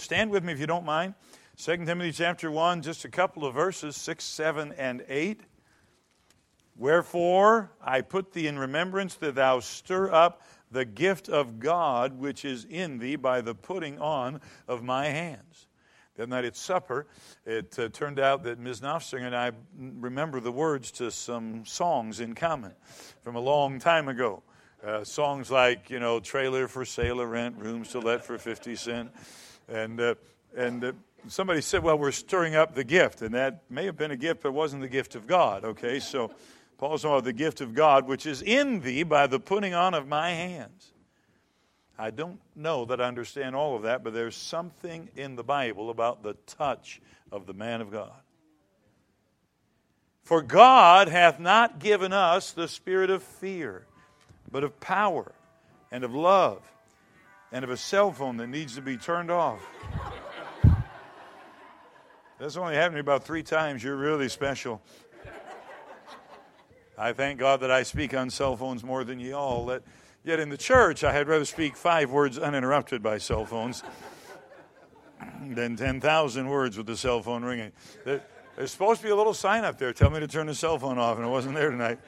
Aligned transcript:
Stand 0.00 0.30
with 0.30 0.44
me 0.44 0.52
if 0.52 0.60
you 0.60 0.66
don't 0.66 0.84
mind. 0.84 1.14
2 1.56 1.84
Timothy 1.84 2.12
chapter 2.12 2.50
1, 2.50 2.82
just 2.82 3.04
a 3.04 3.08
couple 3.08 3.44
of 3.44 3.54
verses, 3.54 3.96
6, 3.96 4.22
7, 4.22 4.72
and 4.78 5.04
8. 5.08 5.40
Wherefore 6.76 7.72
I 7.82 8.02
put 8.02 8.32
thee 8.32 8.46
in 8.46 8.58
remembrance 8.58 9.16
that 9.16 9.34
thou 9.34 9.58
stir 9.58 10.12
up 10.12 10.42
the 10.70 10.84
gift 10.84 11.28
of 11.28 11.58
God 11.58 12.16
which 12.16 12.44
is 12.44 12.64
in 12.64 12.98
thee 12.98 13.16
by 13.16 13.40
the 13.40 13.54
putting 13.54 13.98
on 13.98 14.40
of 14.68 14.84
my 14.84 15.06
hands. 15.06 15.66
That 16.14 16.28
night 16.28 16.44
at 16.44 16.56
supper, 16.56 17.08
it 17.44 17.76
uh, 17.78 17.88
turned 17.88 18.20
out 18.20 18.44
that 18.44 18.60
Ms. 18.60 18.80
Knopfsinger 18.80 19.26
and 19.26 19.36
I 19.36 19.52
remember 19.76 20.38
the 20.38 20.52
words 20.52 20.92
to 20.92 21.10
some 21.10 21.64
songs 21.64 22.20
in 22.20 22.36
common 22.36 22.72
from 23.22 23.34
a 23.34 23.40
long 23.40 23.80
time 23.80 24.06
ago. 24.06 24.44
Uh, 24.84 25.02
songs 25.02 25.50
like, 25.50 25.90
you 25.90 25.98
know, 25.98 26.20
trailer 26.20 26.68
for 26.68 26.84
sale 26.84 27.20
or 27.20 27.26
rent, 27.26 27.56
rooms 27.58 27.88
to 27.90 27.98
let 27.98 28.24
for 28.24 28.38
50 28.38 28.76
cents. 28.76 29.10
And, 29.68 30.00
uh, 30.00 30.14
and 30.56 30.84
uh, 30.84 30.92
somebody 31.28 31.60
said, 31.60 31.82
well, 31.82 31.98
we're 31.98 32.12
stirring 32.12 32.54
up 32.54 32.74
the 32.74 32.84
gift. 32.84 33.22
And 33.22 33.34
that 33.34 33.62
may 33.70 33.84
have 33.86 33.96
been 33.96 34.10
a 34.10 34.16
gift, 34.16 34.42
but 34.42 34.50
it 34.50 34.54
wasn't 34.54 34.82
the 34.82 34.88
gift 34.88 35.14
of 35.14 35.26
God, 35.26 35.64
okay? 35.64 36.00
So 36.00 36.30
Paul's 36.78 37.02
talking 37.02 37.14
about 37.14 37.24
the 37.24 37.32
gift 37.32 37.60
of 37.60 37.74
God, 37.74 38.06
which 38.06 38.26
is 38.26 38.42
in 38.42 38.80
thee 38.80 39.02
by 39.02 39.26
the 39.26 39.40
putting 39.40 39.74
on 39.74 39.94
of 39.94 40.06
my 40.06 40.30
hands. 40.30 40.92
I 41.98 42.10
don't 42.10 42.40
know 42.54 42.84
that 42.84 43.00
I 43.00 43.04
understand 43.04 43.56
all 43.56 43.74
of 43.74 43.82
that, 43.82 44.04
but 44.04 44.14
there's 44.14 44.36
something 44.36 45.08
in 45.16 45.34
the 45.34 45.42
Bible 45.42 45.90
about 45.90 46.22
the 46.22 46.34
touch 46.46 47.00
of 47.32 47.46
the 47.46 47.54
man 47.54 47.80
of 47.80 47.90
God. 47.90 48.12
For 50.22 50.42
God 50.42 51.08
hath 51.08 51.40
not 51.40 51.80
given 51.80 52.12
us 52.12 52.52
the 52.52 52.68
spirit 52.68 53.10
of 53.10 53.22
fear, 53.22 53.86
but 54.50 54.62
of 54.62 54.78
power 54.78 55.32
and 55.90 56.04
of 56.04 56.14
love 56.14 56.60
and 57.52 57.64
of 57.64 57.70
a 57.70 57.76
cell 57.76 58.12
phone 58.12 58.36
that 58.38 58.48
needs 58.48 58.74
to 58.74 58.82
be 58.82 58.96
turned 58.96 59.30
off. 59.30 59.60
That's 62.38 62.56
only 62.56 62.74
happened 62.74 63.00
about 63.00 63.24
three 63.24 63.42
times. 63.42 63.82
You're 63.82 63.96
really 63.96 64.28
special. 64.28 64.80
I 66.96 67.12
thank 67.12 67.38
God 67.38 67.60
that 67.60 67.70
I 67.70 67.82
speak 67.82 68.14
on 68.14 68.30
cell 68.30 68.56
phones 68.56 68.84
more 68.84 69.04
than 69.04 69.18
ye 69.18 69.32
all. 69.32 69.78
Yet 70.24 70.40
in 70.40 70.48
the 70.48 70.56
church, 70.56 71.04
I 71.04 71.12
had 71.12 71.28
rather 71.28 71.44
speak 71.44 71.76
five 71.76 72.10
words 72.10 72.38
uninterrupted 72.38 73.02
by 73.02 73.18
cell 73.18 73.44
phones 73.44 73.82
than 75.42 75.76
10,000 75.76 76.48
words 76.48 76.76
with 76.76 76.86
the 76.86 76.96
cell 76.96 77.22
phone 77.22 77.44
ringing. 77.44 77.72
There, 78.04 78.22
there's 78.56 78.72
supposed 78.72 79.00
to 79.00 79.06
be 79.06 79.10
a 79.10 79.16
little 79.16 79.34
sign 79.34 79.64
up 79.64 79.78
there. 79.78 79.92
Tell 79.92 80.10
me 80.10 80.20
to 80.20 80.28
turn 80.28 80.46
the 80.48 80.54
cell 80.54 80.78
phone 80.78 80.98
off, 80.98 81.16
and 81.16 81.26
it 81.26 81.30
wasn't 81.30 81.54
there 81.54 81.70
tonight. 81.70 82.00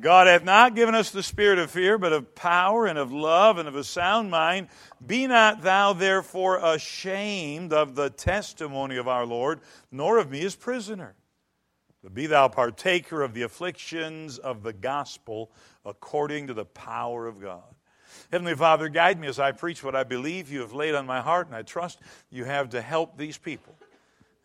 God 0.00 0.26
hath 0.26 0.44
not 0.44 0.74
given 0.74 0.94
us 0.94 1.10
the 1.10 1.22
spirit 1.22 1.58
of 1.58 1.70
fear, 1.70 1.98
but 1.98 2.12
of 2.12 2.34
power 2.34 2.86
and 2.86 2.98
of 2.98 3.12
love 3.12 3.58
and 3.58 3.68
of 3.68 3.76
a 3.76 3.84
sound 3.84 4.30
mind. 4.30 4.68
Be 5.04 5.26
not 5.26 5.62
thou 5.62 5.92
therefore 5.92 6.58
ashamed 6.62 7.72
of 7.72 7.94
the 7.94 8.10
testimony 8.10 8.96
of 8.96 9.08
our 9.08 9.24
Lord, 9.24 9.60
nor 9.90 10.18
of 10.18 10.30
me 10.30 10.44
as 10.44 10.54
prisoner. 10.54 11.14
But 12.02 12.14
be 12.14 12.26
thou 12.26 12.48
partaker 12.48 13.22
of 13.22 13.34
the 13.34 13.42
afflictions 13.42 14.38
of 14.38 14.62
the 14.62 14.72
gospel 14.72 15.50
according 15.84 16.48
to 16.48 16.54
the 16.54 16.66
power 16.66 17.26
of 17.26 17.40
God. 17.40 17.64
Heavenly 18.30 18.54
Father, 18.54 18.88
guide 18.88 19.18
me 19.18 19.28
as 19.28 19.38
I 19.38 19.52
preach 19.52 19.82
what 19.82 19.96
I 19.96 20.04
believe 20.04 20.50
you 20.50 20.60
have 20.60 20.72
laid 20.72 20.94
on 20.94 21.06
my 21.06 21.20
heart, 21.20 21.46
and 21.46 21.56
I 21.56 21.62
trust 21.62 22.00
you 22.30 22.44
have 22.44 22.70
to 22.70 22.80
help 22.80 23.16
these 23.16 23.38
people 23.38 23.76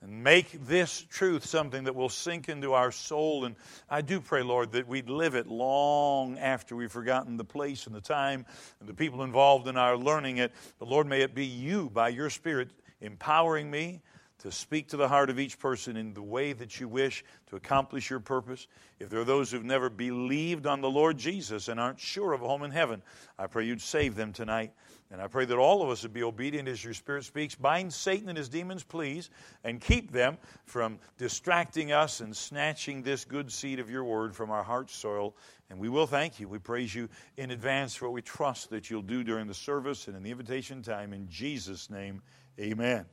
and 0.01 0.23
make 0.23 0.65
this 0.65 1.05
truth 1.09 1.45
something 1.45 1.83
that 1.83 1.95
will 1.95 2.09
sink 2.09 2.49
into 2.49 2.73
our 2.73 2.91
soul. 2.91 3.45
And 3.45 3.55
I 3.89 4.01
do 4.01 4.19
pray, 4.19 4.41
Lord, 4.41 4.71
that 4.71 4.87
we'd 4.87 5.09
live 5.09 5.35
it 5.35 5.47
long 5.47 6.37
after 6.39 6.75
we've 6.75 6.91
forgotten 6.91 7.37
the 7.37 7.45
place 7.45 7.85
and 7.85 7.95
the 7.95 8.01
time 8.01 8.45
and 8.79 8.89
the 8.89 8.93
people 8.93 9.23
involved 9.23 9.67
in 9.67 9.77
our 9.77 9.95
learning 9.95 10.37
it. 10.37 10.51
But 10.79 10.89
Lord, 10.89 11.07
may 11.07 11.21
it 11.21 11.35
be 11.35 11.45
you 11.45 11.89
by 11.89 12.09
your 12.09 12.29
Spirit 12.29 12.71
empowering 12.99 13.69
me 13.69 14.01
to 14.39 14.51
speak 14.51 14.87
to 14.87 14.97
the 14.97 15.07
heart 15.07 15.29
of 15.29 15.39
each 15.39 15.59
person 15.59 15.95
in 15.95 16.15
the 16.15 16.21
way 16.21 16.51
that 16.51 16.79
you 16.79 16.87
wish 16.87 17.23
to 17.47 17.55
accomplish 17.55 18.09
your 18.09 18.19
purpose. 18.19 18.65
If 18.99 19.09
there 19.09 19.19
are 19.19 19.25
those 19.25 19.51
who've 19.51 19.63
never 19.63 19.87
believed 19.87 20.65
on 20.65 20.81
the 20.81 20.89
Lord 20.89 21.19
Jesus 21.19 21.67
and 21.67 21.79
aren't 21.79 21.99
sure 21.99 22.33
of 22.33 22.41
a 22.41 22.47
home 22.47 22.63
in 22.63 22.71
heaven, 22.71 23.03
I 23.37 23.45
pray 23.45 23.65
you'd 23.65 23.81
save 23.81 24.15
them 24.15 24.33
tonight. 24.33 24.73
And 25.11 25.21
I 25.21 25.27
pray 25.27 25.43
that 25.43 25.57
all 25.57 25.83
of 25.83 25.89
us 25.89 26.03
would 26.03 26.13
be 26.13 26.23
obedient 26.23 26.69
as 26.69 26.81
your 26.83 26.93
Spirit 26.93 27.25
speaks. 27.25 27.53
Bind 27.53 27.91
Satan 27.91 28.29
and 28.29 28.37
his 28.37 28.47
demons, 28.47 28.83
please, 28.83 29.29
and 29.65 29.81
keep 29.81 30.11
them 30.11 30.37
from 30.65 30.99
distracting 31.17 31.91
us 31.91 32.21
and 32.21 32.35
snatching 32.35 33.03
this 33.03 33.25
good 33.25 33.51
seed 33.51 33.79
of 33.79 33.89
your 33.89 34.05
word 34.05 34.33
from 34.33 34.51
our 34.51 34.63
heart 34.63 34.89
soil. 34.89 35.35
And 35.69 35.79
we 35.79 35.89
will 35.89 36.07
thank 36.07 36.39
you. 36.39 36.47
We 36.47 36.59
praise 36.59 36.95
you 36.95 37.09
in 37.35 37.51
advance 37.51 37.93
for 37.93 38.05
what 38.05 38.13
we 38.13 38.21
trust 38.21 38.69
that 38.69 38.89
you'll 38.89 39.01
do 39.01 39.23
during 39.23 39.47
the 39.47 39.53
service 39.53 40.07
and 40.07 40.15
in 40.15 40.23
the 40.23 40.31
invitation 40.31 40.81
time. 40.81 41.11
In 41.11 41.27
Jesus' 41.29 41.89
name, 41.89 42.21
amen. 42.57 43.05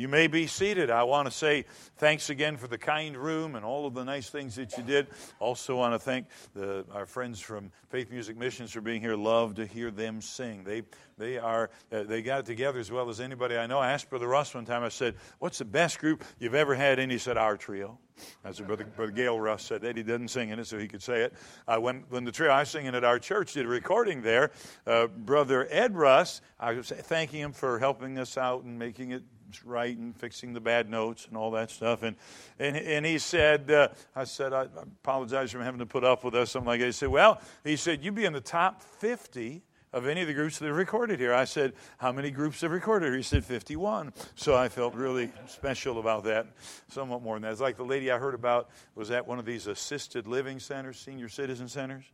You 0.00 0.08
may 0.08 0.28
be 0.28 0.46
seated. 0.46 0.90
I 0.90 1.02
want 1.02 1.26
to 1.26 1.30
say 1.30 1.66
thanks 1.98 2.30
again 2.30 2.56
for 2.56 2.66
the 2.66 2.78
kind 2.78 3.14
room 3.14 3.54
and 3.54 3.66
all 3.66 3.86
of 3.86 3.92
the 3.92 4.02
nice 4.02 4.30
things 4.30 4.54
that 4.54 4.78
you 4.78 4.82
did. 4.82 5.08
Also, 5.40 5.76
want 5.76 5.92
to 5.92 5.98
thank 5.98 6.26
the, 6.54 6.86
our 6.94 7.04
friends 7.04 7.38
from 7.38 7.70
Faith 7.90 8.10
Music 8.10 8.34
Missions 8.34 8.72
for 8.72 8.80
being 8.80 9.02
here. 9.02 9.14
Love 9.14 9.56
to 9.56 9.66
hear 9.66 9.90
them 9.90 10.22
sing. 10.22 10.64
They 10.64 10.84
they 11.18 11.36
are 11.36 11.68
uh, 11.92 12.04
they 12.04 12.22
got 12.22 12.40
it 12.40 12.46
together 12.46 12.78
as 12.78 12.90
well 12.90 13.10
as 13.10 13.20
anybody 13.20 13.58
I 13.58 13.66
know. 13.66 13.78
I 13.78 13.92
asked 13.92 14.08
Brother 14.08 14.26
Russ 14.26 14.54
one 14.54 14.64
time. 14.64 14.82
I 14.82 14.88
said, 14.88 15.16
"What's 15.38 15.58
the 15.58 15.66
best 15.66 15.98
group 15.98 16.24
you've 16.38 16.54
ever 16.54 16.74
had?" 16.74 16.98
And 16.98 17.12
he 17.12 17.18
said, 17.18 17.36
"Our 17.36 17.58
trio." 17.58 17.98
That's 18.42 18.58
what 18.58 18.68
Brother, 18.68 18.84
Brother 18.84 19.12
Gail 19.12 19.38
Russ 19.38 19.64
said 19.64 19.82
that. 19.82 19.96
He 19.98 20.02
didn't 20.02 20.28
sing 20.28 20.48
in 20.48 20.58
it, 20.58 20.66
so 20.66 20.78
he 20.78 20.88
could 20.88 21.02
say 21.02 21.22
it. 21.22 21.34
Uh, 21.66 21.78
when, 21.78 22.04
when 22.10 22.24
the 22.24 22.32
trio 22.32 22.50
I 22.50 22.60
was 22.60 22.68
singing 22.68 22.94
at 22.94 23.02
our 23.02 23.18
church 23.18 23.54
did 23.54 23.64
a 23.64 23.68
recording 23.68 24.20
there, 24.20 24.50
uh, 24.86 25.06
Brother 25.06 25.66
Ed 25.70 25.96
Russ, 25.96 26.42
I 26.58 26.74
was 26.74 26.88
thanking 26.88 27.40
him 27.40 27.52
for 27.52 27.78
helping 27.78 28.18
us 28.18 28.36
out 28.36 28.64
and 28.64 28.78
making 28.78 29.12
it 29.12 29.22
and 29.66 30.16
fixing 30.16 30.52
the 30.52 30.60
bad 30.60 30.88
notes 30.88 31.26
and 31.26 31.36
all 31.36 31.50
that 31.52 31.70
stuff. 31.70 32.02
And, 32.02 32.16
and, 32.58 32.76
and 32.76 33.06
he 33.06 33.18
said, 33.18 33.70
uh, 33.70 33.88
I 34.14 34.24
said, 34.24 34.52
I 34.52 34.66
apologize 35.02 35.52
for 35.52 35.62
having 35.62 35.80
to 35.80 35.86
put 35.86 36.04
up 36.04 36.24
with 36.24 36.34
us, 36.34 36.50
something 36.50 36.66
like 36.66 36.80
that. 36.80 36.86
He 36.86 36.92
said, 36.92 37.08
well, 37.08 37.40
he 37.64 37.76
said, 37.76 38.04
you'd 38.04 38.14
be 38.14 38.24
in 38.24 38.32
the 38.32 38.40
top 38.40 38.82
50 38.82 39.62
of 39.92 40.06
any 40.06 40.20
of 40.20 40.28
the 40.28 40.34
groups 40.34 40.58
that 40.58 40.66
have 40.66 40.76
recorded 40.76 41.18
here. 41.18 41.34
I 41.34 41.44
said, 41.44 41.72
How 41.98 42.12
many 42.12 42.30
groups 42.30 42.60
have 42.60 42.70
recorded? 42.70 43.14
He 43.14 43.22
said, 43.22 43.44
51. 43.44 44.12
So 44.34 44.54
I 44.54 44.68
felt 44.68 44.94
really 44.94 45.32
special 45.46 45.98
about 45.98 46.24
that, 46.24 46.46
somewhat 46.88 47.22
more 47.22 47.36
than 47.36 47.42
that. 47.42 47.52
It's 47.52 47.60
like 47.60 47.76
the 47.76 47.84
lady 47.84 48.10
I 48.10 48.18
heard 48.18 48.34
about 48.34 48.70
was 48.94 49.10
at 49.10 49.26
one 49.26 49.38
of 49.38 49.44
these 49.44 49.66
assisted 49.66 50.26
living 50.26 50.60
centers, 50.60 50.98
senior 50.98 51.28
citizen 51.28 51.68
centers. 51.68 52.04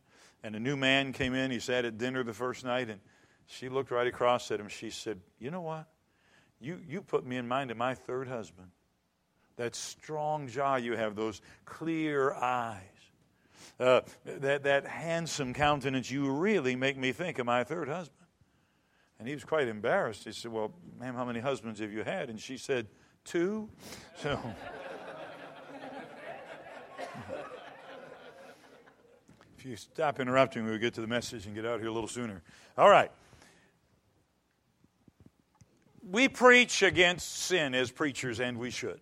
And 0.43 0.55
a 0.55 0.59
new 0.59 0.77
man 0.77 1.13
came 1.13 1.33
in. 1.33 1.51
He 1.51 1.59
sat 1.59 1.85
at 1.85 1.97
dinner 1.97 2.23
the 2.23 2.33
first 2.33 2.63
night, 2.63 2.89
and 2.89 2.99
she 3.47 3.69
looked 3.69 3.91
right 3.91 4.07
across 4.07 4.51
at 4.51 4.59
him. 4.59 4.69
She 4.69 4.89
said, 4.89 5.19
You 5.39 5.51
know 5.51 5.61
what? 5.61 5.87
You, 6.59 6.79
you 6.87 7.01
put 7.01 7.25
me 7.25 7.37
in 7.37 7.47
mind 7.47 7.71
of 7.71 7.77
my 7.77 7.93
third 7.93 8.27
husband. 8.27 8.67
That 9.57 9.75
strong 9.75 10.47
jaw 10.47 10.75
you 10.75 10.95
have, 10.95 11.15
those 11.15 11.41
clear 11.65 12.33
eyes, 12.33 12.81
uh, 13.79 14.01
that, 14.25 14.63
that 14.63 14.85
handsome 14.85 15.53
countenance, 15.53 16.09
you 16.09 16.31
really 16.31 16.75
make 16.75 16.97
me 16.97 17.11
think 17.11 17.39
of 17.39 17.45
my 17.45 17.63
third 17.63 17.87
husband. 17.87 18.13
And 19.19 19.27
he 19.27 19.33
was 19.33 19.43
quite 19.43 19.67
embarrassed. 19.67 20.23
He 20.25 20.31
said, 20.31 20.51
Well, 20.51 20.71
ma'am, 20.99 21.15
how 21.15 21.25
many 21.25 21.39
husbands 21.39 21.79
have 21.79 21.91
you 21.91 22.03
had? 22.03 22.29
And 22.29 22.39
she 22.39 22.57
said, 22.57 22.87
Two. 23.23 23.69
So. 24.21 24.39
if 29.57 29.65
you 29.65 29.75
stop 29.75 30.19
interrupting, 30.19 30.65
we'll 30.65 30.79
get 30.79 30.95
to 30.95 31.01
the 31.01 31.07
message 31.07 31.45
and 31.45 31.53
get 31.53 31.65
out 31.65 31.79
here 31.79 31.89
a 31.89 31.91
little 31.91 32.09
sooner. 32.09 32.41
All 32.77 32.89
right 32.89 33.11
we 36.09 36.27
preach 36.27 36.81
against 36.83 37.43
sin 37.43 37.73
as 37.75 37.91
preachers, 37.91 38.39
and 38.39 38.57
we 38.57 38.69
should. 38.69 38.99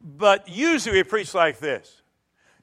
But 0.00 0.48
usually 0.48 0.98
we 0.98 1.02
preach 1.04 1.34
like 1.34 1.58
this 1.58 2.02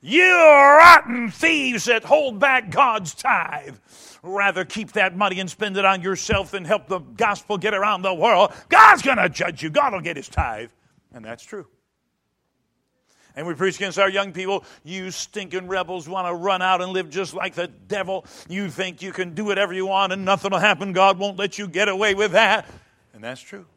You 0.02 0.34
rotten 0.34 1.30
thieves 1.30 1.86
that 1.86 2.04
hold 2.04 2.40
back 2.40 2.70
God's 2.72 3.14
tithe. 3.14 3.78
Rather 4.24 4.66
keep 4.66 4.94
that 4.94 5.16
money 5.16 5.40
and 5.40 5.50
spend 5.50 5.78
it 5.78 5.86
on 5.86 6.02
yourself 6.02 6.52
than 6.52 6.66
help 6.66 6.88
the 6.88 7.00
gospel 7.00 7.58
get 7.58 7.74
around 7.74 8.02
the 8.02 8.14
world. 8.14 8.52
God's 8.68 9.02
going 9.02 9.18
to 9.18 9.30
judge 9.30 9.62
you, 9.62 9.70
God 9.70 9.94
will 9.94 10.02
get 10.02 10.18
his 10.18 10.28
tithe. 10.28 10.72
And 11.14 11.24
that's 11.24 11.44
true. 11.44 11.68
And 13.38 13.46
we 13.46 13.54
preach 13.54 13.76
against 13.76 14.00
our 14.00 14.10
young 14.10 14.34
people. 14.34 14.66
You 14.84 15.12
stinking 15.12 15.68
rebels 15.68 16.10
want 16.10 16.28
to 16.28 16.34
run 16.34 16.64
out 16.64 16.82
and 16.82 16.92
live 16.92 17.12
just 17.12 17.36
like 17.36 17.54
the 17.54 17.68
devil. 17.68 18.26
You 18.50 18.68
think 18.68 19.04
you 19.04 19.12
can 19.14 19.36
do 19.36 19.46
whatever 19.46 19.74
you 19.74 19.86
want 19.86 20.12
and 20.12 20.26
nothing 20.26 20.50
will 20.50 20.58
happen. 20.58 20.92
God 20.92 21.20
won't 21.20 21.38
let 21.38 21.60
you 21.60 21.68
get 21.68 21.88
away 21.88 22.16
with 22.16 22.32
that. 22.32 22.68
And 23.14 23.24
that's 23.24 23.40
true. 23.40 23.68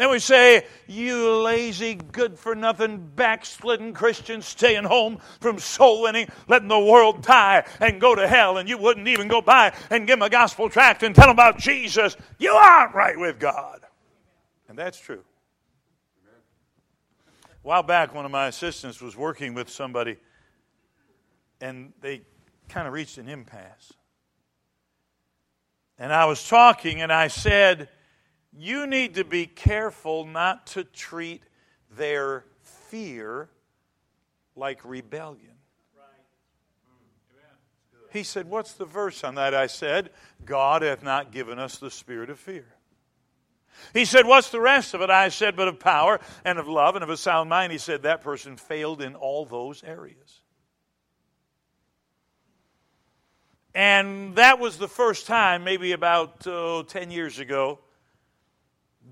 And 0.00 0.10
we 0.10 0.18
say, 0.18 0.66
you 0.88 1.30
lazy, 1.42 1.94
good 1.94 2.40
for 2.40 2.56
nothing, 2.56 2.98
backslidden 3.14 3.94
Christians 3.94 4.46
staying 4.46 4.84
home 4.84 5.20
from 5.40 5.60
soul 5.60 6.02
winning, 6.02 6.28
letting 6.48 6.68
the 6.68 6.78
world 6.78 7.22
die 7.22 7.64
and 7.80 8.00
go 8.00 8.16
to 8.16 8.26
hell, 8.26 8.58
and 8.58 8.68
you 8.68 8.76
wouldn't 8.76 9.08
even 9.08 9.28
go 9.28 9.40
by 9.40 9.72
and 9.90 10.06
give 10.08 10.18
them 10.18 10.26
a 10.26 10.28
gospel 10.28 10.68
tract 10.68 11.02
and 11.04 11.14
tell 11.14 11.28
them 11.28 11.36
about 11.36 11.58
Jesus. 11.58 12.16
You 12.38 12.50
aren't 12.50 12.94
right 12.94 13.18
with 13.18 13.38
God. 13.38 13.80
And 14.68 14.76
that's 14.76 14.98
true. 14.98 15.22
A 17.62 17.68
while 17.68 17.82
back, 17.82 18.14
one 18.14 18.24
of 18.24 18.30
my 18.30 18.46
assistants 18.46 19.02
was 19.02 19.16
working 19.16 19.52
with 19.52 19.68
somebody, 19.68 20.16
and 21.60 21.92
they 22.00 22.22
kind 22.68 22.86
of 22.86 22.94
reached 22.94 23.18
an 23.18 23.28
impasse. 23.28 23.92
And 25.98 26.12
I 26.12 26.24
was 26.24 26.48
talking 26.48 27.02
and 27.02 27.12
I 27.12 27.28
said, 27.28 27.90
You 28.56 28.86
need 28.86 29.16
to 29.16 29.24
be 29.24 29.44
careful 29.44 30.24
not 30.24 30.68
to 30.68 30.84
treat 30.84 31.42
their 31.90 32.46
fear 32.62 33.50
like 34.56 34.82
rebellion. 34.82 35.50
He 38.10 38.22
said, 38.22 38.48
What's 38.48 38.72
the 38.72 38.86
verse 38.86 39.22
on 39.22 39.34
that? 39.34 39.54
I 39.54 39.66
said, 39.66 40.10
God 40.46 40.80
hath 40.80 41.02
not 41.02 41.30
given 41.30 41.58
us 41.58 41.76
the 41.76 41.90
spirit 41.90 42.30
of 42.30 42.38
fear. 42.38 42.74
He 43.92 44.04
said, 44.04 44.26
What's 44.26 44.50
the 44.50 44.60
rest 44.60 44.94
of 44.94 45.00
it? 45.00 45.10
I 45.10 45.28
said, 45.28 45.56
But 45.56 45.68
of 45.68 45.78
power 45.78 46.20
and 46.44 46.58
of 46.58 46.68
love 46.68 46.94
and 46.94 47.02
of 47.02 47.10
a 47.10 47.16
sound 47.16 47.50
mind. 47.50 47.72
He 47.72 47.78
said, 47.78 48.02
That 48.02 48.22
person 48.22 48.56
failed 48.56 49.02
in 49.02 49.14
all 49.14 49.44
those 49.44 49.82
areas. 49.82 50.40
And 53.74 54.34
that 54.36 54.58
was 54.58 54.78
the 54.78 54.88
first 54.88 55.26
time, 55.26 55.62
maybe 55.62 55.92
about 55.92 56.46
oh, 56.46 56.82
10 56.82 57.10
years 57.10 57.38
ago, 57.38 57.78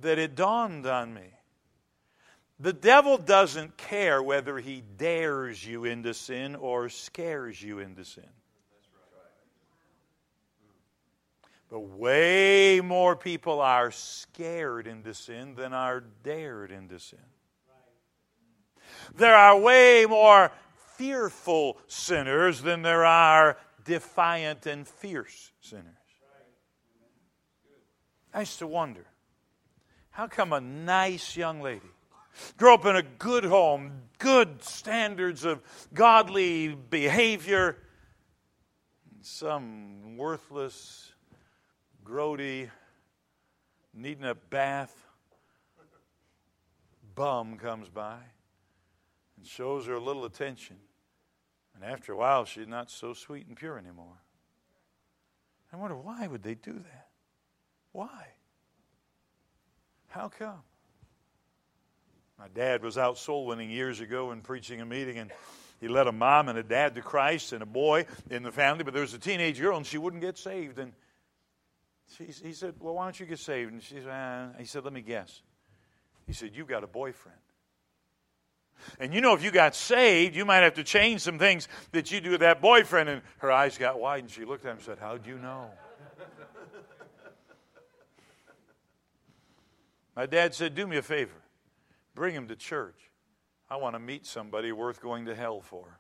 that 0.01 0.19
it 0.19 0.35
dawned 0.35 0.87
on 0.87 1.15
me. 1.15 1.35
The 2.61 2.73
devil 2.73 3.19
doesn't 3.19 3.77
care 3.77 4.21
whether 4.21 4.59
he 4.59 4.83
dares 4.97 5.65
you 5.65 5.85
into 5.85 6.13
sin 6.13 6.57
or 6.57 6.89
scares 6.89 7.63
you 7.63 7.79
into 7.79 8.05
sin. 8.05 8.29
But 11.71 11.81
way 11.81 12.81
more 12.83 13.15
people 13.15 13.61
are 13.61 13.91
scared 13.91 14.87
into 14.87 15.13
sin 15.13 15.55
than 15.55 15.73
are 15.75 16.03
dared 16.23 16.71
into 16.71 16.99
sin. 16.99 17.19
There 19.15 19.35
are 19.35 19.59
way 19.59 20.07
more 20.09 20.51
fearful 20.97 21.79
sinners 21.87 22.63
than 22.63 22.83
there 22.83 23.05
are 23.05 23.59
defiant 23.85 24.67
and 24.67 24.89
fierce 24.89 25.53
sinners. 25.61 25.95
I 28.33 28.41
used 28.41 28.59
to 28.59 28.67
wonder 28.67 29.07
how 30.11 30.27
come 30.27 30.53
a 30.53 30.61
nice 30.61 31.37
young 31.37 31.61
lady, 31.61 31.91
grew 32.57 32.75
up 32.75 32.85
in 32.87 32.97
a 32.97 33.03
good 33.03 33.45
home, 33.45 34.03
good 34.19 34.63
standards 34.63 35.45
of 35.45 35.63
godly 35.95 36.75
behavior, 36.75 37.77
some 39.21 40.17
worthless 40.17 41.13
grody, 42.09 42.71
needing 43.93 44.25
a 44.25 44.35
bath 44.35 44.95
bum 47.15 47.59
comes 47.59 47.89
by 47.89 48.19
and 49.37 49.47
shows 49.47 49.87
her 49.87 49.95
a 49.95 50.01
little 50.01 50.25
attention. 50.25 50.77
And 51.75 51.85
after 51.85 52.13
a 52.13 52.17
while, 52.17 52.45
she's 52.45 52.67
not 52.67 52.91
so 52.91 53.13
sweet 53.13 53.47
and 53.47 53.57
pure 53.57 53.77
anymore. 53.77 54.23
I 55.73 55.77
wonder 55.77 55.97
why 55.97 56.27
would 56.27 56.43
they 56.43 56.55
do 56.55 56.73
that? 56.73 57.09
Why? 57.93 58.27
How 60.09 60.29
come? 60.29 60.63
My 62.39 62.49
dad 62.55 62.83
was 62.83 62.97
out 62.97 63.19
soul 63.19 63.47
winning 63.47 63.71
years 63.71 64.01
ago 64.01 64.31
and 64.31 64.43
preaching 64.43 64.81
a 64.81 64.87
meeting, 64.87 65.19
and 65.19 65.31
he 65.81 65.89
led 65.89 66.07
a 66.07 66.13
mom 66.13 66.49
and 66.49 66.59
a 66.59 66.63
dad 66.63 66.95
to 66.95 67.03
Christ 67.03 67.53
and 67.53 67.63
a 67.63 67.67
boy 67.67 68.07
in 68.31 68.43
the 68.43 68.53
family, 68.53 68.85
but 68.85 68.95
there 68.95 69.03
was 69.03 69.15
a 69.15 69.19
teenage 69.19 69.61
girl, 69.61 69.77
and 69.77 69.87
she 69.87 69.99
wouldn't 69.99 70.23
get 70.23 70.39
saved. 70.39 70.79
And 70.79 70.93
she, 72.17 72.25
he 72.25 72.53
said, 72.53 72.75
Well, 72.79 72.95
why 72.95 73.05
don't 73.05 73.19
you 73.19 73.27
get 73.27 73.39
saved? 73.39 73.73
And 73.73 73.83
she 73.83 73.95
said, 73.97 74.09
ah. 74.11 74.49
He 74.59 74.65
said, 74.65 74.85
Let 74.85 74.93
me 74.93 75.03
guess. 75.03 75.43
He 76.27 76.33
said, 76.33 76.53
You've 76.55 76.69
got 76.69 76.85
a 76.85 76.87
boyfriend. 76.87 77.39
And 79.01 79.13
you 79.13 79.21
know, 79.21 79.35
if 79.35 79.43
you 79.43 79.51
got 79.51 79.75
saved, 79.75 80.37
you 80.37 80.45
might 80.45 80.59
have 80.59 80.75
to 80.75 80.85
change 80.85 81.21
some 81.23 81.39
things 81.39 81.67
that 81.93 82.13
you 82.13 82.21
do 82.21 82.31
with 82.31 82.41
that 82.41 82.61
boyfriend. 82.61 83.09
And 83.09 83.23
her 83.39 83.51
eyes 83.51 83.77
got 83.77 83.99
wide, 83.99 84.21
and 84.21 84.31
she 84.31 84.45
looked 84.45 84.65
at 84.65 84.71
him 84.71 84.77
and 84.77 84.85
said, 84.85 84.99
How'd 84.99 85.27
you 85.27 85.39
know? 85.39 85.71
My 90.15 90.27
dad 90.27 90.55
said, 90.55 90.75
Do 90.75 90.87
me 90.87 90.97
a 90.97 91.03
favor. 91.03 91.41
Bring 92.15 92.35
him 92.35 92.49
to 92.49 92.57
church. 92.57 93.11
I 93.71 93.77
want 93.77 93.95
to 93.95 94.01
meet 94.01 94.27
somebody 94.27 94.73
worth 94.73 95.01
going 95.01 95.27
to 95.27 95.35
hell 95.35 95.61
for. 95.61 95.99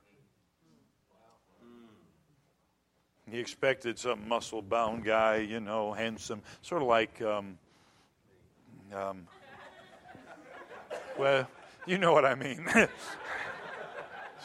He 3.31 3.39
expected 3.39 3.99
some 3.99 4.29
muscle 4.29 4.63
bound 4.63 5.05
guy, 5.05 5.37
you 5.37 5.61
know, 5.61 5.93
handsome, 5.93 6.43
sort 6.63 6.83
of 6.83 6.89
like, 6.89 7.21
um, 7.21 7.59
um, 8.95 9.27
well, 11.19 11.49
you 11.87 11.99
know 11.99 12.13
what 12.13 12.25
I 12.25 12.35
mean. 12.35 12.67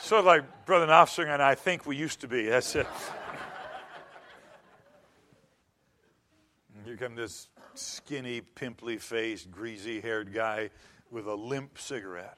sort 0.01 0.19
of 0.19 0.25
like 0.25 0.65
Brother 0.65 0.88
Knopfler 0.88 1.33
and 1.33 1.41
I 1.41 1.56
think 1.56 1.85
we 1.85 1.95
used 1.95 2.21
to 2.21 2.27
be. 2.27 2.47
That's 2.47 2.75
it. 2.75 2.88
Here 6.85 6.97
come 6.97 7.15
this 7.15 7.47
skinny, 7.75 8.41
pimply 8.41 8.97
faced, 8.97 9.50
greasy 9.50 10.01
haired 10.01 10.33
guy 10.33 10.69
with 11.09 11.27
a 11.27 11.35
limp 11.35 11.77
cigarette. 11.77 12.38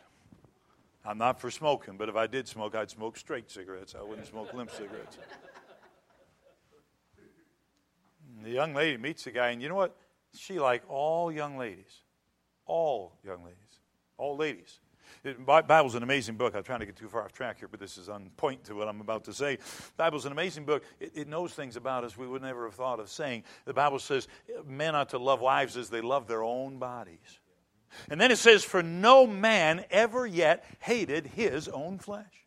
I'm 1.04 1.18
not 1.18 1.40
for 1.40 1.50
smoking, 1.52 1.98
but 1.98 2.10
if 2.10 2.16
I 2.16 2.28
did 2.28 2.48
smoke, 2.48 2.76
I'd 2.76 2.90
smoke 2.90 3.18
straight 3.18 3.50
cigarettes. 3.50 3.96
I 4.00 4.04
wouldn't 4.04 4.28
smoke 4.28 4.54
limp 4.54 4.72
cigarettes. 4.72 5.18
The 8.46 8.52
young 8.52 8.74
lady 8.74 8.98
meets 8.98 9.24
the 9.24 9.32
guy, 9.32 9.50
and 9.50 9.62
you 9.62 9.70
know 9.70 9.76
what? 9.76 9.96
She 10.36 10.60
like 10.60 10.84
all 10.90 11.32
young 11.32 11.58
ladies, 11.58 12.04
all 12.66 13.18
young 13.24 13.44
ladies, 13.44 13.80
all 14.18 14.38
ladies. 14.38 14.80
The 15.24 15.34
Bible's 15.34 15.96
an 15.96 16.04
amazing 16.04 16.36
book. 16.36 16.56
I'm 16.56 16.64
trying 16.64 16.82
to 16.82 16.86
get 16.86 16.96
too 16.96 17.08
far 17.08 17.24
off 17.24 17.32
track 17.32 17.60
here, 17.60 17.68
but 17.68 17.80
this 17.80 17.98
is 17.98 18.10
on 18.10 18.30
point 18.38 18.64
to 18.66 18.76
what 18.76 18.88
I'm 18.88 19.02
about 19.02 19.24
to 19.26 19.34
say. 19.34 19.58
Bible's 19.98 20.26
an 20.26 20.32
amazing 20.32 20.66
book. 20.66 20.84
It, 21.00 21.14
it 21.16 21.28
knows 21.28 21.54
things 21.54 21.76
about 21.76 22.04
us 22.04 22.18
we 22.18 22.28
would 22.28 22.42
never 22.42 22.66
have 22.66 22.76
thought 22.76 23.00
of 23.00 23.10
saying. 23.10 23.44
The 23.66 23.74
Bible 23.74 24.00
says 24.00 24.28
men 24.68 24.94
ought 24.94 25.10
to 25.10 25.18
love 25.18 25.42
wives 25.42 25.78
as 25.78 25.90
they 25.90 26.02
love 26.02 26.28
their 26.28 26.44
own 26.44 26.78
bodies. 26.78 27.40
And 28.10 28.20
then 28.20 28.32
it 28.32 28.38
says, 28.38 28.64
For 28.64 28.84
no 28.84 29.26
man 29.26 29.86
ever 29.90 30.28
yet 30.28 30.66
hated 30.80 31.28
his 31.28 31.68
own 31.68 31.98
flesh. 31.98 32.46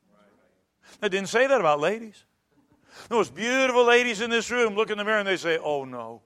It 1.03 1.11
didn't 1.11 1.29
say 1.29 1.47
that 1.47 1.61
about 1.61 1.81
ladies. 1.81 2.25
The 3.09 3.15
most 3.15 3.35
beautiful 3.35 3.85
ladies 3.85 4.21
in 4.21 4.31
this 4.31 4.51
room 4.51 4.75
look 4.75 4.91
in 4.91 4.99
the 4.99 5.05
mirror 5.05 5.19
and 5.19 5.29
they 5.29 5.37
say, 5.37 5.59
Oh 5.59 5.85
no, 5.85 6.23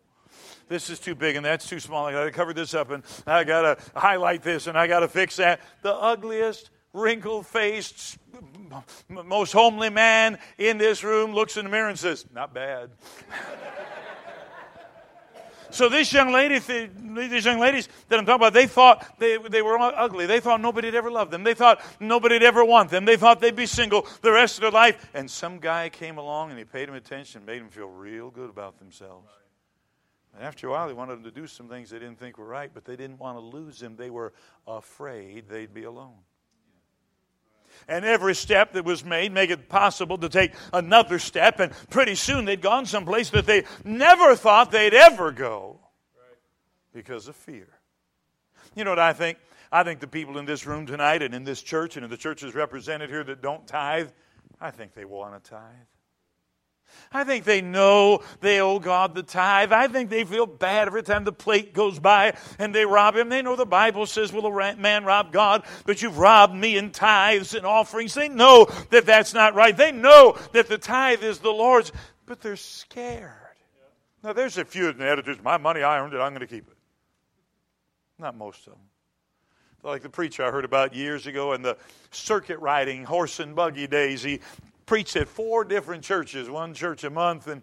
this 0.69 0.90
is 0.90 0.98
too 0.98 1.14
big 1.14 1.36
and 1.36 1.44
that's 1.44 1.69
too 1.69 1.80
small. 1.80 2.06
I 2.06 2.12
got 2.12 2.24
to 2.24 2.30
cover 2.30 2.52
this 2.52 2.74
up 2.74 2.90
and 2.90 3.02
I 3.26 3.44
got 3.44 3.62
to 3.62 3.78
highlight 3.98 4.42
this 4.42 4.66
and 4.66 4.78
I 4.78 4.86
got 4.86 5.00
to 5.00 5.08
fix 5.08 5.36
that. 5.36 5.60
The 5.82 5.94
ugliest, 5.94 6.70
wrinkled 6.92 7.46
faced, 7.46 8.19
most 9.08 9.52
homely 9.52 9.90
man 9.90 10.38
in 10.58 10.78
this 10.78 11.04
room 11.04 11.32
looks 11.32 11.56
in 11.56 11.64
the 11.64 11.70
mirror 11.70 11.88
and 11.88 11.98
says, 11.98 12.26
Not 12.32 12.54
bad. 12.54 12.90
So 15.72 15.88
this 15.88 16.12
young 16.12 16.32
lady, 16.32 16.58
these 16.58 17.44
young 17.44 17.58
ladies 17.58 17.88
that 18.08 18.19
I'm 18.19 18.26
talking 18.26 18.41
about, 18.41 18.52
they 18.52 18.67
thought 18.67 19.19
they, 19.19 19.38
they 19.38 19.62
were 19.62 19.79
ugly. 19.79 20.26
They 20.26 20.38
thought 20.38 20.60
nobody'd 20.60 20.94
ever 20.94 21.10
love 21.10 21.31
them. 21.31 21.44
They 21.44 21.55
thought 21.55 21.81
nobody'd 21.98 22.43
ever 22.43 22.64
want 22.64 22.91
them. 22.91 23.06
They 23.06 23.17
thought 23.17 23.41
they'd 23.41 23.56
be 23.56 23.67
single 23.67 24.06
the 24.20 24.32
rest 24.32 24.58
of 24.58 24.62
their 24.62 24.70
life. 24.70 25.10
And 25.14 25.31
some 25.31 25.58
guy 25.58 25.88
came 25.88 26.19
along 26.19 26.50
and 26.50 26.58
he 26.58 26.64
paid 26.67 26.88
them 26.88 26.94
attention, 26.94 27.44
made 27.46 27.60
them 27.60 27.70
feel 27.70 27.88
real 27.88 28.31
good 28.31 28.50
about 28.50 28.79
themselves. 28.79 29.29
And 30.34 30.44
after 30.44 30.67
a 30.69 30.70
while, 30.70 30.88
he 30.88 30.94
wanted 30.94 31.17
them 31.17 31.24
to 31.24 31.31
do 31.31 31.46
some 31.46 31.69
things 31.69 31.91
they 31.91 31.98
didn't 31.98 32.19
think 32.19 32.38
were 32.38 32.46
right, 32.46 32.70
but 32.72 32.84
they 32.84 32.96
didn't 32.96 33.19
want 33.19 33.36
to 33.36 33.41
lose 33.41 33.82
him. 33.82 33.96
They 33.96 34.10
were 34.10 34.32
afraid 34.67 35.48
they'd 35.48 35.72
be 35.72 35.84
alone 35.84 36.19
and 37.89 38.05
every 38.05 38.34
step 38.34 38.72
that 38.72 38.84
was 38.84 39.05
made 39.05 39.32
make 39.32 39.51
it 39.51 39.69
possible 39.69 40.19
to 40.19 40.29
take 40.29 40.53
another 40.72 41.19
step. 41.19 41.60
And 41.60 41.72
pretty 41.91 42.15
soon 42.15 42.44
they'd 42.44 42.60
gone 42.60 42.86
someplace 42.86 43.31
that 43.31 43.46
they 43.46 43.65
never 43.84 44.36
thought 44.36 44.70
they'd 44.70 44.94
ever 44.94 45.32
go 45.32 45.81
because 46.93 47.29
of 47.29 47.36
fear. 47.36 47.69
You 48.74 48.84
know 48.84 48.91
what 48.91 48.98
i 48.98 49.12
think? 49.12 49.39
I 49.70 49.84
think 49.84 50.01
the 50.01 50.06
people 50.06 50.36
in 50.39 50.44
this 50.44 50.67
room 50.67 50.86
tonight 50.86 51.22
and 51.22 51.34
in 51.34 51.44
this 51.44 51.62
church 51.62 51.96
and 51.96 52.05
in 52.05 52.10
the 52.10 52.17
churches 52.17 52.55
represented 52.55 53.08
here 53.08 53.24
that 53.24 53.41
don't 53.43 53.67
tithe 53.67 54.10
i 54.60 54.70
think 54.70 54.94
they 54.94 55.05
want 55.05 55.43
to 55.43 55.51
tithe 55.51 55.92
I 57.13 57.25
think 57.25 57.44
they 57.44 57.61
know 57.61 58.22
they 58.41 58.61
owe 58.61 58.79
God 58.79 59.15
the 59.15 59.22
tithe. 59.22 59.72
I 59.72 59.89
think 59.89 60.11
they 60.11 60.25
feel 60.25 60.46
bad 60.46 60.89
every 60.89 61.03
time 61.03 61.25
the 61.25 61.32
plate 61.32 61.75
goes 61.75 61.99
by 61.99 62.37
and 62.58 62.75
they 62.75 62.87
rob 62.87 63.17
him. 63.17 63.29
They 63.29 63.43
know 63.43 63.56
the 63.56 63.67
Bible 63.67 64.06
says, 64.06 64.32
Will 64.32 64.46
a 64.46 64.77
man 64.77 65.05
rob 65.05 65.32
God? 65.32 65.65
But 65.84 66.03
you've 66.03 66.19
robbed 66.19 66.55
me 66.55 66.77
in 66.77 66.91
tithes 66.91 67.55
and 67.55 67.67
offerings. 67.67 68.15
They 68.15 68.29
know 68.29 68.67
that 68.91 69.06
that's 69.06 69.34
not 69.34 69.55
right. 69.55 69.77
They 69.77 69.93
know 69.93 70.39
that 70.53 70.69
the 70.69 70.79
tithe 70.79 71.22
is 71.22 71.39
the 71.41 71.51
Lord's, 71.51 71.93
but 72.27 72.41
they're 72.41 72.56
scared. 72.56 73.39
Now, 74.22 74.32
there's 74.32 74.56
a 74.56 74.65
few 74.65 74.89
in 74.89 74.99
the 74.99 75.08
editors, 75.08 75.37
my 75.43 75.58
money, 75.58 75.82
I 75.82 75.99
earned 75.99 76.15
it, 76.15 76.19
I'm 76.19 76.32
going 76.32 76.41
to 76.41 76.46
keep 76.46 76.69
it. 76.69 76.77
Not 78.20 78.37
most 78.37 78.67
of 78.69 78.75
them 78.75 78.82
like 79.84 80.03
the 80.03 80.08
preacher 80.08 80.44
I 80.44 80.51
heard 80.51 80.65
about 80.65 80.94
years 80.94 81.27
ago 81.27 81.53
in 81.55 81.63
the 81.63 81.77
circuit 82.13 82.58
riding 82.61 83.05
horse 83.05 83.41
and 83.41 83.56
buggy 83.56 83.87
days. 83.87 84.22
He 84.22 84.41
preached 84.86 85.17
at 85.17 85.29
four 85.29 85.65
different 85.65 86.05
churches, 86.05 86.48
one 86.51 86.74
church 86.74 87.05
a 87.05 87.10
month, 87.10 87.46
and 87.46 87.62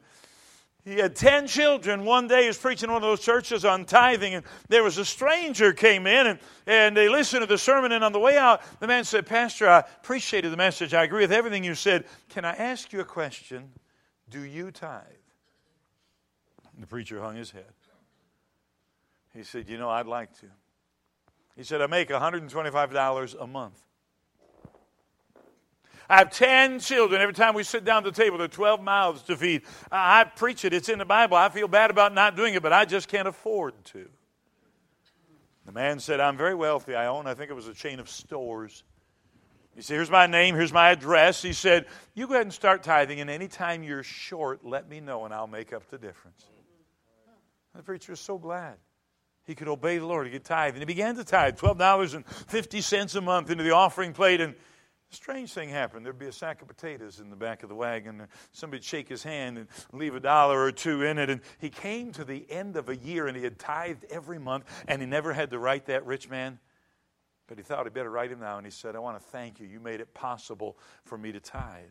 he 0.85 0.95
had 0.95 1.15
10 1.15 1.47
children. 1.47 2.05
One 2.05 2.27
day 2.27 2.43
he 2.43 2.47
was 2.47 2.57
preaching 2.57 2.89
in 2.89 2.93
one 2.93 3.03
of 3.03 3.09
those 3.09 3.19
churches 3.19 3.65
on 3.65 3.85
tithing, 3.85 4.33
and 4.33 4.45
there 4.69 4.83
was 4.83 4.97
a 4.97 5.05
stranger 5.05 5.73
came 5.73 6.07
in, 6.07 6.27
and, 6.27 6.39
and 6.65 6.95
they 6.95 7.09
listened 7.09 7.41
to 7.41 7.47
the 7.47 7.57
sermon, 7.57 7.91
and 7.91 8.03
on 8.03 8.11
the 8.11 8.19
way 8.19 8.38
out, 8.38 8.61
the 8.79 8.88
man 8.88 9.03
said, 9.03 9.25
Pastor, 9.25 9.69
I 9.69 9.79
appreciated 9.79 10.51
the 10.51 10.57
message. 10.57 10.93
I 10.93 11.03
agree 11.03 11.21
with 11.21 11.31
everything 11.31 11.63
you 11.63 11.75
said. 11.75 12.05
Can 12.29 12.45
I 12.45 12.51
ask 12.51 12.93
you 12.93 13.01
a 13.01 13.05
question? 13.05 13.71
Do 14.29 14.41
you 14.41 14.71
tithe? 14.71 15.03
The 16.79 16.88
preacher 16.88 17.19
hung 17.19 17.35
his 17.35 17.51
head. 17.51 17.65
He 19.33 19.43
said, 19.43 19.69
You 19.69 19.77
know, 19.77 19.89
I'd 19.89 20.07
like 20.07 20.33
to. 20.39 20.47
He 21.55 21.63
said, 21.63 21.81
I 21.81 21.88
make 21.88 22.09
$125 22.09 23.35
a 23.41 23.47
month. 23.47 23.79
I 26.09 26.17
have 26.17 26.31
10 26.31 26.79
children. 26.79 27.21
Every 27.21 27.33
time 27.33 27.53
we 27.53 27.63
sit 27.63 27.85
down 27.85 28.05
at 28.05 28.13
the 28.13 28.23
table, 28.23 28.37
there 28.37 28.45
are 28.45 28.49
12 28.49 28.81
mouths 28.81 29.21
to 29.23 29.37
feed. 29.37 29.61
I 29.91 30.23
preach 30.23 30.65
it, 30.65 30.73
it's 30.73 30.89
in 30.89 30.97
the 30.97 31.05
Bible. 31.05 31.37
I 31.37 31.49
feel 31.49 31.67
bad 31.67 31.91
about 31.91 32.13
not 32.13 32.35
doing 32.35 32.55
it, 32.55 32.63
but 32.63 32.73
I 32.73 32.85
just 32.85 33.07
can't 33.07 33.27
afford 33.27 33.73
to. 33.85 34.09
The 35.65 35.71
man 35.71 35.99
said, 35.99 36.19
I'm 36.19 36.35
very 36.35 36.55
wealthy. 36.55 36.95
I 36.95 37.05
own, 37.05 37.27
I 37.27 37.35
think 37.35 37.51
it 37.51 37.53
was 37.53 37.67
a 37.67 37.75
chain 37.75 37.99
of 37.99 38.09
stores. 38.09 38.83
He 39.75 39.83
said, 39.83 39.93
Here's 39.93 40.09
my 40.09 40.25
name, 40.25 40.55
here's 40.55 40.73
my 40.73 40.89
address. 40.89 41.43
He 41.43 41.53
said, 41.53 41.85
You 42.15 42.25
go 42.25 42.33
ahead 42.33 42.47
and 42.47 42.53
start 42.53 42.81
tithing, 42.81 43.21
and 43.21 43.29
anytime 43.29 43.83
you're 43.83 44.01
short, 44.01 44.65
let 44.65 44.89
me 44.89 44.99
know, 44.99 45.25
and 45.25 45.33
I'll 45.33 45.45
make 45.45 45.73
up 45.73 45.87
the 45.91 45.99
difference. 45.99 46.43
The 47.75 47.83
preacher 47.83 48.11
was 48.11 48.19
so 48.19 48.39
glad 48.39 48.77
he 49.49 49.55
could 49.55 49.67
obey 49.67 49.97
the 49.97 50.05
Lord. 50.05 50.27
He 50.27 50.33
could 50.33 50.43
tithe. 50.43 50.73
And 50.73 50.81
he 50.81 50.85
began 50.85 51.15
to 51.15 51.23
tithe 51.23 51.57
$12.50 51.57 53.15
a 53.15 53.21
month 53.21 53.49
into 53.49 53.63
the 53.63 53.71
offering 53.71 54.13
plate. 54.13 54.41
And 54.41 54.53
strange 55.09 55.53
thing 55.53 55.69
happened. 55.69 56.05
There'd 56.05 56.19
be 56.19 56.27
a 56.27 56.31
sack 56.31 56.61
of 56.61 56.67
potatoes 56.67 57.19
in 57.19 57.29
the 57.29 57.35
back 57.35 57.63
of 57.63 57.69
the 57.69 57.75
wagon. 57.75 58.27
Somebody'd 58.51 58.83
shake 58.83 59.09
his 59.09 59.23
hand 59.23 59.57
and 59.57 59.67
leave 59.91 60.15
a 60.15 60.19
dollar 60.19 60.61
or 60.61 60.71
two 60.71 61.03
in 61.03 61.17
it. 61.17 61.29
And 61.29 61.41
he 61.59 61.69
came 61.69 62.11
to 62.13 62.23
the 62.23 62.49
end 62.49 62.75
of 62.75 62.89
a 62.89 62.95
year 62.95 63.27
and 63.27 63.35
he 63.35 63.43
had 63.43 63.59
tithed 63.59 64.05
every 64.09 64.39
month. 64.39 64.65
And 64.87 65.01
he 65.01 65.07
never 65.07 65.33
had 65.33 65.51
to 65.51 65.59
write 65.59 65.87
that 65.87 66.05
rich 66.05 66.29
man. 66.29 66.59
But 67.47 67.57
he 67.57 67.63
thought 67.63 67.85
he'd 67.85 67.93
better 67.93 68.11
write 68.11 68.31
him 68.31 68.39
now. 68.39 68.57
And 68.57 68.65
he 68.65 68.71
said, 68.71 68.95
I 68.95 68.99
want 68.99 69.19
to 69.19 69.27
thank 69.29 69.59
you. 69.59 69.67
You 69.67 69.79
made 69.79 70.01
it 70.01 70.13
possible 70.13 70.77
for 71.05 71.17
me 71.17 71.31
to 71.31 71.39
tithe. 71.39 71.85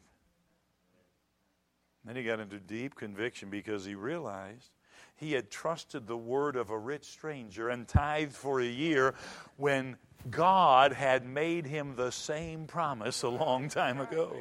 Then 2.05 2.17
he 2.17 2.23
got 2.23 2.41
into 2.41 2.59
deep 2.59 2.95
conviction 2.95 3.51
because 3.51 3.85
he 3.85 3.95
realized 3.95 4.71
he 5.19 5.33
had 5.33 5.51
trusted 5.51 6.07
the 6.07 6.17
word 6.17 6.57
of 6.57 6.71
a 6.71 6.79
rich 6.79 7.05
stranger 7.05 7.69
and 7.69 7.87
tithed 7.87 8.33
for 8.33 8.61
a 8.61 8.67
year 8.67 9.15
when 9.57 9.97
God 10.31 10.93
had 10.93 11.27
made 11.27 11.67
him 11.67 11.97
the 11.97 12.11
same 12.11 12.67
promise 12.67 13.23
a 13.23 13.29
long 13.29 13.69
time 13.69 14.01
ago. 14.01 14.37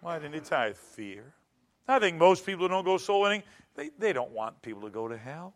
Why 0.00 0.18
didn't 0.18 0.34
he 0.34 0.40
tithe? 0.40 0.76
Fear. 0.76 1.32
I 1.86 1.98
think 1.98 2.18
most 2.18 2.44
people 2.44 2.64
who 2.64 2.68
don't 2.68 2.84
go 2.84 2.98
soul 2.98 3.22
winning, 3.22 3.42
they, 3.74 3.90
they 3.98 4.12
don't 4.12 4.32
want 4.32 4.60
people 4.60 4.82
to 4.82 4.90
go 4.90 5.08
to 5.08 5.16
hell. 5.16 5.54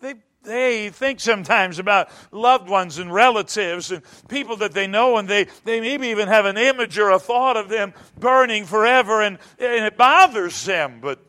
They, 0.00 0.14
they 0.42 0.90
think 0.90 1.20
sometimes 1.20 1.78
about 1.78 2.08
loved 2.30 2.68
ones 2.68 2.98
and 2.98 3.12
relatives 3.12 3.90
and 3.90 4.02
people 4.28 4.56
that 4.58 4.72
they 4.72 4.86
know, 4.86 5.16
and 5.16 5.28
they, 5.28 5.46
they 5.64 5.80
maybe 5.80 6.08
even 6.08 6.28
have 6.28 6.44
an 6.44 6.56
image 6.56 6.98
or 6.98 7.10
a 7.10 7.18
thought 7.18 7.56
of 7.56 7.68
them 7.68 7.94
burning 8.18 8.66
forever, 8.66 9.22
and, 9.22 9.38
and 9.58 9.84
it 9.84 9.96
bothers 9.96 10.64
them. 10.64 11.00
But 11.00 11.24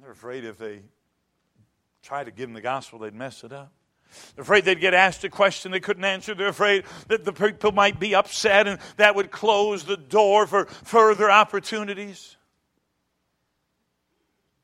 they're 0.00 0.12
afraid 0.12 0.44
if 0.44 0.58
they 0.58 0.82
try 2.02 2.24
to 2.24 2.30
give 2.30 2.48
them 2.48 2.54
the 2.54 2.60
gospel, 2.60 2.98
they'd 2.98 3.14
mess 3.14 3.44
it 3.44 3.52
up. 3.52 3.72
They're 4.34 4.42
afraid 4.42 4.64
they'd 4.64 4.80
get 4.80 4.94
asked 4.94 5.24
a 5.24 5.30
question 5.30 5.72
they 5.72 5.80
couldn't 5.80 6.04
answer. 6.04 6.34
They're 6.34 6.48
afraid 6.48 6.84
that 7.08 7.24
the 7.24 7.32
people 7.32 7.72
might 7.72 7.98
be 7.98 8.14
upset 8.14 8.66
and 8.66 8.78
that 8.96 9.14
would 9.14 9.30
close 9.30 9.84
the 9.84 9.96
door 9.96 10.46
for 10.46 10.66
further 10.66 11.30
opportunities. 11.30 12.36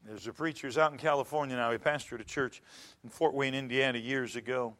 There's 0.08 0.26
a 0.26 0.32
preacher 0.32 0.66
who's 0.66 0.78
out 0.78 0.90
in 0.90 0.96
California 0.96 1.54
now. 1.54 1.70
He 1.70 1.76
pastored 1.76 2.20
a 2.20 2.24
church 2.24 2.62
in 3.04 3.10
Fort 3.10 3.34
Wayne, 3.34 3.54
Indiana 3.54 3.98
years 3.98 4.36
ago. 4.36 4.74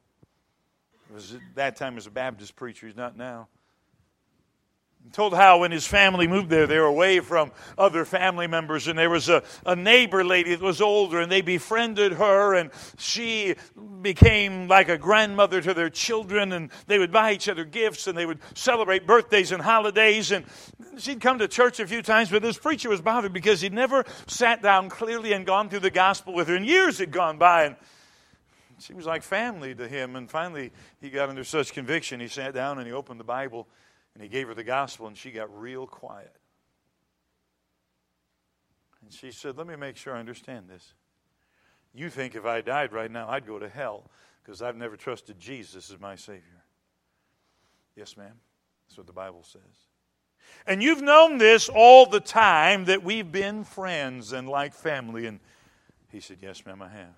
It 1.11 1.15
was 1.15 1.35
at 1.35 1.41
that 1.55 1.77
time 1.77 1.99
as 1.99 2.07
a 2.07 2.11
Baptist 2.11 2.57
preacher. 2.57 2.87
He's 2.87 2.97
not 2.97 3.15
now 3.15 3.49
told 5.13 5.35
how 5.35 5.59
when 5.59 5.71
his 5.71 5.87
family 5.87 6.27
moved 6.27 6.51
there, 6.51 6.67
they 6.67 6.79
were 6.79 6.85
away 6.85 7.21
from 7.21 7.51
other 7.77 8.05
family 8.05 8.47
members, 8.47 8.89
and 8.89 8.99
there 8.99 9.11
was 9.11 9.29
a, 9.29 9.43
a 9.65 9.75
neighbor 9.75 10.25
lady 10.25 10.55
that 10.55 10.65
was 10.65 10.81
older, 10.81 11.21
and 11.21 11.33
they 11.33 11.41
befriended 11.41 12.13
her, 12.13 12.55
and 12.55 12.71
she 12.99 13.55
became 14.03 14.69
like 14.69 14.89
a 14.89 14.99
grandmother 14.99 15.61
to 15.61 15.75
their 15.75 15.91
children, 15.91 16.53
and 16.53 16.71
they 16.87 16.99
would 16.99 17.11
buy 17.11 17.33
each 17.33 17.49
other 17.49 17.65
gifts, 17.65 18.07
and 18.07 18.17
they 18.17 18.27
would 18.27 18.39
celebrate 18.55 19.07
birthdays 19.07 19.51
and 19.51 19.63
holidays, 19.63 20.31
and 20.31 20.45
she'd 20.99 21.21
come 21.21 21.39
to 21.39 21.49
church 21.49 21.81
a 21.81 21.87
few 21.87 22.03
times, 22.03 22.31
but 22.31 22.43
this 22.43 22.59
preacher 22.59 22.89
was 22.89 23.01
bothered 23.01 23.33
because 23.33 23.61
he'd 23.61 23.73
never 23.73 24.05
sat 24.27 24.63
down 24.63 24.89
clearly 24.89 25.33
and 25.33 25.47
gone 25.47 25.69
through 25.69 25.81
the 25.81 25.91
gospel 25.91 26.35
with 26.35 26.49
her, 26.49 26.55
and 26.55 26.67
years 26.67 26.99
had 26.99 27.11
gone 27.11 27.39
by, 27.39 27.65
and 27.65 27.77
she 28.79 28.93
was 28.93 29.07
like 29.07 29.23
family 29.23 29.75
to 29.75 29.89
him, 29.89 30.17
and 30.17 30.31
finally 30.31 30.71
he 31.01 31.11
got 31.11 31.29
under 31.29 31.45
such 31.45 31.73
conviction, 31.73 32.21
he 32.21 32.29
sat 32.29 32.55
down 32.55 32.79
and 32.79 32.87
he 32.87 32.93
opened 32.93 33.19
the 33.19 33.25
Bible, 33.25 33.67
and 34.19 34.25
he 34.25 34.29
gave 34.29 34.49
her 34.49 34.55
the 34.55 34.65
gospel, 34.65 35.07
and 35.07 35.17
she 35.17 35.31
got 35.31 35.49
real 35.57 35.87
quiet. 35.87 36.35
And 39.01 39.13
she 39.13 39.31
said, 39.31 39.57
Let 39.57 39.69
me 39.69 39.77
make 39.77 39.97
sure 39.97 40.17
I 40.17 40.19
understand 40.19 40.69
this. 40.69 40.93
You 41.95 42.11
think 42.11 42.35
if 42.35 42.45
I 42.45 42.61
died 42.61 42.93
right 42.93 43.13
now, 43.13 43.29
I'd 43.29 43.47
go 43.47 43.61
to 43.61 43.69
hell 43.69 44.11
because 44.43 44.61
I've 44.61 44.75
never 44.75 44.97
trusted 44.97 45.39
Jesus 45.39 45.93
as 45.93 46.01
my 46.01 46.17
Savior. 46.17 46.65
Yes, 47.95 48.17
ma'am. 48.17 48.33
That's 48.89 48.99
what 48.99 49.07
the 49.07 49.13
Bible 49.13 49.45
says. 49.45 49.63
And 50.67 50.83
you've 50.83 51.01
known 51.01 51.39
this 51.39 51.69
all 51.69 52.05
the 52.05 52.19
time 52.19 52.87
that 52.87 53.05
we've 53.05 53.31
been 53.31 53.63
friends 53.63 54.33
and 54.33 54.49
like 54.49 54.75
family. 54.75 55.27
And 55.27 55.39
he 56.11 56.19
said, 56.19 56.39
Yes, 56.43 56.67
ma'am, 56.67 56.83
I 56.83 56.89
have. 56.89 57.15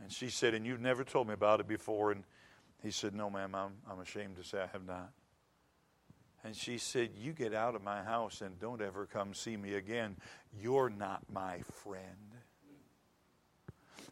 And 0.00 0.10
she 0.10 0.30
said, 0.30 0.54
And 0.54 0.64
you've 0.64 0.80
never 0.80 1.04
told 1.04 1.28
me 1.28 1.34
about 1.34 1.60
it 1.60 1.68
before. 1.68 2.12
And 2.12 2.24
he 2.82 2.90
said, 2.90 3.14
No, 3.14 3.28
ma'am, 3.28 3.54
I'm, 3.54 3.72
I'm 3.90 4.00
ashamed 4.00 4.36
to 4.36 4.42
say 4.42 4.62
I 4.62 4.66
have 4.68 4.86
not. 4.86 5.10
And 6.44 6.56
she 6.56 6.78
said, 6.78 7.10
You 7.16 7.32
get 7.32 7.54
out 7.54 7.74
of 7.74 7.82
my 7.82 8.02
house 8.02 8.40
and 8.40 8.58
don't 8.58 8.80
ever 8.80 9.06
come 9.06 9.34
see 9.34 9.56
me 9.56 9.74
again. 9.74 10.16
You're 10.60 10.90
not 10.90 11.22
my 11.32 11.60
friend. 11.82 12.04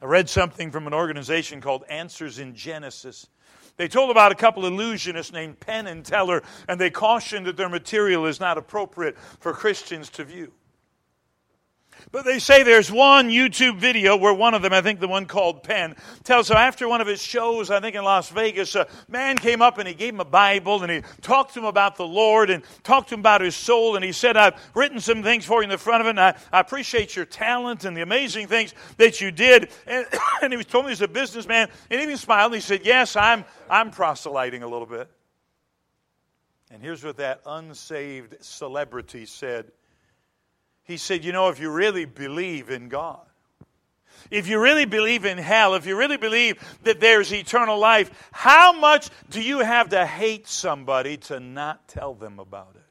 I 0.00 0.04
read 0.04 0.28
something 0.28 0.70
from 0.70 0.86
an 0.86 0.94
organization 0.94 1.60
called 1.60 1.84
Answers 1.88 2.38
in 2.38 2.54
Genesis. 2.54 3.28
They 3.76 3.88
told 3.88 4.10
about 4.10 4.32
a 4.32 4.36
couple 4.36 4.64
illusionists 4.64 5.32
named 5.32 5.58
Penn 5.60 5.86
and 5.86 6.04
Teller, 6.04 6.42
and 6.68 6.80
they 6.80 6.90
cautioned 6.90 7.46
that 7.46 7.56
their 7.56 7.68
material 7.68 8.26
is 8.26 8.40
not 8.40 8.58
appropriate 8.58 9.16
for 9.18 9.52
Christians 9.52 10.08
to 10.10 10.24
view. 10.24 10.52
But 12.10 12.24
they 12.24 12.38
say 12.38 12.62
there's 12.62 12.90
one 12.90 13.28
YouTube 13.28 13.76
video 13.76 14.16
where 14.16 14.32
one 14.32 14.54
of 14.54 14.62
them, 14.62 14.72
I 14.72 14.80
think 14.80 14.98
the 14.98 15.08
one 15.08 15.26
called 15.26 15.62
Penn, 15.62 15.94
tells 16.24 16.48
how 16.48 16.56
after 16.56 16.88
one 16.88 17.02
of 17.02 17.06
his 17.06 17.22
shows, 17.22 17.70
I 17.70 17.80
think 17.80 17.94
in 17.94 18.02
Las 18.02 18.30
Vegas, 18.30 18.74
a 18.76 18.86
man 19.08 19.36
came 19.36 19.60
up 19.60 19.76
and 19.76 19.86
he 19.86 19.92
gave 19.92 20.14
him 20.14 20.20
a 20.20 20.24
Bible 20.24 20.82
and 20.82 20.90
he 20.90 21.02
talked 21.20 21.52
to 21.54 21.60
him 21.60 21.66
about 21.66 21.96
the 21.96 22.06
Lord 22.06 22.48
and 22.48 22.62
talked 22.82 23.10
to 23.10 23.14
him 23.14 23.20
about 23.20 23.42
his 23.42 23.54
soul. 23.54 23.96
And 23.96 24.04
he 24.04 24.12
said, 24.12 24.38
I've 24.38 24.54
written 24.74 25.00
some 25.00 25.22
things 25.22 25.44
for 25.44 25.60
you 25.60 25.64
in 25.64 25.68
the 25.68 25.76
front 25.76 26.00
of 26.00 26.06
it, 26.06 26.10
and 26.10 26.20
I, 26.20 26.34
I 26.50 26.60
appreciate 26.60 27.14
your 27.14 27.26
talent 27.26 27.84
and 27.84 27.94
the 27.94 28.02
amazing 28.02 28.46
things 28.46 28.74
that 28.96 29.20
you 29.20 29.30
did. 29.30 29.68
And, 29.86 30.06
and 30.42 30.52
he 30.54 30.64
told 30.64 30.86
me 30.86 30.92
he's 30.92 31.02
a 31.02 31.08
businessman, 31.08 31.68
and 31.90 32.00
he 32.00 32.04
even 32.04 32.16
smiled 32.16 32.52
and 32.52 32.62
he 32.62 32.66
said, 32.66 32.86
Yes, 32.86 33.16
I'm, 33.16 33.44
I'm 33.68 33.90
proselyting 33.90 34.62
a 34.62 34.68
little 34.68 34.86
bit. 34.86 35.10
And 36.70 36.82
here's 36.82 37.04
what 37.04 37.18
that 37.18 37.42
unsaved 37.46 38.42
celebrity 38.42 39.26
said 39.26 39.72
he 40.88 40.96
said, 40.96 41.24
You 41.24 41.30
know, 41.32 41.50
if 41.50 41.60
you 41.60 41.70
really 41.70 42.06
believe 42.06 42.70
in 42.70 42.88
God, 42.88 43.20
if 44.30 44.48
you 44.48 44.60
really 44.60 44.86
believe 44.86 45.24
in 45.24 45.38
hell, 45.38 45.74
if 45.74 45.86
you 45.86 45.96
really 45.96 46.16
believe 46.16 46.58
that 46.82 46.98
there's 46.98 47.32
eternal 47.32 47.78
life, 47.78 48.10
how 48.32 48.72
much 48.72 49.10
do 49.30 49.40
you 49.40 49.60
have 49.60 49.90
to 49.90 50.04
hate 50.04 50.48
somebody 50.48 51.18
to 51.18 51.38
not 51.38 51.86
tell 51.88 52.14
them 52.14 52.38
about 52.38 52.74
it? 52.74 52.82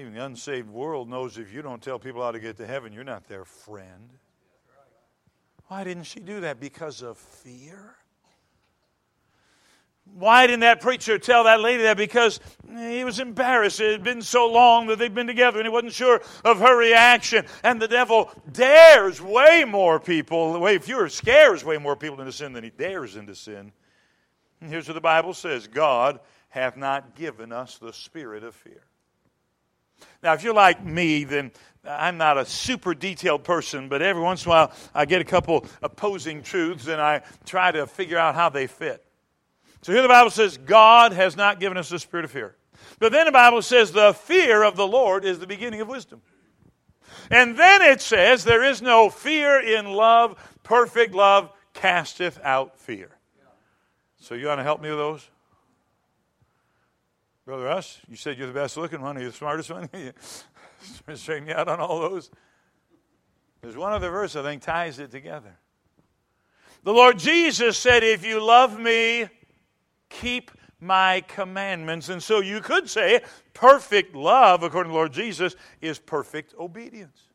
Even 0.00 0.12
the 0.12 0.24
unsaved 0.24 0.68
world 0.68 1.08
knows 1.08 1.38
if 1.38 1.52
you 1.52 1.62
don't 1.62 1.82
tell 1.82 1.98
people 1.98 2.22
how 2.22 2.30
to 2.30 2.40
get 2.40 2.56
to 2.58 2.66
heaven, 2.66 2.92
you're 2.92 3.02
not 3.02 3.26
their 3.28 3.44
friend. 3.44 4.10
Why 5.68 5.84
didn't 5.84 6.04
she 6.04 6.20
do 6.20 6.40
that? 6.40 6.60
Because 6.60 7.02
of 7.02 7.16
fear? 7.16 7.96
Why 10.14 10.46
didn't 10.46 10.60
that 10.60 10.80
preacher 10.80 11.18
tell 11.18 11.44
that 11.44 11.60
lady 11.60 11.84
that? 11.84 11.96
Because 11.96 12.40
he 12.66 13.04
was 13.04 13.20
embarrassed. 13.20 13.80
It 13.80 13.92
had 13.92 14.02
been 14.02 14.22
so 14.22 14.50
long 14.50 14.88
that 14.88 14.98
they'd 14.98 15.14
been 15.14 15.28
together 15.28 15.58
and 15.58 15.66
he 15.66 15.70
wasn't 15.70 15.92
sure 15.92 16.20
of 16.44 16.58
her 16.58 16.76
reaction. 16.76 17.46
And 17.62 17.80
the 17.80 17.88
devil 17.88 18.30
dares 18.50 19.20
way 19.20 19.64
more 19.64 20.00
people, 20.00 20.58
way 20.58 20.78
fewer, 20.78 21.08
scares 21.08 21.64
way 21.64 21.78
more 21.78 21.94
people 21.94 22.20
into 22.20 22.32
sin 22.32 22.52
than 22.52 22.64
he 22.64 22.70
dares 22.70 23.14
into 23.14 23.34
sin. 23.34 23.72
And 24.60 24.70
here's 24.70 24.88
what 24.88 24.94
the 24.94 25.00
Bible 25.00 25.34
says 25.34 25.68
God 25.68 26.20
hath 26.48 26.76
not 26.76 27.14
given 27.14 27.52
us 27.52 27.78
the 27.78 27.92
spirit 27.92 28.42
of 28.42 28.54
fear. 28.54 28.82
Now, 30.22 30.32
if 30.32 30.42
you're 30.42 30.54
like 30.54 30.84
me, 30.84 31.24
then 31.24 31.52
I'm 31.84 32.18
not 32.18 32.38
a 32.38 32.44
super 32.44 32.94
detailed 32.94 33.44
person, 33.44 33.88
but 33.88 34.02
every 34.02 34.22
once 34.22 34.44
in 34.44 34.50
a 34.50 34.54
while 34.54 34.72
I 34.94 35.04
get 35.04 35.20
a 35.20 35.24
couple 35.24 35.64
opposing 35.82 36.42
truths 36.42 36.86
and 36.86 37.00
I 37.00 37.22
try 37.46 37.70
to 37.72 37.86
figure 37.86 38.18
out 38.18 38.34
how 38.34 38.48
they 38.48 38.66
fit. 38.66 39.04
So 39.82 39.92
here 39.92 40.02
the 40.02 40.08
Bible 40.08 40.30
says, 40.30 40.56
God 40.56 41.12
has 41.12 41.36
not 41.36 41.60
given 41.60 41.78
us 41.78 41.88
the 41.88 41.98
spirit 41.98 42.24
of 42.24 42.30
fear. 42.30 42.56
But 42.98 43.12
then 43.12 43.26
the 43.26 43.32
Bible 43.32 43.62
says, 43.62 43.92
the 43.92 44.12
fear 44.12 44.62
of 44.62 44.76
the 44.76 44.86
Lord 44.86 45.24
is 45.24 45.38
the 45.38 45.46
beginning 45.46 45.80
of 45.80 45.88
wisdom. 45.88 46.20
And 47.30 47.56
then 47.56 47.82
it 47.82 48.00
says, 48.00 48.44
there 48.44 48.64
is 48.64 48.82
no 48.82 49.10
fear 49.10 49.60
in 49.60 49.92
love. 49.92 50.36
Perfect 50.62 51.14
love 51.14 51.50
casteth 51.74 52.38
out 52.42 52.78
fear. 52.78 53.10
So 54.20 54.34
you 54.34 54.48
want 54.48 54.58
to 54.58 54.64
help 54.64 54.82
me 54.82 54.88
with 54.90 54.98
those? 54.98 55.28
Brother 57.44 57.64
Russ, 57.64 58.00
you 58.08 58.16
said 58.16 58.36
you're 58.36 58.46
the 58.46 58.52
best 58.52 58.76
looking 58.76 59.00
one, 59.00 59.16
you're 59.16 59.30
the 59.30 59.36
smartest 59.36 59.70
one. 59.70 59.88
Straighten 61.14 61.46
me 61.46 61.52
out 61.52 61.68
on 61.68 61.80
all 61.80 62.00
those. 62.00 62.30
There's 63.62 63.76
one 63.76 63.92
other 63.92 64.10
verse 64.10 64.36
I 64.36 64.42
think 64.42 64.62
ties 64.62 64.98
it 64.98 65.10
together. 65.10 65.56
The 66.84 66.92
Lord 66.92 67.18
Jesus 67.18 67.76
said, 67.78 68.04
If 68.04 68.24
you 68.24 68.44
love 68.44 68.78
me, 68.78 69.28
keep 70.08 70.50
my 70.80 71.22
commandments. 71.28 72.08
And 72.08 72.22
so 72.22 72.40
you 72.40 72.60
could 72.60 72.88
say 72.88 73.22
perfect 73.54 74.14
love, 74.14 74.62
according 74.62 74.90
to 74.90 74.94
Lord 74.94 75.12
Jesus, 75.12 75.56
is 75.80 75.98
perfect 75.98 76.54
obedience. 76.58 77.28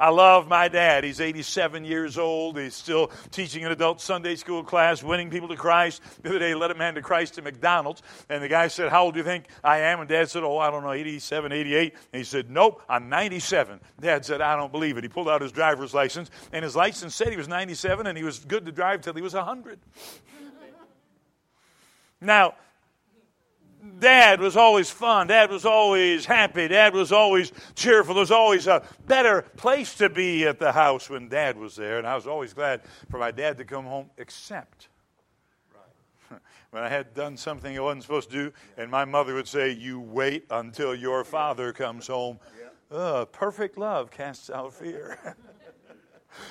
I 0.00 0.08
love 0.08 0.48
my 0.48 0.68
dad. 0.68 1.04
He's 1.04 1.20
87 1.20 1.84
years 1.84 2.16
old. 2.16 2.58
He's 2.58 2.74
still 2.74 3.08
teaching 3.30 3.66
an 3.66 3.70
adult 3.70 4.00
Sunday 4.00 4.34
school 4.34 4.64
class, 4.64 5.02
winning 5.02 5.28
people 5.28 5.48
to 5.48 5.56
Christ. 5.56 6.00
The 6.22 6.30
other 6.30 6.38
day, 6.38 6.48
he 6.48 6.54
led 6.54 6.70
a 6.70 6.74
man 6.74 6.94
to 6.94 7.02
Christ 7.02 7.36
at 7.36 7.44
McDonald's. 7.44 8.02
And 8.30 8.42
the 8.42 8.48
guy 8.48 8.68
said, 8.68 8.88
How 8.88 9.04
old 9.04 9.12
do 9.12 9.18
you 9.18 9.24
think 9.24 9.44
I 9.62 9.80
am? 9.80 10.00
And 10.00 10.08
dad 10.08 10.30
said, 10.30 10.42
Oh, 10.42 10.56
I 10.56 10.70
don't 10.70 10.82
know, 10.82 10.92
87, 10.92 11.52
88. 11.52 11.94
And 12.14 12.18
he 12.18 12.24
said, 12.24 12.48
Nope, 12.48 12.80
I'm 12.88 13.10
97. 13.10 13.78
Dad 14.00 14.24
said, 14.24 14.40
I 14.40 14.56
don't 14.56 14.72
believe 14.72 14.96
it. 14.96 15.04
He 15.04 15.08
pulled 15.08 15.28
out 15.28 15.42
his 15.42 15.52
driver's 15.52 15.92
license, 15.92 16.30
and 16.50 16.64
his 16.64 16.74
license 16.74 17.14
said 17.14 17.28
he 17.28 17.36
was 17.36 17.48
97, 17.48 18.06
and 18.06 18.16
he 18.16 18.24
was 18.24 18.38
good 18.38 18.64
to 18.64 18.72
drive 18.72 19.02
till 19.02 19.12
he 19.12 19.20
was 19.20 19.34
100. 19.34 19.78
Now, 22.20 22.54
Dad 23.98 24.40
was 24.40 24.56
always 24.56 24.90
fun. 24.90 25.26
Dad 25.28 25.50
was 25.50 25.64
always 25.64 26.26
happy. 26.26 26.68
Dad 26.68 26.92
was 26.94 27.12
always 27.12 27.52
cheerful. 27.74 28.14
There 28.14 28.20
was 28.20 28.30
always 28.30 28.66
a 28.66 28.82
better 29.06 29.42
place 29.56 29.94
to 29.96 30.10
be 30.10 30.46
at 30.46 30.58
the 30.58 30.72
house 30.72 31.08
when 31.08 31.28
Dad 31.28 31.56
was 31.56 31.76
there. 31.76 31.98
And 31.98 32.06
I 32.06 32.14
was 32.14 32.26
always 32.26 32.52
glad 32.52 32.82
for 33.10 33.18
my 33.18 33.30
dad 33.30 33.56
to 33.58 33.64
come 33.64 33.86
home, 33.86 34.10
except 34.18 34.88
when 36.70 36.82
I 36.82 36.88
had 36.88 37.14
done 37.14 37.36
something 37.36 37.76
I 37.76 37.80
wasn't 37.80 38.02
supposed 38.02 38.30
to 38.30 38.36
do, 38.36 38.52
and 38.76 38.90
my 38.90 39.06
mother 39.06 39.34
would 39.34 39.48
say, 39.48 39.70
You 39.70 40.00
wait 40.00 40.44
until 40.50 40.94
your 40.94 41.24
father 41.24 41.72
comes 41.72 42.06
home. 42.06 42.38
Uh, 42.90 43.24
perfect 43.26 43.78
love 43.78 44.10
casts 44.10 44.50
out 44.50 44.74
fear. 44.74 45.18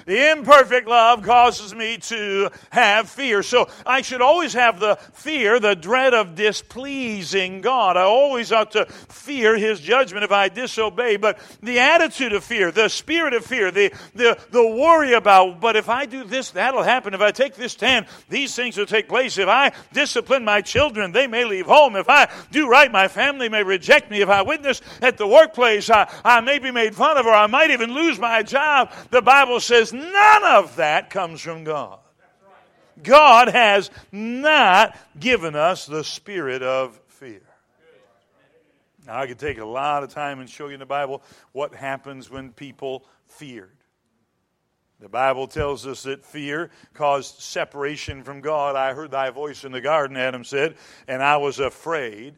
The 0.05 0.31
imperfect 0.31 0.88
love 0.88 1.24
causes 1.24 1.74
me 1.74 1.98
to 1.98 2.50
have 2.72 3.10
fear. 3.10 3.43
So 3.43 3.69
I 3.86 4.01
should 4.01 4.22
always 4.22 4.53
have 4.53 4.79
the 4.79 4.96
fear, 5.13 5.60
the 5.60 5.75
dread 5.75 6.13
of 6.13 6.36
displeasing 6.36 7.62
God. 7.62 7.98
I 7.98 8.03
always 8.03 8.51
ought 8.51 8.72
to 8.72 8.86
fear 8.86 9.58
His 9.58 9.79
judgment 9.79 10.24
if 10.24 10.31
I 10.31 10.50
disobey. 10.50 11.17
But 11.17 11.39
the 11.62 11.79
attitude 11.79 12.34
of 12.34 12.43
fear, 12.43 12.72
the 12.72 12.89
spirit 12.89 13.34
of 13.34 13.46
fear, 13.46 13.72
the, 13.72 13.93
the, 14.15 14.38
the 14.51 14.65
worry 14.65 15.13
about, 15.13 15.62
but 15.62 15.75
if 15.75 15.88
I 15.88 16.05
do 16.05 16.24
this, 16.24 16.51
that'll 16.51 16.84
happen. 16.84 17.13
If 17.13 17.22
I 17.22 17.31
take 17.31 17.55
this 17.55 17.72
stand, 17.72 18.08
these 18.27 18.55
things 18.55 18.77
will 18.77 18.86
take 18.86 19.08
place. 19.08 19.38
If 19.38 19.48
I 19.48 19.72
discipline 19.93 20.43
my 20.43 20.62
children, 20.62 21.12
they 21.12 21.27
may 21.27 21.46
leave 21.46 21.67
home. 21.67 21.96
If 21.96 22.10
I 22.10 22.27
do 22.51 22.67
right, 22.67 22.91
my 22.91 23.08
family 23.08 23.48
may 23.48 23.63
reject 23.63 24.12
me. 24.12 24.22
If 24.22 24.29
I 24.29 24.41
witness 24.41 24.81
at 25.01 25.17
the 25.17 25.27
workplace, 25.27 25.89
I, 25.89 26.12
I 26.25 26.41
may 26.41 26.60
be 26.60 26.72
made 26.72 26.96
fun 26.96 27.17
of, 27.17 27.25
or 27.25 27.34
I 27.34 27.48
might 27.48 27.72
even 27.72 27.93
lose 27.93 28.19
my 28.19 28.43
job. 28.43 28.91
The 29.12 29.22
Bible 29.22 29.60
says, 29.62 29.78
says 29.79 29.93
none 29.93 30.43
of 30.43 30.75
that 30.77 31.09
comes 31.09 31.41
from 31.41 31.63
God. 31.63 32.00
God 33.01 33.48
has 33.48 33.89
not 34.12 34.98
given 35.17 35.55
us 35.55 35.86
the 35.86 36.03
spirit 36.03 36.62
of 36.62 37.00
fear. 37.07 37.41
Now, 39.07 39.19
I 39.21 39.27
could 39.27 39.39
take 39.39 39.57
a 39.57 39.65
lot 39.65 40.03
of 40.03 40.09
time 40.09 40.39
and 40.39 40.50
show 40.50 40.67
you 40.67 40.74
in 40.74 40.79
the 40.79 40.86
Bible 40.86 41.24
what 41.53 41.74
happens 41.74 42.29
when 42.29 42.51
people 42.51 43.05
feared. 43.25 43.71
The 45.00 45.07
Bible 45.07 45.48
tells 45.48 45.88
us 45.88 46.03
that 46.03 46.25
fear 46.25 46.69
caused 46.93 47.39
separation 47.39 48.24
from 48.24 48.41
God. 48.41 48.75
I 48.75 48.93
heard 48.93 49.12
thy 49.12 49.29
voice 49.29 49.63
in 49.63 49.71
the 49.71 49.79
garden, 49.79 50.17
Adam 50.17 50.43
said, 50.43 50.75
and 51.07 51.24
I 51.24 51.38
was 51.38 51.59
afraid 51.59 52.36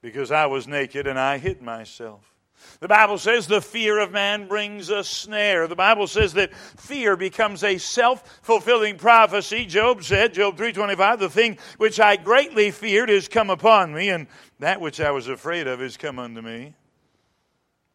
because 0.00 0.30
I 0.30 0.46
was 0.46 0.68
naked 0.68 1.08
and 1.08 1.18
I 1.18 1.38
hid 1.38 1.60
myself. 1.60 2.32
The 2.80 2.88
Bible 2.88 3.18
says 3.18 3.46
the 3.46 3.60
fear 3.60 3.98
of 3.98 4.12
man 4.12 4.46
brings 4.46 4.88
a 4.88 5.02
snare. 5.02 5.66
The 5.66 5.74
Bible 5.74 6.06
says 6.06 6.34
that 6.34 6.54
fear 6.54 7.16
becomes 7.16 7.64
a 7.64 7.78
self-fulfilling 7.78 8.98
prophecy. 8.98 9.66
Job 9.66 10.04
said, 10.04 10.34
Job 10.34 10.56
3:25, 10.56 11.18
the 11.18 11.30
thing 11.30 11.58
which 11.76 11.98
I 11.98 12.16
greatly 12.16 12.70
feared 12.70 13.10
is 13.10 13.26
come 13.26 13.50
upon 13.50 13.92
me, 13.92 14.10
and 14.10 14.28
that 14.60 14.80
which 14.80 15.00
I 15.00 15.10
was 15.10 15.28
afraid 15.28 15.66
of 15.66 15.82
is 15.82 15.96
come 15.96 16.18
unto 16.18 16.40
me. 16.40 16.74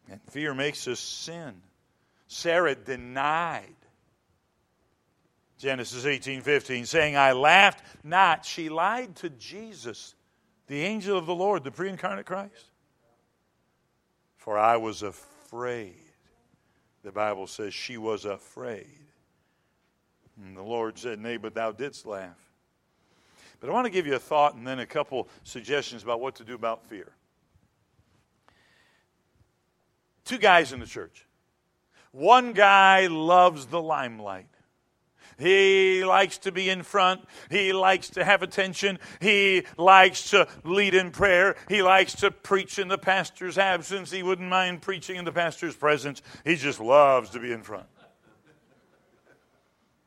And 0.09 0.19
fear 0.29 0.53
makes 0.53 0.87
us 0.87 0.99
sin. 0.99 1.61
Sarah 2.27 2.75
denied 2.75 3.75
Genesis 5.59 6.03
18:15, 6.03 6.85
saying, 6.85 7.15
I 7.15 7.31
laughed 7.31 7.83
not. 8.03 8.45
She 8.45 8.67
lied 8.67 9.15
to 9.17 9.29
Jesus, 9.29 10.13
the 10.67 10.81
angel 10.81 11.17
of 11.17 11.25
the 11.25 11.35
Lord, 11.35 11.63
the 11.63 11.71
pre-incarnate 11.71 12.25
Christ. 12.25 12.72
For 14.43 14.57
I 14.57 14.75
was 14.75 15.03
afraid. 15.03 15.95
The 17.01 17.13
Bible 17.13 17.47
says 17.47 17.73
she 17.73 17.95
was 17.95 18.25
afraid. 18.25 18.99
And 20.35 20.57
the 20.57 20.61
Lord 20.61 20.99
said, 20.99 21.17
Nay, 21.17 21.37
but 21.37 21.53
thou 21.53 21.71
didst 21.71 22.05
laugh. 22.05 22.35
But 23.61 23.69
I 23.69 23.73
want 23.73 23.85
to 23.85 23.89
give 23.89 24.05
you 24.05 24.15
a 24.15 24.19
thought 24.19 24.55
and 24.55 24.67
then 24.67 24.79
a 24.79 24.85
couple 24.85 25.29
suggestions 25.45 26.03
about 26.03 26.19
what 26.19 26.35
to 26.35 26.43
do 26.43 26.55
about 26.55 26.85
fear. 26.87 27.13
Two 30.25 30.39
guys 30.39 30.73
in 30.73 30.81
the 30.81 30.85
church. 30.85 31.25
One 32.11 32.51
guy 32.51 33.07
loves 33.07 33.67
the 33.67 33.81
limelight. 33.81 34.49
He 35.37 36.03
likes 36.03 36.37
to 36.39 36.51
be 36.51 36.69
in 36.69 36.83
front. 36.83 37.21
He 37.49 37.73
likes 37.73 38.09
to 38.11 38.23
have 38.23 38.43
attention. 38.43 38.99
He 39.19 39.63
likes 39.77 40.29
to 40.31 40.47
lead 40.63 40.93
in 40.93 41.11
prayer. 41.11 41.55
He 41.67 41.81
likes 41.81 42.13
to 42.17 42.31
preach 42.31 42.79
in 42.79 42.87
the 42.87 42.97
pastor's 42.97 43.57
absence. 43.57 44.11
He 44.11 44.23
wouldn't 44.23 44.49
mind 44.49 44.81
preaching 44.81 45.15
in 45.15 45.25
the 45.25 45.31
pastor's 45.31 45.75
presence. 45.75 46.21
He 46.43 46.55
just 46.55 46.79
loves 46.79 47.29
to 47.31 47.39
be 47.39 47.51
in 47.51 47.63
front. 47.63 47.87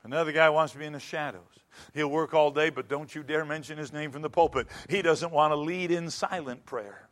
Another 0.04 0.32
guy 0.32 0.48
wants 0.50 0.72
to 0.72 0.78
be 0.78 0.84
in 0.84 0.92
the 0.92 1.00
shadows. 1.00 1.42
He'll 1.92 2.08
work 2.08 2.32
all 2.32 2.50
day, 2.50 2.70
but 2.70 2.88
don't 2.88 3.12
you 3.14 3.22
dare 3.22 3.44
mention 3.44 3.76
his 3.76 3.92
name 3.92 4.10
from 4.10 4.22
the 4.22 4.30
pulpit. 4.30 4.68
He 4.88 5.02
doesn't 5.02 5.32
want 5.32 5.52
to 5.52 5.56
lead 5.56 5.90
in 5.90 6.10
silent 6.10 6.64
prayer. 6.64 7.05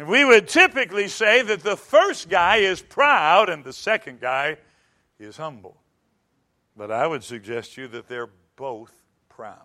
And 0.00 0.08
we 0.08 0.24
would 0.24 0.48
typically 0.48 1.08
say 1.08 1.42
that 1.42 1.62
the 1.62 1.76
first 1.76 2.30
guy 2.30 2.56
is 2.56 2.80
proud 2.80 3.50
and 3.50 3.62
the 3.62 3.74
second 3.74 4.18
guy 4.18 4.56
is 5.18 5.36
humble. 5.36 5.76
But 6.74 6.90
I 6.90 7.06
would 7.06 7.22
suggest 7.22 7.74
to 7.74 7.82
you 7.82 7.88
that 7.88 8.08
they're 8.08 8.30
both 8.56 8.94
proud. 9.28 9.58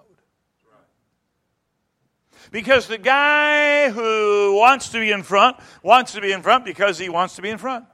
Because 2.51 2.85
the 2.87 2.97
guy 2.97 3.89
who 3.91 4.57
wants 4.57 4.89
to 4.89 4.99
be 4.99 5.13
in 5.13 5.23
front 5.23 5.55
wants 5.81 6.11
to 6.15 6.19
be 6.19 6.33
in 6.33 6.41
front 6.41 6.65
because 6.65 6.99
he 6.99 7.07
wants 7.07 7.37
to 7.37 7.41
be 7.41 7.49
in 7.49 7.57
front. 7.57 7.85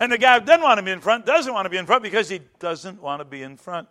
And 0.00 0.12
the 0.12 0.18
guy 0.18 0.38
who 0.38 0.44
doesn't 0.44 0.62
want 0.62 0.80
to 0.80 0.84
be 0.84 0.90
in 0.90 1.00
front 1.00 1.24
doesn't 1.24 1.54
want 1.54 1.64
to 1.64 1.70
be 1.70 1.78
in 1.78 1.86
front 1.86 2.02
because 2.02 2.28
he 2.28 2.42
doesn't 2.58 3.00
want 3.00 3.20
to 3.20 3.24
be 3.24 3.42
in 3.42 3.56
front. 3.56 3.88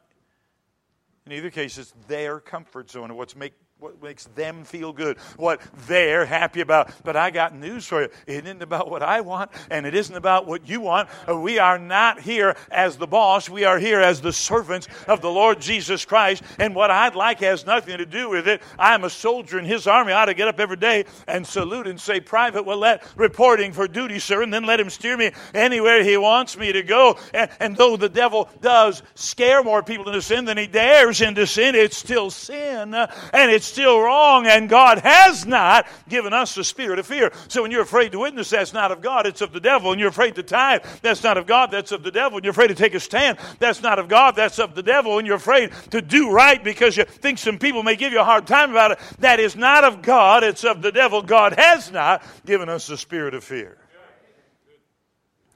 In 1.25 1.31
either 1.31 1.49
case, 1.49 1.79
it's 1.79 1.95
their 2.07 2.39
comfort 2.39 2.91
zone, 2.91 3.05
and 3.05 3.17
what's 3.17 3.35
make, 3.35 3.53
what 3.81 4.03
makes 4.03 4.25
them 4.35 4.63
feel 4.63 4.93
good, 4.93 5.17
what 5.37 5.59
they're 5.87 6.23
happy 6.23 6.61
about. 6.61 6.91
But 7.03 7.15
I 7.15 7.31
got 7.31 7.55
news 7.55 7.87
for 7.87 8.03
you. 8.03 8.09
It 8.27 8.45
isn't 8.45 8.61
about 8.61 8.91
what 8.91 9.01
I 9.01 9.21
want, 9.21 9.49
and 9.71 9.87
it 9.87 9.95
isn't 9.95 10.15
about 10.15 10.45
what 10.45 10.69
you 10.69 10.81
want. 10.81 11.09
Uh, 11.27 11.35
we 11.35 11.57
are 11.57 11.79
not 11.79 12.19
here 12.19 12.55
as 12.69 12.97
the 12.97 13.07
boss. 13.07 13.49
We 13.49 13.63
are 13.63 13.79
here 13.79 13.99
as 13.99 14.21
the 14.21 14.33
servants 14.33 14.87
of 15.07 15.21
the 15.21 15.31
Lord 15.31 15.59
Jesus 15.59 16.05
Christ. 16.05 16.43
And 16.59 16.75
what 16.75 16.91
I'd 16.91 17.15
like 17.15 17.39
has 17.39 17.65
nothing 17.65 17.97
to 17.97 18.05
do 18.05 18.29
with 18.29 18.47
it. 18.47 18.61
I'm 18.77 19.03
a 19.03 19.09
soldier 19.09 19.57
in 19.57 19.65
his 19.65 19.87
army. 19.87 20.11
I 20.11 20.21
ought 20.21 20.25
to 20.25 20.35
get 20.35 20.47
up 20.47 20.59
every 20.59 20.77
day 20.77 21.05
and 21.27 21.45
salute 21.47 21.87
and 21.87 21.99
say, 21.99 22.19
Private 22.19 22.67
well 22.67 22.77
let 22.77 23.03
reporting 23.15 23.73
for 23.73 23.87
duty, 23.87 24.19
sir, 24.19 24.43
and 24.43 24.53
then 24.53 24.63
let 24.63 24.79
him 24.79 24.91
steer 24.91 25.17
me 25.17 25.31
anywhere 25.55 26.03
he 26.03 26.17
wants 26.17 26.55
me 26.55 26.71
to 26.71 26.83
go. 26.83 27.17
And, 27.33 27.49
and 27.59 27.75
though 27.75 27.97
the 27.97 28.09
devil 28.09 28.47
does 28.61 29.01
scare 29.15 29.63
more 29.63 29.81
people 29.81 30.05
into 30.05 30.21
sin 30.21 30.45
than 30.45 30.59
he 30.59 30.67
dares 30.67 31.19
into 31.21 31.47
sin, 31.47 31.73
it's 31.73 31.97
still 31.97 32.29
sin. 32.29 32.93
And 32.93 33.49
it's 33.49 33.70
still 33.71 33.99
wrong, 33.99 34.45
and 34.45 34.69
God 34.69 34.99
has 34.99 35.45
not 35.45 35.87
given 36.09 36.33
us 36.33 36.55
the 36.55 36.63
spirit 36.63 36.99
of 36.99 37.07
fear. 37.07 37.31
So 37.47 37.61
when 37.61 37.71
you're 37.71 37.81
afraid 37.81 38.11
to 38.11 38.19
witness, 38.19 38.49
that's 38.49 38.73
not 38.73 38.91
of 38.91 39.01
God, 39.01 39.25
it's 39.25 39.41
of 39.41 39.53
the 39.53 39.59
devil. 39.59 39.91
And 39.91 39.99
you're 39.99 40.09
afraid 40.09 40.35
to 40.35 40.43
tithe, 40.43 40.83
that's 41.01 41.23
not 41.23 41.37
of 41.37 41.47
God, 41.47 41.71
that's 41.71 41.91
of 41.91 42.03
the 42.03 42.11
devil. 42.11 42.37
And 42.37 42.45
you're 42.45 42.51
afraid 42.51 42.67
to 42.67 42.75
take 42.75 42.93
a 42.93 42.99
stand, 42.99 43.37
that's 43.59 43.81
not 43.81 43.99
of 43.99 44.07
God, 44.07 44.35
that's 44.35 44.59
of 44.59 44.75
the 44.75 44.83
devil. 44.83 45.17
And 45.17 45.25
you're 45.25 45.37
afraid 45.37 45.71
to 45.91 46.01
do 46.01 46.31
right 46.31 46.63
because 46.63 46.97
you 46.97 47.05
think 47.05 47.37
some 47.37 47.57
people 47.57 47.83
may 47.83 47.95
give 47.95 48.13
you 48.13 48.19
a 48.19 48.25
hard 48.25 48.47
time 48.47 48.71
about 48.71 48.91
it, 48.91 48.99
that 49.19 49.39
is 49.39 49.55
not 49.55 49.83
of 49.83 50.01
God, 50.01 50.43
it's 50.43 50.63
of 50.63 50.81
the 50.81 50.91
devil. 50.91 51.21
God 51.21 51.53
has 51.57 51.91
not 51.91 52.23
given 52.45 52.69
us 52.69 52.87
the 52.87 52.97
spirit 52.97 53.33
of 53.33 53.43
fear. 53.43 53.77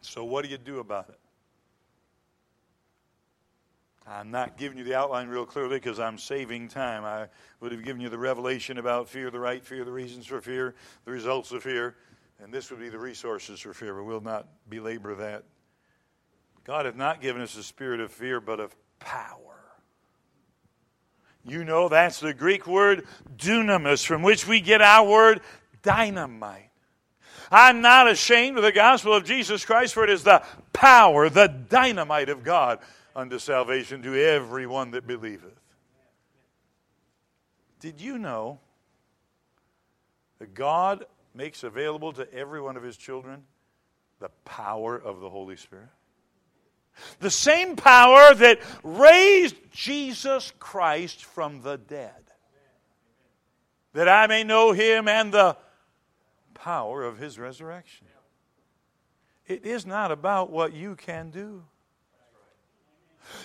So 0.01 0.23
what 0.23 0.45
do 0.45 0.51
you 0.51 0.57
do 0.57 0.79
about 0.79 1.09
it? 1.09 1.19
I'm 4.07 4.29
not 4.29 4.57
giving 4.57 4.77
you 4.77 4.83
the 4.83 4.93
outline 4.93 5.29
real 5.29 5.45
clearly 5.45 5.77
because 5.77 5.99
I'm 5.99 6.19
saving 6.19 6.67
time. 6.67 7.03
I 7.03 7.27
would 7.59 7.71
have 7.71 7.83
given 7.83 8.01
you 8.01 8.09
the 8.09 8.19
revelation 8.19 8.77
about 8.77 9.09
fear, 9.09 9.31
the 9.31 9.39
right 9.39 9.65
fear, 9.65 9.83
the 9.83 9.91
reasons 9.91 10.27
for 10.27 10.41
fear, 10.41 10.75
the 11.05 11.11
results 11.11 11.51
of 11.51 11.63
fear, 11.63 11.95
and 12.39 12.53
this 12.53 12.69
would 12.69 12.79
be 12.79 12.89
the 12.89 12.99
resources 12.99 13.59
for 13.59 13.73
fear, 13.73 13.95
but 13.95 14.03
we'll 14.03 14.21
not 14.21 14.47
belabor 14.69 15.15
that. 15.15 15.43
God 16.65 16.85
hath 16.85 16.95
not 16.95 17.19
given 17.19 17.41
us 17.41 17.57
a 17.57 17.63
spirit 17.63 17.99
of 17.99 18.11
fear, 18.11 18.39
but 18.39 18.59
of 18.59 18.75
power. 18.99 19.39
You 21.43 21.63
know 21.63 21.89
that's 21.89 22.19
the 22.19 22.33
Greek 22.33 22.67
word 22.67 23.07
dunamis, 23.35 24.05
from 24.05 24.21
which 24.21 24.47
we 24.47 24.61
get 24.61 24.81
our 24.81 25.07
word 25.07 25.41
dynamite. 25.81 26.69
I'm 27.51 27.81
not 27.81 28.09
ashamed 28.09 28.57
of 28.57 28.63
the 28.63 28.71
gospel 28.71 29.13
of 29.13 29.23
Jesus 29.23 29.65
Christ, 29.65 29.93
for 29.93 30.03
it 30.03 30.09
is 30.09 30.23
the 30.23 30.43
power, 30.73 31.29
the 31.29 31.47
dynamite 31.47 32.29
of 32.29 32.43
God 32.43 32.79
unto 33.15 33.39
salvation 33.39 34.01
to 34.03 34.15
everyone 34.15 34.91
that 34.91 35.07
believeth. 35.07 35.59
Did 37.79 38.01
you 38.01 38.17
know 38.17 38.59
that 40.39 40.53
God 40.53 41.05
makes 41.33 41.63
available 41.63 42.11
to 42.13 42.31
every 42.33 42.61
one 42.61 42.77
of 42.77 42.83
his 42.83 42.97
children 42.97 43.43
the 44.19 44.29
power 44.43 44.97
of 44.97 45.19
the 45.19 45.29
Holy 45.29 45.55
Spirit? 45.55 45.89
The 47.19 47.29
same 47.29 47.75
power 47.75 48.33
that 48.33 48.59
raised 48.83 49.55
Jesus 49.71 50.53
Christ 50.59 51.25
from 51.25 51.61
the 51.61 51.77
dead. 51.77 52.11
That 53.93 54.07
I 54.09 54.27
may 54.27 54.43
know 54.43 54.71
him 54.71 55.07
and 55.07 55.33
the 55.33 55.57
power 56.53 57.03
of 57.03 57.17
his 57.17 57.37
resurrection. 57.37 58.07
It 59.45 59.65
is 59.65 59.85
not 59.85 60.11
about 60.11 60.49
what 60.49 60.73
you 60.73 60.95
can 60.95 61.29
do. 61.29 61.63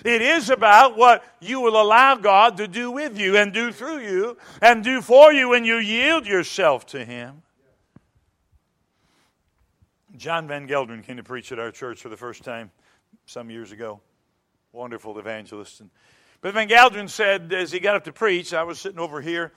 It 0.03 0.21
is 0.21 0.49
about 0.49 0.97
what 0.97 1.23
you 1.39 1.61
will 1.61 1.81
allow 1.81 2.15
God 2.15 2.57
to 2.57 2.67
do 2.67 2.91
with 2.91 3.19
you 3.19 3.37
and 3.37 3.53
do 3.53 3.71
through 3.71 3.99
you 3.99 4.37
and 4.61 4.83
do 4.83 5.01
for 5.01 5.31
you 5.31 5.49
when 5.49 5.65
you 5.65 5.77
yield 5.77 6.25
yourself 6.25 6.85
to 6.87 7.05
Him. 7.05 7.41
John 10.17 10.47
Van 10.47 10.67
Gelderen 10.67 11.03
came 11.03 11.17
to 11.17 11.23
preach 11.23 11.51
at 11.51 11.59
our 11.59 11.71
church 11.71 12.01
for 12.01 12.09
the 12.09 12.17
first 12.17 12.43
time 12.43 12.69
some 13.25 13.49
years 13.49 13.71
ago. 13.71 14.01
Wonderful 14.71 15.17
evangelist. 15.17 15.81
But 16.41 16.53
Van 16.53 16.67
Gelderen 16.67 17.09
said, 17.09 17.51
as 17.53 17.71
he 17.71 17.79
got 17.79 17.95
up 17.95 18.03
to 18.05 18.13
preach, 18.13 18.53
I 18.53 18.63
was 18.63 18.79
sitting 18.79 18.99
over 18.99 19.21
here, 19.21 19.51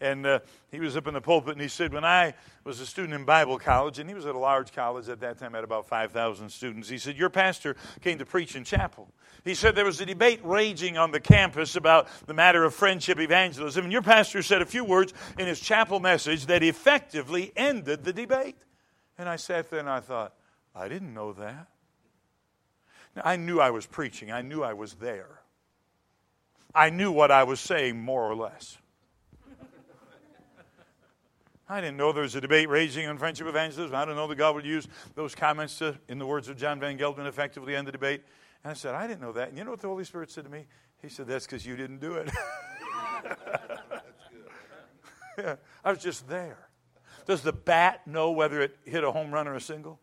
and 0.00 0.26
uh, 0.26 0.40
he 0.70 0.80
was 0.80 0.96
up 0.96 1.06
in 1.06 1.14
the 1.14 1.20
pulpit, 1.20 1.52
and 1.52 1.60
he 1.60 1.68
said, 1.68 1.92
When 1.92 2.04
I 2.04 2.34
was 2.64 2.80
a 2.80 2.86
student 2.86 3.14
in 3.14 3.24
Bible 3.24 3.58
college, 3.58 3.98
and 3.98 4.08
he 4.08 4.14
was 4.14 4.26
at 4.26 4.34
a 4.34 4.38
large 4.38 4.72
college 4.72 5.08
at 5.08 5.20
that 5.20 5.38
time, 5.38 5.52
had 5.52 5.64
about 5.64 5.86
5,000 5.86 6.48
students, 6.48 6.88
he 6.88 6.98
said, 6.98 7.16
Your 7.16 7.30
pastor 7.30 7.76
came 8.00 8.18
to 8.18 8.26
preach 8.26 8.56
in 8.56 8.64
chapel. 8.64 9.12
He 9.44 9.54
said 9.54 9.74
there 9.74 9.84
was 9.84 10.00
a 10.00 10.06
debate 10.06 10.40
raging 10.42 10.98
on 10.98 11.12
the 11.12 11.20
campus 11.20 11.76
about 11.76 12.08
the 12.26 12.34
matter 12.34 12.64
of 12.64 12.74
friendship 12.74 13.18
evangelism, 13.18 13.84
and 13.84 13.92
your 13.92 14.02
pastor 14.02 14.42
said 14.42 14.62
a 14.62 14.66
few 14.66 14.84
words 14.84 15.14
in 15.38 15.46
his 15.46 15.60
chapel 15.60 16.00
message 16.00 16.46
that 16.46 16.62
effectively 16.62 17.52
ended 17.56 18.04
the 18.04 18.12
debate. 18.12 18.56
And 19.18 19.28
I 19.28 19.36
sat 19.36 19.70
there 19.70 19.80
and 19.80 19.88
I 19.88 20.00
thought, 20.00 20.34
I 20.74 20.88
didn't 20.88 21.12
know 21.12 21.32
that. 21.34 21.68
Now, 23.16 23.22
I 23.24 23.36
knew 23.36 23.60
I 23.60 23.70
was 23.70 23.86
preaching, 23.86 24.30
I 24.30 24.42
knew 24.42 24.62
I 24.62 24.72
was 24.72 24.94
there. 24.94 25.40
I 26.74 26.90
knew 26.90 27.10
what 27.10 27.30
I 27.30 27.42
was 27.42 27.58
saying, 27.58 28.00
more 28.00 28.22
or 28.22 28.36
less. 28.36 28.78
I 31.70 31.80
didn't 31.80 31.96
know 31.98 32.12
there 32.12 32.24
was 32.24 32.34
a 32.34 32.40
debate 32.40 32.68
raging 32.68 33.06
on 33.06 33.16
friendship 33.16 33.46
evangelism. 33.46 33.94
I 33.94 34.00
didn't 34.00 34.16
know 34.16 34.26
that 34.26 34.34
God 34.34 34.56
would 34.56 34.66
use 34.66 34.88
those 35.14 35.36
comments 35.36 35.78
to, 35.78 35.96
in 36.08 36.18
the 36.18 36.26
words 36.26 36.48
of 36.48 36.56
John 36.56 36.80
Van 36.80 36.98
Gelderen, 36.98 37.28
effectively 37.28 37.76
end 37.76 37.86
the 37.86 37.92
debate. 37.92 38.24
And 38.64 38.72
I 38.72 38.74
said, 38.74 38.96
I 38.96 39.06
didn't 39.06 39.20
know 39.20 39.30
that. 39.32 39.50
And 39.50 39.58
you 39.58 39.62
know 39.62 39.70
what 39.70 39.80
the 39.80 39.86
Holy 39.86 40.02
Spirit 40.02 40.32
said 40.32 40.42
to 40.44 40.50
me? 40.50 40.66
He 41.00 41.08
said, 41.08 41.28
That's 41.28 41.46
because 41.46 41.64
you 41.64 41.76
didn't 41.76 42.00
do 42.00 42.14
it. 42.14 42.28
I 45.84 45.90
was 45.90 46.00
just 46.00 46.28
there. 46.28 46.58
Does 47.24 47.42
the 47.42 47.52
bat 47.52 48.04
know 48.04 48.32
whether 48.32 48.60
it 48.60 48.76
hit 48.84 49.04
a 49.04 49.12
home 49.12 49.30
run 49.32 49.46
or 49.46 49.54
a 49.54 49.60
single? 49.60 50.00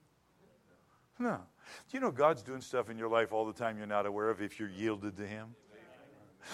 No. 1.19 1.41
Do 1.91 1.97
you 1.97 1.99
know 1.99 2.12
God's 2.12 2.43
doing 2.43 2.62
stuff 2.62 2.89
in 2.89 2.97
your 2.97 3.10
life 3.10 3.34
all 3.34 3.45
the 3.45 3.51
time 3.51 3.77
you're 3.77 3.88
not 3.88 4.06
aware 4.06 4.30
of 4.30 4.41
if 4.41 4.58
you're 4.58 4.69
yielded 4.69 5.17
to 5.17 5.27
Him? 5.27 5.47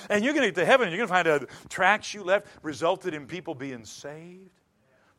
And 0.10 0.26
you're 0.26 0.34
going 0.34 0.41
to 0.41 0.52
get 0.52 0.60
to 0.62 0.65
heaven 0.65 0.88
and 0.88 0.97
you're 0.97 1.06
going 1.06 1.23
to 1.23 1.30
find 1.30 1.43
out 1.43 1.69
tracks 1.69 2.15
you 2.15 2.23
left 2.23 2.47
resulted 2.63 3.13
in 3.13 3.28
people 3.28 3.54
being 3.54 3.86
saved. 3.86 4.49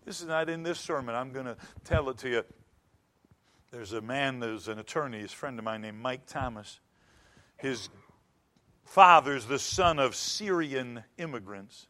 This 0.05 0.21
is 0.21 0.27
not 0.27 0.51
in 0.51 0.63
this 0.63 0.79
sermon. 0.79 1.15
I'm 1.15 1.33
going 1.33 1.47
to 1.47 1.57
tell 1.85 2.11
it 2.11 2.19
to 2.19 2.29
you. 2.29 2.45
There's 3.71 3.93
a 3.93 4.01
man 4.01 4.39
there's 4.39 4.69
an 4.69 4.79
attorney, 4.79 5.19
his 5.19 5.33
friend 5.33 5.59
of 5.59 5.65
mine 5.65 5.81
named 5.81 5.99
Mike 5.99 6.27
Thomas. 6.27 6.81
His 7.57 7.89
father's 8.85 9.47
the 9.47 9.59
son 9.59 9.99
of 9.99 10.15
Syrian 10.15 11.03
immigrants. 11.17 11.89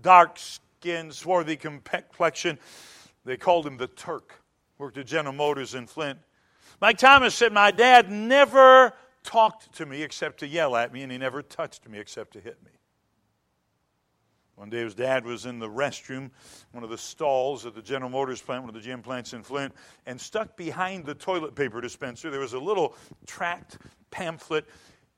Dark 0.00 0.38
skin, 0.38 1.12
swarthy 1.12 1.56
complexion. 1.56 2.58
They 3.24 3.36
called 3.36 3.66
him 3.66 3.76
the 3.76 3.88
Turk. 3.88 4.42
Worked 4.78 4.98
at 4.98 5.06
General 5.06 5.34
Motors 5.34 5.74
in 5.74 5.86
Flint. 5.86 6.18
Mike 6.80 6.98
Thomas 6.98 7.34
said, 7.34 7.52
My 7.52 7.70
dad 7.70 8.10
never 8.10 8.94
talked 9.22 9.74
to 9.74 9.86
me 9.86 10.02
except 10.02 10.40
to 10.40 10.46
yell 10.46 10.76
at 10.76 10.92
me, 10.92 11.02
and 11.02 11.12
he 11.12 11.18
never 11.18 11.42
touched 11.42 11.86
me 11.88 11.98
except 11.98 12.32
to 12.32 12.40
hit 12.40 12.62
me. 12.64 12.70
One 14.58 14.70
day 14.70 14.80
his 14.80 14.96
dad 14.96 15.24
was 15.24 15.46
in 15.46 15.60
the 15.60 15.68
restroom, 15.68 16.30
one 16.72 16.82
of 16.82 16.90
the 16.90 16.98
stalls 16.98 17.64
at 17.64 17.76
the 17.76 17.80
General 17.80 18.10
Motors 18.10 18.42
plant, 18.42 18.64
one 18.64 18.74
of 18.74 18.82
the 18.82 18.90
GM 18.90 19.04
plants 19.04 19.32
in 19.32 19.44
Flint, 19.44 19.72
and 20.04 20.20
stuck 20.20 20.56
behind 20.56 21.06
the 21.06 21.14
toilet 21.14 21.54
paper 21.54 21.80
dispenser, 21.80 22.28
there 22.28 22.40
was 22.40 22.54
a 22.54 22.58
little 22.58 22.96
tract 23.24 23.78
pamphlet 24.10 24.66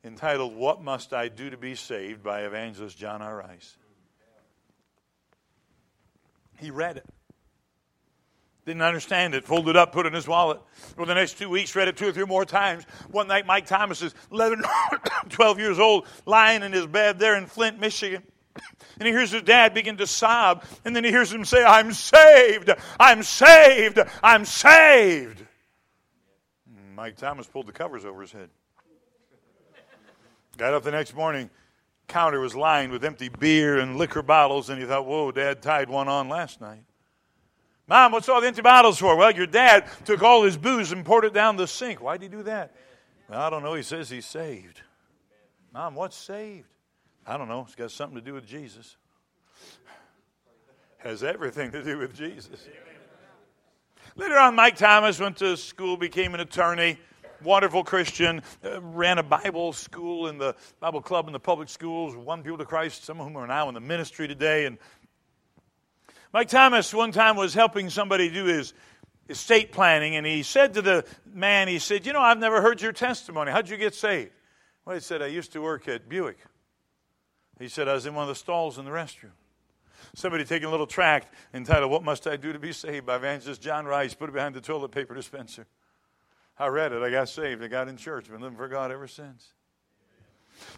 entitled, 0.05 0.55
What 0.55 0.83
Must 0.83 1.15
I 1.15 1.29
Do 1.29 1.49
to 1.49 1.57
Be 1.57 1.75
Saved 1.75 2.23
by 2.23 2.43
evangelist 2.43 2.99
John 2.99 3.23
R. 3.23 3.35
Rice. 3.35 3.79
He 6.59 6.71
read 6.71 6.99
it. 6.99 7.07
Didn't 8.67 8.83
understand 8.83 9.35
it. 9.35 9.47
Folded 9.47 9.75
up, 9.75 9.93
put 9.93 10.05
it 10.05 10.09
in 10.09 10.15
his 10.15 10.29
wallet. 10.29 10.61
For 10.97 11.07
the 11.07 11.15
next 11.15 11.39
two 11.39 11.49
weeks, 11.49 11.75
read 11.75 11.89
it 11.89 11.97
two 11.97 12.09
or 12.09 12.13
three 12.13 12.27
more 12.27 12.45
times. 12.45 12.85
One 13.11 13.27
night, 13.27 13.47
Mike 13.47 13.65
Thomas 13.65 14.03
is 14.03 14.15
11, 14.31 14.63
12 15.31 15.59
years 15.59 15.79
old, 15.79 16.07
lying 16.27 16.63
in 16.63 16.73
his 16.73 16.87
bed 16.87 17.19
there 17.19 17.37
in 17.37 17.47
Flint, 17.47 17.81
Michigan. 17.81 18.23
And 18.99 19.07
he 19.07 19.13
hears 19.13 19.31
his 19.31 19.43
dad 19.43 19.75
begin 19.75 19.97
to 19.97 20.07
sob. 20.07 20.65
And 20.85 20.95
then 20.95 21.05
he 21.05 21.11
hears 21.11 21.33
him 21.33 21.45
say, 21.45 21.65
I'm 21.65 21.93
saved. 21.93 22.71
I'm 22.99 23.23
saved. 23.23 23.99
I'm 24.23 24.45
saved. 24.45 25.45
Mike 26.95 27.17
Thomas 27.17 27.47
pulled 27.47 27.67
the 27.67 27.73
covers 27.73 28.05
over 28.05 28.21
his 28.21 28.33
head. 28.33 28.51
Got 30.59 30.75
up 30.75 30.83
the 30.83 30.91
next 30.91 31.15
morning. 31.15 31.49
Counter 32.09 32.41
was 32.41 32.55
lined 32.55 32.93
with 32.93 33.05
empty 33.05 33.29
beer 33.29 33.79
and 33.79 33.97
liquor 33.97 34.23
bottles. 34.23 34.69
And 34.69 34.81
he 34.81 34.87
thought, 34.87 35.07
whoa, 35.07 35.33
dad 35.33 35.63
tied 35.63 35.89
one 35.89 36.09
on 36.09 36.29
last 36.29 36.61
night. 36.61 36.83
Mom, 37.87 38.13
what's 38.13 38.29
all 38.29 38.41
the 38.41 38.47
empty 38.47 38.63
bottles 38.63 38.99
for? 38.99 39.17
Well, 39.17 39.33
your 39.33 39.47
dad 39.47 39.87
took 40.05 40.23
all 40.23 40.43
his 40.43 40.57
booze 40.57 40.93
and 40.93 41.05
poured 41.05 41.25
it 41.25 41.33
down 41.33 41.57
the 41.57 41.67
sink. 41.67 42.01
Why'd 42.01 42.23
he 42.23 42.29
do 42.29 42.43
that? 42.43 42.75
I 43.31 43.49
don't 43.49 43.63
know. 43.63 43.75
He 43.75 43.83
says 43.83 44.11
he's 44.11 44.27
saved. 44.27 44.83
Mom, 45.73 45.95
what's 45.95 46.17
saved? 46.17 46.69
I 47.31 47.37
don't 47.37 47.47
know. 47.47 47.61
It's 47.61 47.77
got 47.77 47.93
something 47.93 48.17
to 48.17 48.21
do 48.21 48.35
with 48.35 48.45
Jesus. 48.45 48.97
Has 50.99 51.23
everything 51.23 51.71
to 51.71 51.81
do 51.81 51.99
with 51.99 52.13
Jesus. 52.13 52.49
Later 54.17 54.37
on, 54.37 54.57
Mike 54.57 54.75
Thomas 54.75 55.21
went 55.21 55.37
to 55.37 55.57
school, 55.57 55.97
became 55.97 56.35
an 56.35 56.41
attorney, 56.41 56.99
wonderful 57.45 57.85
Christian, 57.85 58.43
uh, 58.65 58.83
ran 58.83 59.19
a 59.19 59.23
Bible 59.23 59.73
school 59.73 60.27
in 60.27 60.39
the 60.39 60.57
Bible 60.81 61.01
club 61.01 61.29
in 61.29 61.33
the 61.33 61.39
public 61.39 61.69
schools, 61.69 62.17
won 62.17 62.43
people 62.43 62.59
to 62.59 62.65
Christ, 62.65 63.05
some 63.05 63.21
of 63.21 63.29
whom 63.29 63.37
are 63.37 63.47
now 63.47 63.69
in 63.69 63.75
the 63.75 63.81
ministry 63.81 64.27
today. 64.27 64.67
And 64.67 64.77
Mike 66.33 66.49
Thomas 66.49 66.93
one 66.93 67.13
time 67.13 67.37
was 67.37 67.55
helping 67.55 67.91
somebody 67.91 68.29
do 68.29 68.47
his 68.47 68.75
estate 69.29 69.71
planning, 69.71 70.17
and 70.17 70.27
he 70.27 70.43
said 70.43 70.75
to 70.75 70.83
the 70.83 71.05
man, 71.33 71.69
he 71.69 71.79
said, 71.79 72.07
You 72.07 72.13
know, 72.13 72.23
I've 72.23 72.39
never 72.39 72.61
heard 72.61 72.83
your 72.83 72.91
testimony. 72.91 73.53
How'd 73.53 73.69
you 73.69 73.77
get 73.77 73.95
saved? 73.95 74.33
Well, 74.85 74.97
he 74.97 75.01
said, 75.01 75.23
I 75.23 75.27
used 75.27 75.53
to 75.53 75.63
work 75.63 75.87
at 75.87 76.09
Buick. 76.09 76.39
He 77.61 77.69
said, 77.69 77.89
I 77.89 77.93
was 77.93 78.07
in 78.07 78.15
one 78.15 78.23
of 78.23 78.29
the 78.29 78.35
stalls 78.35 78.79
in 78.79 78.87
the 78.87 78.91
restroom. 78.91 79.33
Somebody 80.15 80.45
taking 80.45 80.67
a 80.67 80.71
little 80.71 80.87
tract 80.87 81.33
entitled, 81.53 81.91
What 81.91 82.03
Must 82.03 82.27
I 82.27 82.37
Do 82.37 82.53
to 82.55 82.59
Be 82.59 82.73
Saved 82.73 83.05
by 83.05 83.17
evangelist 83.17 83.61
John 83.61 83.85
Rice, 83.85 84.15
put 84.15 84.31
it 84.31 84.33
behind 84.33 84.55
the 84.55 84.63
toilet 84.63 84.91
paper 84.91 85.15
dispenser. 85.15 85.67
I 86.59 86.69
read 86.69 86.93
it. 86.93 87.03
I 87.03 87.11
got 87.11 87.29
saved. 87.29 87.63
I 87.63 87.69
got 87.69 87.89
in 87.89 87.97
church. 87.97 88.29
Been 88.31 88.41
living 88.41 88.57
for 88.57 88.67
God 88.67 88.91
ever 88.91 89.07
since. 89.07 89.53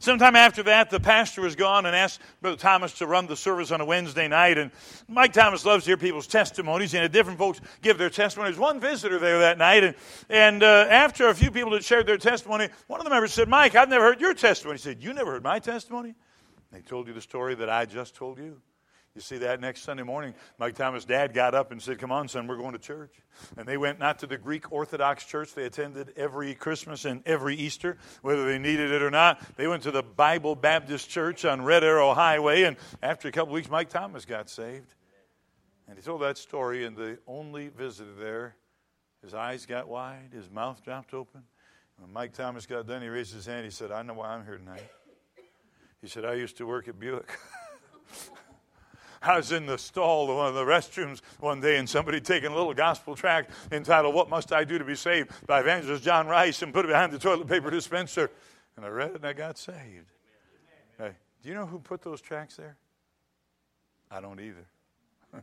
Sometime 0.01 0.37
after 0.37 0.64
that, 0.64 0.90
the 0.90 1.01
pastor 1.01 1.40
was 1.40 1.57
gone 1.57 1.87
and 1.87 1.97
asked 1.97 2.21
Brother 2.40 2.57
Thomas 2.57 2.92
to 2.95 3.07
run 3.07 3.27
the 3.27 3.37
service 3.37 3.71
on 3.71 3.81
a 3.81 3.85
Wednesday 3.85 4.29
night. 4.29 4.59
And 4.59 4.71
Mike 5.09 5.33
Thomas 5.33 5.64
loves 5.64 5.85
to 5.85 5.90
hear 5.90 5.97
people's 5.97 6.27
testimonies, 6.27 6.95
and 6.95 7.11
different 7.12 7.38
folks 7.38 7.61
give 7.81 7.97
their 7.97 8.11
testimonies. 8.11 8.59
One 8.59 8.81
visitor 8.81 9.18
there 9.18 9.40
that 9.40 9.59
night, 9.59 9.83
and, 9.85 9.95
and 10.29 10.62
uh, 10.62 10.87
after 10.88 11.29
a 11.29 11.35
few 11.35 11.51
people 11.51 11.73
had 11.73 11.85
shared 11.85 12.07
their 12.07 12.18
testimony, 12.18 12.68
one 12.87 13.01
of 13.01 13.05
the 13.05 13.11
members 13.11 13.33
said, 13.33 13.49
Mike, 13.49 13.75
I've 13.75 13.88
never 13.88 14.05
heard 14.05 14.21
your 14.21 14.35
testimony. 14.35 14.79
He 14.79 14.83
said, 14.83 15.03
You 15.03 15.12
never 15.14 15.33
heard 15.33 15.42
my 15.42 15.59
testimony? 15.59 16.14
They 16.72 16.80
told 16.80 17.06
you 17.06 17.12
the 17.12 17.20
story 17.20 17.54
that 17.56 17.68
I 17.68 17.85
just 17.85 18.14
told 18.16 18.38
you. 18.38 18.61
You 19.14 19.20
see 19.20 19.37
that 19.38 19.61
next 19.61 19.82
Sunday 19.82 20.04
morning, 20.04 20.32
Mike 20.58 20.74
Thomas' 20.74 21.04
dad 21.04 21.35
got 21.35 21.54
up 21.54 21.70
and 21.70 21.82
said, 21.82 21.98
Come 21.98 22.11
on, 22.11 22.28
son, 22.28 22.46
we're 22.46 22.56
going 22.56 22.72
to 22.72 22.78
church. 22.78 23.12
And 23.58 23.68
they 23.68 23.76
went 23.76 23.98
not 23.98 24.20
to 24.20 24.26
the 24.26 24.38
Greek 24.38 24.72
Orthodox 24.72 25.26
church 25.26 25.52
they 25.52 25.66
attended 25.66 26.14
every 26.16 26.54
Christmas 26.54 27.04
and 27.04 27.22
every 27.26 27.54
Easter, 27.56 27.98
whether 28.22 28.46
they 28.46 28.58
needed 28.58 28.90
it 28.90 29.02
or 29.02 29.11
not. 29.11 29.42
They 29.56 29.66
went 29.66 29.82
to 29.82 29.90
the 29.90 30.02
Bible 30.02 30.54
Baptist 30.54 31.11
Church 31.11 31.44
on 31.44 31.61
Red 31.61 31.85
Arrow 31.85 32.14
Highway. 32.14 32.62
And 32.62 32.78
after 33.02 33.28
a 33.28 33.32
couple 33.32 33.52
weeks, 33.52 33.68
Mike 33.68 33.90
Thomas 33.90 34.24
got 34.24 34.48
saved. 34.48 34.94
And 35.87 35.98
he 35.98 36.02
told 36.02 36.22
that 36.22 36.38
story, 36.38 36.87
and 36.87 36.96
the 36.96 37.18
only 37.26 37.68
visitor 37.68 38.14
there, 38.18 38.56
his 39.22 39.35
eyes 39.35 39.66
got 39.66 39.88
wide, 39.88 40.30
his 40.32 40.50
mouth 40.50 40.82
dropped 40.82 41.12
open. 41.12 41.42
When 41.98 42.11
Mike 42.14 42.32
Thomas 42.32 42.64
got 42.64 42.87
done, 42.87 43.02
he 43.02 43.08
raised 43.08 43.35
his 43.35 43.44
hand. 43.44 43.66
He 43.66 43.70
said, 43.70 43.92
I 43.92 44.00
know 44.00 44.14
why 44.14 44.28
I'm 44.28 44.46
here 44.46 44.56
tonight. 44.56 44.88
He 46.03 46.09
said, 46.09 46.25
I 46.25 46.35
used 46.35 46.57
to 46.57 46.67
work 46.67 46.88
at 46.88 46.99
Buick. 46.99 47.31
I 49.23 49.37
was 49.37 49.53
in 49.53 49.67
the 49.67 49.79
stall 49.79 50.29
of 50.29 50.37
one 50.37 50.49
of 50.49 50.55
the 50.55 50.65
restrooms 50.65 51.21
one 51.38 51.61
day, 51.61 51.79
and 51.79 51.88
somebody 51.88 52.21
taking 52.21 52.51
a 52.51 52.55
little 52.57 52.75
gospel 52.75 53.15
tract 53.15 53.53
entitled, 53.71 54.12
What 54.12 54.29
Must 54.29 54.53
I 54.53 54.65
Do 54.65 54.79
to 54.79 54.85
Be 54.85 54.97
Saved? 54.97 55.31
by 55.47 55.61
evangelist 55.61 56.03
John 56.03 56.27
Rice, 56.27 56.61
and 56.62 56.75
put 56.75 56.85
it 56.85 56.88
behind 56.88 57.12
the 57.12 57.21
toilet 57.21 57.47
paper 57.47 57.71
dispenser. 57.71 58.33
And 58.77 58.85
I 58.85 58.88
read 58.88 59.11
it, 59.11 59.17
and 59.17 59.25
I 59.25 59.33
got 59.33 59.59
saved. 59.59 60.11
Hey, 60.99 61.12
do 61.41 61.49
you 61.49 61.55
know 61.55 61.67
who 61.67 61.79
put 61.79 62.03
those 62.03 62.21
tracts 62.21 62.57
there? 62.57 62.77
I 64.11 64.21
don't 64.21 64.41
either. 64.41 64.67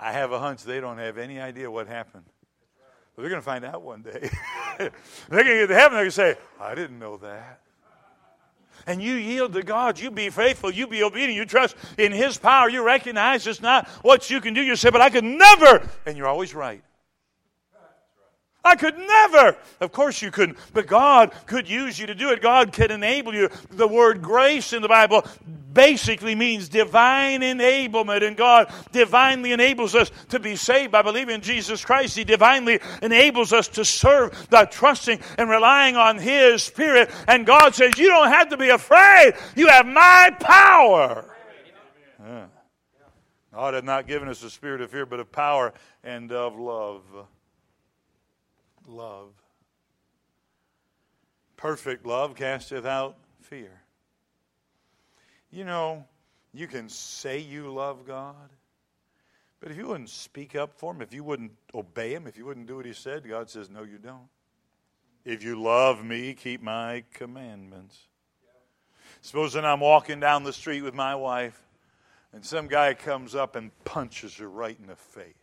I 0.00 0.12
have 0.12 0.32
a 0.32 0.38
hunch 0.38 0.62
they 0.62 0.80
don't 0.80 0.98
have 0.98 1.18
any 1.18 1.38
idea 1.38 1.70
what 1.70 1.86
happened. 1.86 2.24
But 3.14 3.22
they're 3.22 3.30
going 3.30 3.42
to 3.42 3.44
find 3.44 3.66
out 3.66 3.82
one 3.82 4.00
day. 4.00 4.30
they're 4.78 4.90
going 5.28 5.44
to 5.44 5.44
get 5.44 5.66
to 5.66 5.74
heaven, 5.74 5.92
they're 5.92 6.04
going 6.04 6.06
to 6.06 6.10
say, 6.12 6.36
I 6.58 6.74
didn't 6.74 6.98
know 6.98 7.18
that 7.18 7.60
and 8.86 9.02
you 9.02 9.14
yield 9.14 9.52
to 9.54 9.62
God, 9.62 9.98
you 9.98 10.10
be 10.10 10.30
faithful, 10.30 10.70
you 10.70 10.86
be 10.86 11.02
obedient, 11.02 11.34
you 11.34 11.44
trust 11.44 11.76
in 11.98 12.12
His 12.12 12.38
power, 12.38 12.68
you 12.68 12.82
recognize 12.82 13.46
it's 13.46 13.60
not 13.60 13.88
what 14.02 14.30
you 14.30 14.40
can 14.40 14.54
do. 14.54 14.62
You 14.62 14.76
say, 14.76 14.90
but 14.90 15.00
I 15.00 15.10
could 15.10 15.24
never, 15.24 15.86
and 16.06 16.16
you're 16.16 16.28
always 16.28 16.54
right. 16.54 16.82
I 18.64 18.76
could 18.76 18.98
never. 18.98 19.56
Of 19.80 19.92
course 19.92 20.20
you 20.20 20.30
couldn't. 20.30 20.58
But 20.74 20.86
God 20.86 21.32
could 21.46 21.68
use 21.68 21.98
you 21.98 22.06
to 22.06 22.14
do 22.14 22.30
it. 22.30 22.42
God 22.42 22.72
can 22.72 22.90
enable 22.90 23.34
you. 23.34 23.48
The 23.70 23.88
word 23.88 24.20
grace 24.20 24.72
in 24.72 24.82
the 24.82 24.88
Bible 24.88 25.24
basically 25.72 26.34
means 26.34 26.68
divine 26.68 27.40
enablement. 27.40 28.26
And 28.26 28.36
God 28.36 28.72
divinely 28.92 29.52
enables 29.52 29.94
us 29.94 30.10
to 30.30 30.38
be 30.38 30.56
saved 30.56 30.92
by 30.92 31.02
believing 31.02 31.36
in 31.36 31.40
Jesus 31.40 31.84
Christ. 31.84 32.16
He 32.16 32.24
divinely 32.24 32.80
enables 33.02 33.52
us 33.52 33.68
to 33.68 33.84
serve 33.84 34.48
by 34.50 34.64
trusting 34.64 35.20
and 35.38 35.48
relying 35.50 35.96
on 35.96 36.18
His 36.18 36.62
Spirit. 36.62 37.10
And 37.28 37.46
God 37.46 37.74
says, 37.74 37.98
You 37.98 38.08
don't 38.08 38.28
have 38.28 38.48
to 38.50 38.56
be 38.56 38.68
afraid. 38.68 39.34
You 39.56 39.68
have 39.68 39.86
my 39.86 40.34
power. 40.40 41.36
Yeah. 42.22 42.46
God 43.52 43.74
had 43.74 43.84
not 43.84 44.06
given 44.06 44.28
us 44.28 44.42
a 44.42 44.50
spirit 44.50 44.80
of 44.80 44.90
fear, 44.90 45.06
but 45.06 45.18
of 45.18 45.32
power 45.32 45.72
and 46.04 46.30
of 46.30 46.58
love 46.58 47.02
love. 48.90 49.32
Perfect 51.56 52.06
love 52.06 52.34
casteth 52.34 52.86
out 52.86 53.16
fear. 53.40 53.79
You 55.50 55.64
know, 55.64 56.04
you 56.52 56.66
can 56.66 56.88
say 56.88 57.38
you 57.38 57.72
love 57.72 58.06
God, 58.06 58.50
but 59.60 59.70
if 59.70 59.76
you 59.76 59.88
wouldn't 59.88 60.10
speak 60.10 60.54
up 60.56 60.74
for 60.78 60.92
Him, 60.92 61.02
if 61.02 61.12
you 61.12 61.24
wouldn't 61.24 61.52
obey 61.74 62.14
Him, 62.14 62.26
if 62.26 62.36
you 62.36 62.46
wouldn't 62.46 62.66
do 62.66 62.76
what 62.76 62.86
He 62.86 62.92
said, 62.92 63.28
God 63.28 63.50
says, 63.50 63.68
No, 63.68 63.82
you 63.82 63.98
don't. 63.98 64.28
If 65.24 65.42
you 65.42 65.60
love 65.60 66.04
me, 66.04 66.34
keep 66.34 66.62
my 66.62 67.04
commandments. 67.12 67.98
Supposing 69.20 69.64
I'm 69.64 69.80
walking 69.80 70.18
down 70.18 70.44
the 70.44 70.52
street 70.52 70.82
with 70.82 70.94
my 70.94 71.14
wife, 71.14 71.60
and 72.32 72.44
some 72.44 72.68
guy 72.68 72.94
comes 72.94 73.34
up 73.34 73.54
and 73.54 73.70
punches 73.84 74.36
her 74.36 74.48
right 74.48 74.76
in 74.78 74.86
the 74.86 74.96
face 74.96 75.34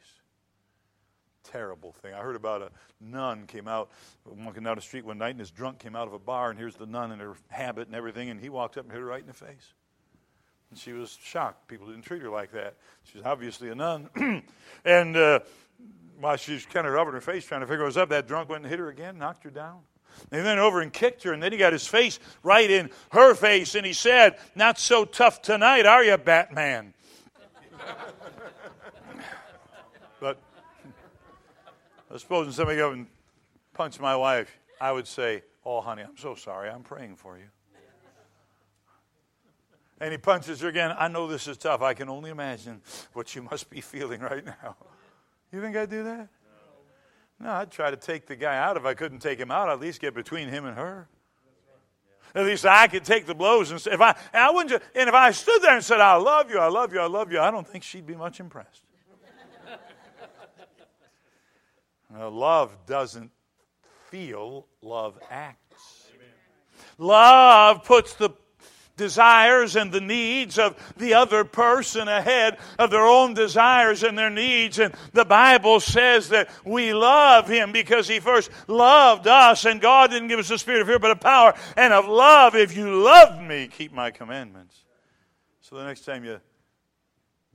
terrible 1.51 1.93
thing. 1.93 2.13
I 2.13 2.19
heard 2.19 2.35
about 2.35 2.61
a 2.61 2.69
nun 2.99 3.45
came 3.47 3.67
out 3.67 3.89
walking 4.25 4.63
down 4.63 4.75
the 4.75 4.81
street 4.81 5.05
one 5.05 5.17
night, 5.17 5.31
and 5.31 5.39
this 5.39 5.51
drunk 5.51 5.79
came 5.79 5.95
out 5.95 6.07
of 6.07 6.13
a 6.13 6.19
bar, 6.19 6.49
and 6.49 6.59
here's 6.59 6.75
the 6.75 6.85
nun 6.85 7.11
in 7.11 7.19
her 7.19 7.35
habit 7.49 7.87
and 7.87 7.95
everything, 7.95 8.29
and 8.29 8.39
he 8.39 8.49
walked 8.49 8.77
up 8.77 8.85
and 8.85 8.91
hit 8.91 8.99
her 8.99 9.05
right 9.05 9.21
in 9.21 9.27
the 9.27 9.33
face. 9.33 9.73
And 10.69 10.79
she 10.79 10.93
was 10.93 11.17
shocked. 11.21 11.67
People 11.67 11.87
didn't 11.87 12.03
treat 12.03 12.21
her 12.21 12.29
like 12.29 12.51
that. 12.51 12.75
She's 13.03 13.21
obviously 13.23 13.69
a 13.69 13.75
nun. 13.75 14.09
and 14.85 15.15
uh, 15.15 15.39
while 16.19 16.35
she's 16.35 16.65
kind 16.65 16.85
of 16.85 16.93
rubbing 16.93 17.13
her 17.13 17.21
face, 17.21 17.45
trying 17.45 17.61
to 17.61 17.67
figure 17.67 17.83
what 17.83 17.87
was 17.87 17.97
up, 17.97 18.09
that 18.09 18.27
drunk 18.27 18.49
went 18.49 18.63
and 18.63 18.69
hit 18.69 18.79
her 18.79 18.89
again, 18.89 19.17
knocked 19.17 19.43
her 19.43 19.49
down. 19.49 19.79
And 20.31 20.45
then 20.45 20.57
over 20.57 20.81
and 20.81 20.91
kicked 20.91 21.23
her, 21.23 21.33
and 21.33 21.41
then 21.41 21.51
he 21.51 21.57
got 21.57 21.73
his 21.73 21.87
face 21.87 22.19
right 22.41 22.69
in 22.69 22.89
her 23.11 23.35
face, 23.35 23.75
and 23.75 23.85
he 23.85 23.93
said, 23.93 24.37
Not 24.55 24.79
so 24.79 25.05
tough 25.05 25.41
tonight, 25.41 25.85
are 25.85 26.03
you, 26.03 26.17
Batman? 26.17 26.93
but 30.19 30.39
I 32.11 32.17
supposing 32.17 32.51
somebody 32.51 32.77
go 32.77 32.91
and 32.91 33.07
punch 33.73 33.99
my 33.99 34.15
wife, 34.15 34.57
I 34.81 34.91
would 34.91 35.07
say, 35.07 35.43
Oh, 35.63 35.81
honey, 35.81 36.01
I'm 36.01 36.17
so 36.17 36.33
sorry. 36.33 36.69
I'm 36.69 36.83
praying 36.83 37.17
for 37.17 37.37
you. 37.37 37.43
And 39.99 40.11
he 40.11 40.17
punches 40.17 40.61
her 40.61 40.67
again. 40.67 40.93
I 40.97 41.07
know 41.07 41.27
this 41.27 41.47
is 41.47 41.57
tough. 41.57 41.81
I 41.81 41.93
can 41.93 42.09
only 42.09 42.29
imagine 42.29 42.81
what 43.13 43.35
you 43.35 43.41
must 43.43 43.69
be 43.69 43.81
feeling 43.81 44.21
right 44.21 44.45
now. 44.45 44.75
You 45.51 45.61
think 45.61 45.75
I'd 45.75 45.89
do 45.89 46.03
that? 46.03 46.29
No, 47.39 47.51
I'd 47.51 47.71
try 47.71 47.91
to 47.91 47.97
take 47.97 48.25
the 48.25 48.35
guy 48.35 48.57
out. 48.57 48.77
If 48.77 48.85
I 48.85 48.93
couldn't 48.93 49.19
take 49.19 49.39
him 49.39 49.51
out, 49.51 49.69
I'd 49.69 49.73
at 49.73 49.79
least 49.79 50.01
get 50.01 50.13
between 50.13 50.49
him 50.49 50.65
and 50.65 50.75
her. 50.75 51.07
At 52.35 52.45
least 52.45 52.65
I 52.65 52.87
could 52.87 53.03
take 53.03 53.25
the 53.25 53.33
blows. 53.33 53.71
And 53.71 53.79
if 53.87 54.01
I, 54.01 54.09
and 54.33 54.43
I 54.43 54.51
wouldn't, 54.51 54.69
just, 54.69 54.83
and 54.95 55.07
if 55.07 55.15
I 55.15 55.31
stood 55.31 55.61
there 55.61 55.75
and 55.75 55.83
said, 55.83 56.01
"I 56.01 56.15
love 56.15 56.51
you, 56.51 56.59
I 56.59 56.67
love 56.67 56.93
you, 56.93 56.99
I 56.99 57.07
love 57.07 57.31
you," 57.31 57.39
I 57.39 57.49
don't 57.49 57.67
think 57.67 57.83
she'd 57.83 58.05
be 58.05 58.15
much 58.15 58.39
impressed. 58.39 58.83
Uh, 62.15 62.29
love 62.29 62.77
doesn't 62.85 63.31
feel, 64.09 64.65
love 64.81 65.19
acts. 65.29 66.07
Amen. 66.15 66.29
Love 66.97 67.83
puts 67.83 68.13
the 68.13 68.29
desires 68.97 69.75
and 69.75 69.91
the 69.91 70.01
needs 70.01 70.59
of 70.59 70.75
the 70.97 71.13
other 71.13 71.45
person 71.45 72.07
ahead 72.07 72.57
of 72.77 72.91
their 72.91 73.05
own 73.05 73.33
desires 73.33 74.03
and 74.03 74.17
their 74.17 74.29
needs. 74.29 74.79
And 74.79 74.93
the 75.13 75.23
Bible 75.23 75.79
says 75.79 76.29
that 76.29 76.49
we 76.65 76.93
love 76.93 77.47
Him 77.47 77.71
because 77.71 78.07
He 78.07 78.19
first 78.19 78.49
loved 78.67 79.27
us, 79.27 79.65
and 79.65 79.79
God 79.79 80.09
didn't 80.09 80.27
give 80.27 80.39
us 80.39 80.51
a 80.51 80.57
spirit 80.57 80.81
of 80.81 80.87
fear, 80.87 80.99
but 80.99 81.11
of 81.11 81.19
power 81.19 81.53
and 81.77 81.93
of 81.93 82.07
love. 82.07 82.55
If 82.55 82.75
you 82.75 83.01
love 83.01 83.41
me, 83.41 83.67
keep 83.67 83.93
my 83.93 84.11
commandments. 84.11 84.83
So 85.61 85.77
the 85.77 85.85
next 85.85 86.05
time 86.05 86.25
you 86.25 86.39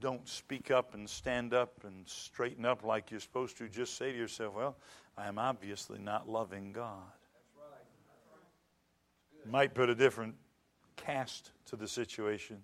don't 0.01 0.29
speak 0.29 0.71
up 0.71 0.95
and 0.95 1.09
stand 1.09 1.55
up 1.55 1.85
and 1.85 2.07
straighten 2.09 2.65
up 2.65 2.85
like 2.85 3.11
you're 3.11 3.21
supposed 3.21 3.57
to, 3.59 3.69
just 3.69 3.97
say 3.97 4.13
to 4.13 4.19
yourself, 4.19 4.55
well, 4.55 4.77
I 5.17 5.29
am 5.29 5.39
obviously 5.39 5.99
not 5.99 6.29
loving 6.29 6.73
God. 6.73 6.99
Might 9.45 9.75
put 9.75 9.91
a 9.91 9.95
different 9.95 10.37
cast 10.97 11.51
to 11.67 11.77
the 11.77 11.89
situation. 11.89 12.59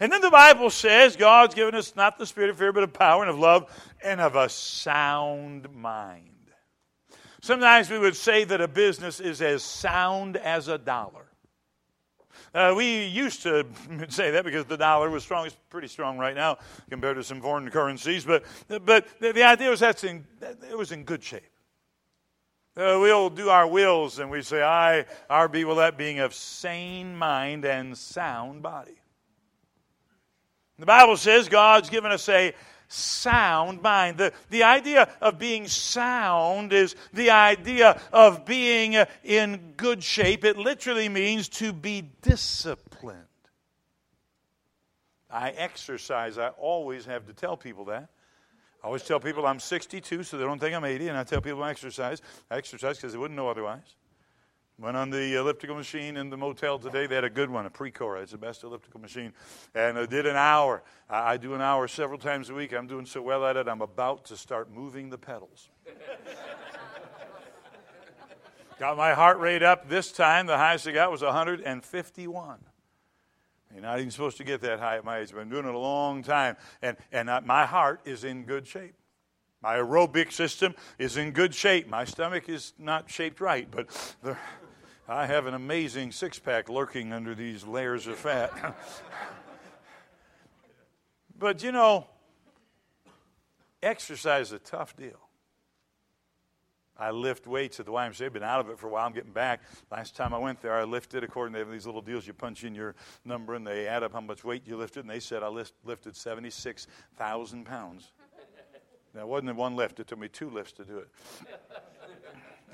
And 0.00 0.12
then 0.12 0.20
the 0.20 0.30
Bible 0.30 0.70
says 0.70 1.16
God's 1.16 1.54
given 1.54 1.74
us 1.74 1.96
not 1.96 2.18
the 2.18 2.26
spirit 2.26 2.50
of 2.50 2.58
fear, 2.58 2.72
but 2.72 2.82
of 2.82 2.92
power 2.92 3.22
and 3.22 3.30
of 3.30 3.38
love 3.38 3.70
and 4.02 4.20
of 4.20 4.36
a 4.36 4.48
sound 4.48 5.72
mind. 5.74 6.28
Sometimes 7.40 7.90
we 7.90 7.98
would 7.98 8.14
say 8.14 8.44
that 8.44 8.60
a 8.60 8.68
business 8.68 9.18
is 9.18 9.42
as 9.42 9.64
sound 9.64 10.36
as 10.36 10.68
a 10.68 10.78
dollar. 10.78 11.26
Uh, 12.54 12.74
we 12.76 13.06
used 13.06 13.42
to 13.42 13.66
say 14.08 14.30
that 14.32 14.44
because 14.44 14.66
the 14.66 14.76
dollar 14.76 15.10
was 15.10 15.24
strong. 15.24 15.46
It's 15.46 15.56
pretty 15.70 15.88
strong 15.88 16.18
right 16.18 16.34
now 16.34 16.58
compared 16.90 17.16
to 17.16 17.24
some 17.24 17.40
foreign 17.40 17.68
currencies. 17.70 18.24
But, 18.24 18.44
but 18.68 19.08
the, 19.20 19.32
the 19.32 19.42
idea 19.42 19.70
was 19.70 19.80
that's 19.80 20.04
in, 20.04 20.24
it 20.70 20.76
was 20.76 20.92
in 20.92 21.04
good 21.04 21.22
shape. 21.22 21.42
Uh, 22.74 22.96
we'll 23.00 23.28
do 23.28 23.50
our 23.50 23.66
wills 23.66 24.18
and 24.18 24.30
we 24.30 24.40
say, 24.40 24.62
I, 24.62 25.04
our 25.28 25.46
be 25.46 25.64
will 25.64 25.76
that 25.76 25.98
being 25.98 26.20
of 26.20 26.32
sane 26.32 27.14
mind 27.14 27.66
and 27.66 27.96
sound 27.96 28.62
body. 28.62 28.98
The 30.78 30.86
Bible 30.86 31.18
says 31.18 31.50
God's 31.50 31.90
given 31.90 32.10
us 32.12 32.26
a 32.30 32.54
sound 32.88 33.82
mind. 33.82 34.16
The, 34.16 34.32
the 34.48 34.62
idea 34.62 35.08
of 35.20 35.38
being 35.38 35.68
sound 35.68 36.72
is 36.72 36.96
the 37.12 37.30
idea 37.30 38.00
of 38.10 38.46
being 38.46 38.96
in 39.22 39.74
good 39.76 40.02
shape. 40.02 40.42
It 40.44 40.56
literally 40.56 41.10
means 41.10 41.50
to 41.50 41.74
be 41.74 42.02
disciplined. 42.22 43.18
I 45.30 45.50
exercise. 45.50 46.38
I 46.38 46.48
always 46.48 47.04
have 47.04 47.26
to 47.26 47.34
tell 47.34 47.56
people 47.56 47.86
that. 47.86 48.08
I 48.82 48.86
always 48.86 49.02
tell 49.04 49.20
people 49.20 49.46
I'm 49.46 49.60
62 49.60 50.24
so 50.24 50.36
they 50.36 50.44
don't 50.44 50.58
think 50.58 50.74
I'm 50.74 50.84
80, 50.84 51.08
and 51.08 51.16
I 51.16 51.22
tell 51.24 51.40
people 51.40 51.62
I 51.62 51.70
exercise. 51.70 52.20
I 52.50 52.56
exercise 52.56 52.96
because 52.96 53.12
they 53.12 53.18
wouldn't 53.18 53.36
know 53.36 53.48
otherwise. 53.48 53.94
Went 54.78 54.96
on 54.96 55.10
the 55.10 55.36
elliptical 55.36 55.76
machine 55.76 56.16
in 56.16 56.30
the 56.30 56.36
motel 56.36 56.78
today. 56.78 57.06
They 57.06 57.14
had 57.14 57.22
a 57.22 57.30
good 57.30 57.50
one, 57.50 57.66
a 57.66 57.70
Precora. 57.70 58.22
It's 58.22 58.32
the 58.32 58.38
best 58.38 58.64
elliptical 58.64 59.00
machine. 59.00 59.32
And 59.76 59.96
I 59.96 60.06
did 60.06 60.26
an 60.26 60.34
hour. 60.34 60.82
I 61.08 61.36
do 61.36 61.54
an 61.54 61.60
hour 61.60 61.86
several 61.86 62.18
times 62.18 62.50
a 62.50 62.54
week. 62.54 62.72
I'm 62.72 62.88
doing 62.88 63.06
so 63.06 63.22
well 63.22 63.46
at 63.46 63.56
it, 63.56 63.68
I'm 63.68 63.82
about 63.82 64.24
to 64.26 64.36
start 64.36 64.72
moving 64.72 65.10
the 65.10 65.18
pedals. 65.18 65.68
got 68.80 68.96
my 68.96 69.14
heart 69.14 69.38
rate 69.38 69.62
up 69.62 69.88
this 69.88 70.10
time. 70.10 70.46
The 70.46 70.56
highest 70.56 70.88
I 70.88 70.92
got 70.92 71.12
was 71.12 71.22
151. 71.22 72.58
You're 73.72 73.82
not 73.82 73.98
even 73.98 74.10
supposed 74.10 74.36
to 74.36 74.44
get 74.44 74.60
that 74.62 74.80
high 74.80 74.96
at 74.96 75.04
my 75.04 75.18
age. 75.18 75.30
I've 75.30 75.36
been 75.36 75.48
doing 75.48 75.66
it 75.66 75.74
a 75.74 75.78
long 75.78 76.22
time. 76.22 76.56
And, 76.82 76.96
and 77.10 77.30
my 77.46 77.64
heart 77.64 78.00
is 78.04 78.24
in 78.24 78.44
good 78.44 78.66
shape. 78.66 78.94
My 79.62 79.76
aerobic 79.76 80.32
system 80.32 80.74
is 80.98 81.16
in 81.16 81.30
good 81.30 81.54
shape. 81.54 81.88
My 81.88 82.04
stomach 82.04 82.48
is 82.48 82.74
not 82.78 83.08
shaped 83.08 83.40
right, 83.40 83.68
but 83.70 83.86
the, 84.22 84.36
I 85.08 85.26
have 85.26 85.46
an 85.46 85.54
amazing 85.54 86.10
six 86.10 86.38
pack 86.38 86.68
lurking 86.68 87.12
under 87.12 87.34
these 87.34 87.64
layers 87.64 88.08
of 88.08 88.16
fat. 88.16 88.52
but 91.38 91.62
you 91.62 91.70
know, 91.70 92.08
exercise 93.82 94.48
is 94.48 94.52
a 94.52 94.58
tough 94.58 94.96
deal. 94.96 95.21
I 96.98 97.10
lift 97.10 97.46
weights 97.46 97.80
at 97.80 97.86
the 97.86 97.92
YMCA. 97.92 98.26
I've 98.26 98.32
been 98.32 98.42
out 98.42 98.60
of 98.60 98.68
it 98.68 98.78
for 98.78 98.86
a 98.86 98.90
while. 98.90 99.06
I'm 99.06 99.12
getting 99.12 99.32
back. 99.32 99.62
Last 99.90 100.14
time 100.14 100.34
I 100.34 100.38
went 100.38 100.60
there, 100.60 100.74
I 100.74 100.84
lifted 100.84 101.24
according 101.24 101.54
to 101.54 101.64
these 101.70 101.86
little 101.86 102.02
deals. 102.02 102.26
You 102.26 102.32
punch 102.32 102.64
in 102.64 102.74
your 102.74 102.94
number 103.24 103.54
and 103.54 103.66
they 103.66 103.86
add 103.86 104.02
up 104.02 104.12
how 104.12 104.20
much 104.20 104.44
weight 104.44 104.62
you 104.66 104.76
lifted. 104.76 105.00
And 105.00 105.10
they 105.10 105.20
said 105.20 105.42
I 105.42 105.48
lift, 105.48 105.72
lifted 105.84 106.14
76,000 106.14 107.64
pounds. 107.64 108.12
Now, 109.14 109.22
it 109.22 109.28
wasn't 109.28 109.56
one 109.56 109.76
lift. 109.76 110.00
It 110.00 110.06
took 110.06 110.18
me 110.18 110.28
two 110.28 110.50
lifts 110.50 110.72
to 110.72 110.84
do 110.84 110.98
it. 110.98 111.08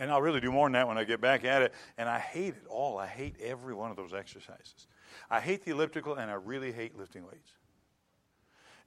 And 0.00 0.10
I'll 0.12 0.22
really 0.22 0.40
do 0.40 0.52
more 0.52 0.66
than 0.66 0.74
that 0.74 0.86
when 0.86 0.96
I 0.96 1.04
get 1.04 1.20
back 1.20 1.44
at 1.44 1.62
it. 1.62 1.74
And 1.96 2.08
I 2.08 2.18
hate 2.20 2.54
it 2.54 2.66
all. 2.68 2.98
I 2.98 3.06
hate 3.06 3.34
every 3.40 3.74
one 3.74 3.90
of 3.90 3.96
those 3.96 4.14
exercises. 4.14 4.86
I 5.30 5.40
hate 5.40 5.64
the 5.64 5.72
elliptical 5.72 6.14
and 6.14 6.30
I 6.30 6.34
really 6.34 6.70
hate 6.70 6.96
lifting 6.96 7.24
weights. 7.24 7.50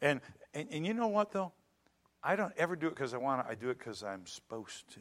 And, 0.01 0.21
and, 0.53 0.67
and 0.71 0.85
you 0.85 0.93
know 0.93 1.07
what, 1.07 1.31
though? 1.31 1.51
I 2.23 2.35
don't 2.35 2.53
ever 2.55 2.75
do 2.75 2.87
it 2.87 2.91
because 2.91 3.13
I 3.13 3.17
want 3.17 3.45
to. 3.45 3.51
I 3.51 3.55
do 3.55 3.69
it 3.69 3.79
because 3.79 4.03
I'm 4.03 4.25
supposed 4.25 4.89
to. 4.93 4.99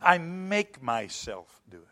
I 0.00 0.18
make 0.18 0.82
myself 0.82 1.60
do 1.68 1.78
it. 1.78 1.82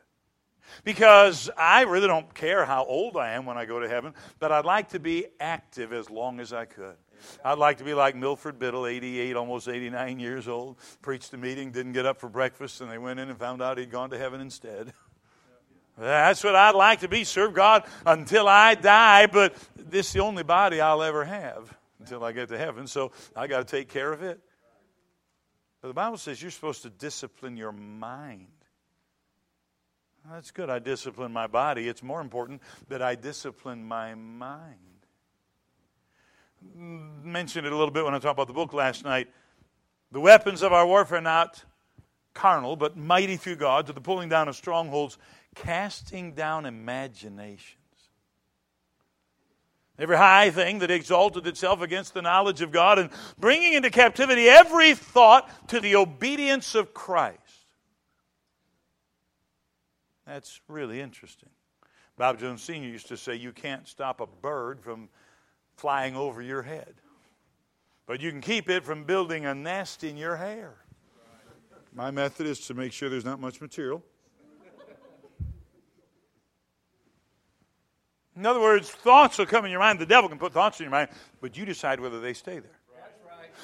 Because 0.82 1.50
I 1.56 1.82
really 1.82 2.08
don't 2.08 2.32
care 2.34 2.64
how 2.64 2.84
old 2.84 3.16
I 3.16 3.32
am 3.32 3.46
when 3.46 3.58
I 3.58 3.64
go 3.64 3.80
to 3.80 3.88
heaven, 3.88 4.14
but 4.38 4.50
I'd 4.50 4.64
like 4.64 4.90
to 4.90 4.98
be 4.98 5.26
active 5.38 5.92
as 5.92 6.10
long 6.10 6.40
as 6.40 6.52
I 6.52 6.64
could. 6.64 6.96
I'd 7.44 7.58
like 7.58 7.78
to 7.78 7.84
be 7.84 7.94
like 7.94 8.16
Milford 8.16 8.58
Biddle, 8.58 8.86
88, 8.86 9.36
almost 9.36 9.68
89 9.68 10.18
years 10.18 10.48
old, 10.48 10.78
preached 11.00 11.32
a 11.32 11.36
meeting, 11.36 11.70
didn't 11.70 11.92
get 11.92 12.06
up 12.06 12.18
for 12.18 12.28
breakfast, 12.28 12.80
and 12.80 12.90
they 12.90 12.98
went 12.98 13.20
in 13.20 13.28
and 13.28 13.38
found 13.38 13.62
out 13.62 13.78
he'd 13.78 13.90
gone 13.90 14.10
to 14.10 14.18
heaven 14.18 14.40
instead. 14.40 14.92
That's 15.96 16.42
what 16.42 16.56
I'd 16.56 16.74
like 16.74 17.00
to 17.00 17.08
be, 17.08 17.22
serve 17.24 17.54
God 17.54 17.84
until 18.04 18.48
I 18.48 18.74
die, 18.74 19.26
but 19.26 19.54
this 19.76 20.08
is 20.08 20.12
the 20.14 20.20
only 20.20 20.42
body 20.42 20.80
I'll 20.80 21.02
ever 21.02 21.24
have 21.24 21.72
until 22.00 22.24
I 22.24 22.32
get 22.32 22.48
to 22.48 22.58
heaven, 22.58 22.86
so 22.86 23.12
I 23.36 23.46
got 23.46 23.66
to 23.66 23.76
take 23.76 23.88
care 23.88 24.12
of 24.12 24.22
it. 24.22 24.40
But 25.84 25.88
the 25.88 25.94
Bible 25.94 26.16
says 26.16 26.40
you're 26.40 26.50
supposed 26.50 26.80
to 26.84 26.88
discipline 26.88 27.58
your 27.58 27.70
mind. 27.70 28.46
That's 30.32 30.50
good. 30.50 30.70
I 30.70 30.78
discipline 30.78 31.30
my 31.30 31.46
body. 31.46 31.88
It's 31.88 32.02
more 32.02 32.22
important 32.22 32.62
that 32.88 33.02
I 33.02 33.16
discipline 33.16 33.84
my 33.84 34.14
mind. 34.14 34.78
Mentioned 36.74 37.66
it 37.66 37.72
a 37.74 37.76
little 37.76 37.90
bit 37.90 38.02
when 38.02 38.14
I 38.14 38.18
talked 38.18 38.32
about 38.32 38.46
the 38.46 38.54
book 38.54 38.72
last 38.72 39.04
night. 39.04 39.28
The 40.10 40.20
weapons 40.20 40.62
of 40.62 40.72
our 40.72 40.86
warfare 40.86 41.18
are 41.18 41.20
not 41.20 41.62
carnal, 42.32 42.76
but 42.76 42.96
mighty 42.96 43.36
through 43.36 43.56
God 43.56 43.86
to 43.88 43.92
the 43.92 44.00
pulling 44.00 44.30
down 44.30 44.48
of 44.48 44.56
strongholds, 44.56 45.18
casting 45.54 46.32
down 46.32 46.64
imaginations. 46.64 47.83
Every 49.98 50.16
high 50.16 50.50
thing 50.50 50.80
that 50.80 50.90
exalted 50.90 51.46
itself 51.46 51.80
against 51.80 52.14
the 52.14 52.22
knowledge 52.22 52.62
of 52.62 52.72
God, 52.72 52.98
and 52.98 53.10
bringing 53.38 53.74
into 53.74 53.90
captivity 53.90 54.48
every 54.48 54.94
thought 54.94 55.48
to 55.68 55.80
the 55.80 55.94
obedience 55.96 56.74
of 56.74 56.92
Christ. 56.92 57.38
That's 60.26 60.60
really 60.68 61.00
interesting. 61.00 61.50
Bob 62.16 62.40
Jones 62.40 62.62
Sr. 62.62 62.88
used 62.88 63.08
to 63.08 63.16
say, 63.16 63.36
You 63.36 63.52
can't 63.52 63.86
stop 63.86 64.20
a 64.20 64.26
bird 64.26 64.80
from 64.80 65.08
flying 65.76 66.16
over 66.16 66.42
your 66.42 66.62
head, 66.62 66.94
but 68.06 68.20
you 68.20 68.30
can 68.30 68.40
keep 68.40 68.68
it 68.68 68.84
from 68.84 69.04
building 69.04 69.46
a 69.46 69.54
nest 69.54 70.02
in 70.02 70.16
your 70.16 70.36
hair. 70.36 70.74
My 71.92 72.10
method 72.10 72.46
is 72.46 72.66
to 72.66 72.74
make 72.74 72.92
sure 72.92 73.08
there's 73.08 73.24
not 73.24 73.40
much 73.40 73.60
material. 73.60 74.02
In 78.36 78.46
other 78.46 78.60
words, 78.60 78.90
thoughts 78.90 79.38
will 79.38 79.46
come 79.46 79.64
in 79.64 79.70
your 79.70 79.80
mind. 79.80 80.00
The 80.00 80.06
devil 80.06 80.28
can 80.28 80.38
put 80.38 80.52
thoughts 80.52 80.80
in 80.80 80.84
your 80.84 80.90
mind, 80.90 81.10
but 81.40 81.56
you 81.56 81.64
decide 81.64 82.00
whether 82.00 82.20
they 82.20 82.34
stay 82.34 82.58
there. 82.58 82.80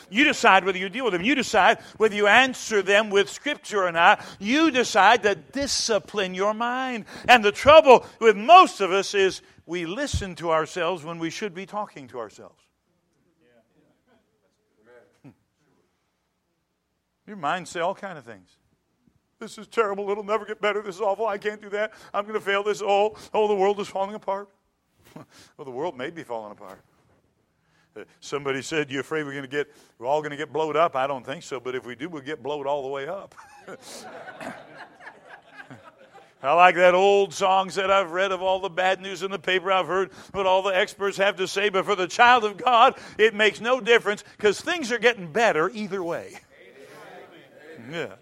You 0.09 0.25
decide 0.25 0.65
whether 0.65 0.79
you 0.79 0.89
deal 0.89 1.05
with 1.05 1.13
them. 1.13 1.23
You 1.23 1.35
decide 1.35 1.79
whether 1.97 2.15
you 2.15 2.27
answer 2.27 2.83
them 2.83 3.11
with 3.11 3.29
Scripture 3.29 3.85
or 3.85 3.93
not. 3.93 4.25
You 4.39 4.71
decide 4.71 5.23
to 5.23 5.35
discipline 5.35 6.35
your 6.35 6.55
mind. 6.55 7.05
And 7.29 7.45
the 7.45 7.53
trouble 7.53 8.05
with 8.19 8.37
most 8.37 8.81
of 8.81 8.91
us 8.91 9.15
is 9.15 9.43
we 9.67 9.87
listen 9.87 10.35
to 10.37 10.51
ourselves 10.51 11.05
when 11.05 11.19
we 11.19 11.31
should 11.31 11.55
be 11.55 11.67
talking 11.67 12.09
to 12.09 12.19
ourselves. 12.19 12.61
Hmm. 15.23 15.31
Your 17.27 17.37
mind 17.37 17.69
say 17.69 17.81
all 17.81 17.95
kind 17.95 18.19
of 18.19 18.25
things. 18.25 18.49
This 19.39 19.59
is 19.59 19.69
terrible. 19.69 20.11
It'll 20.11 20.25
never 20.25 20.45
get 20.45 20.61
better. 20.61 20.83
This 20.83 20.97
is 20.97 21.01
awful. 21.01 21.27
I 21.27 21.39
can't 21.39 21.63
do 21.63 21.71
that. 21.71 21.93
I'm 22.13 22.25
going 22.25 22.35
to 22.35 22.45
fail 22.45 22.63
this. 22.63 22.83
Oh, 22.83 23.17
oh, 23.33 23.49
the 23.49 23.55
world 23.55 23.81
is 23.81 23.89
falling 23.89 24.15
apart. 24.15 24.49
well, 25.57 25.65
the 25.65 25.71
world 25.71 25.97
may 25.97 26.11
be 26.11 26.23
falling 26.23 26.53
apart. 26.53 26.81
Uh, 27.97 28.05
somebody 28.21 28.63
said, 28.63 28.91
"You 28.91 29.01
afraid 29.01 29.25
we're 29.25 29.33
going 29.33 29.43
to 29.43 29.49
get? 29.49 29.75
We're 29.99 30.07
all 30.07 30.21
going 30.21 30.31
to 30.31 30.37
get 30.37 30.53
blowed 30.53 30.77
up?" 30.77 30.95
I 30.95 31.07
don't 31.07 31.27
think 31.27 31.43
so. 31.43 31.59
But 31.59 31.75
if 31.75 31.85
we 31.85 31.95
do, 31.95 32.09
we'll 32.09 32.23
get 32.23 32.43
blowed 32.43 32.67
all 32.67 32.83
the 32.83 32.89
way 32.89 33.09
up. 33.09 33.35
I 36.43 36.55
like 36.55 36.75
that 36.77 36.95
old 36.95 37.35
songs 37.35 37.75
that 37.75 37.91
I've 37.91 38.13
read 38.13 38.33
of 38.33 38.41
all 38.41 38.61
the 38.61 38.71
bad 38.71 39.03
news 39.03 39.23
in 39.23 39.31
the 39.31 39.39
paper. 39.39 39.71
I've 39.71 39.87
heard 39.87 40.11
what 40.33 40.47
all 40.47 40.63
the 40.63 40.75
experts 40.75 41.19
have 41.19 41.37
to 41.37 41.47
say. 41.47 41.69
But 41.69 41.85
for 41.85 41.95
the 41.95 42.07
child 42.07 42.45
of 42.45 42.57
God, 42.57 42.97
it 43.19 43.35
makes 43.35 43.61
no 43.61 43.79
difference 43.79 44.25
because 44.39 44.59
things 44.59 44.91
are 44.91 44.99
getting 44.99 45.31
better 45.31 45.69
either 45.69 46.03
way. 46.03 46.39
Yeah. 47.91 48.15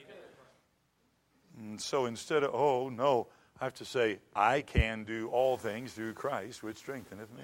And 1.59 1.81
so 1.81 2.07
instead 2.07 2.43
of, 2.43 2.55
oh, 2.55 2.89
no, 2.89 3.29
I 3.61 3.65
have 3.65 3.75
to 3.75 3.85
say, 3.85 4.19
I 4.37 4.61
can 4.61 5.05
do 5.05 5.29
all 5.29 5.57
things 5.57 5.93
through 5.93 6.13
Christ, 6.15 6.63
which 6.63 6.77
strengtheneth 6.77 7.31
me. 7.37 7.43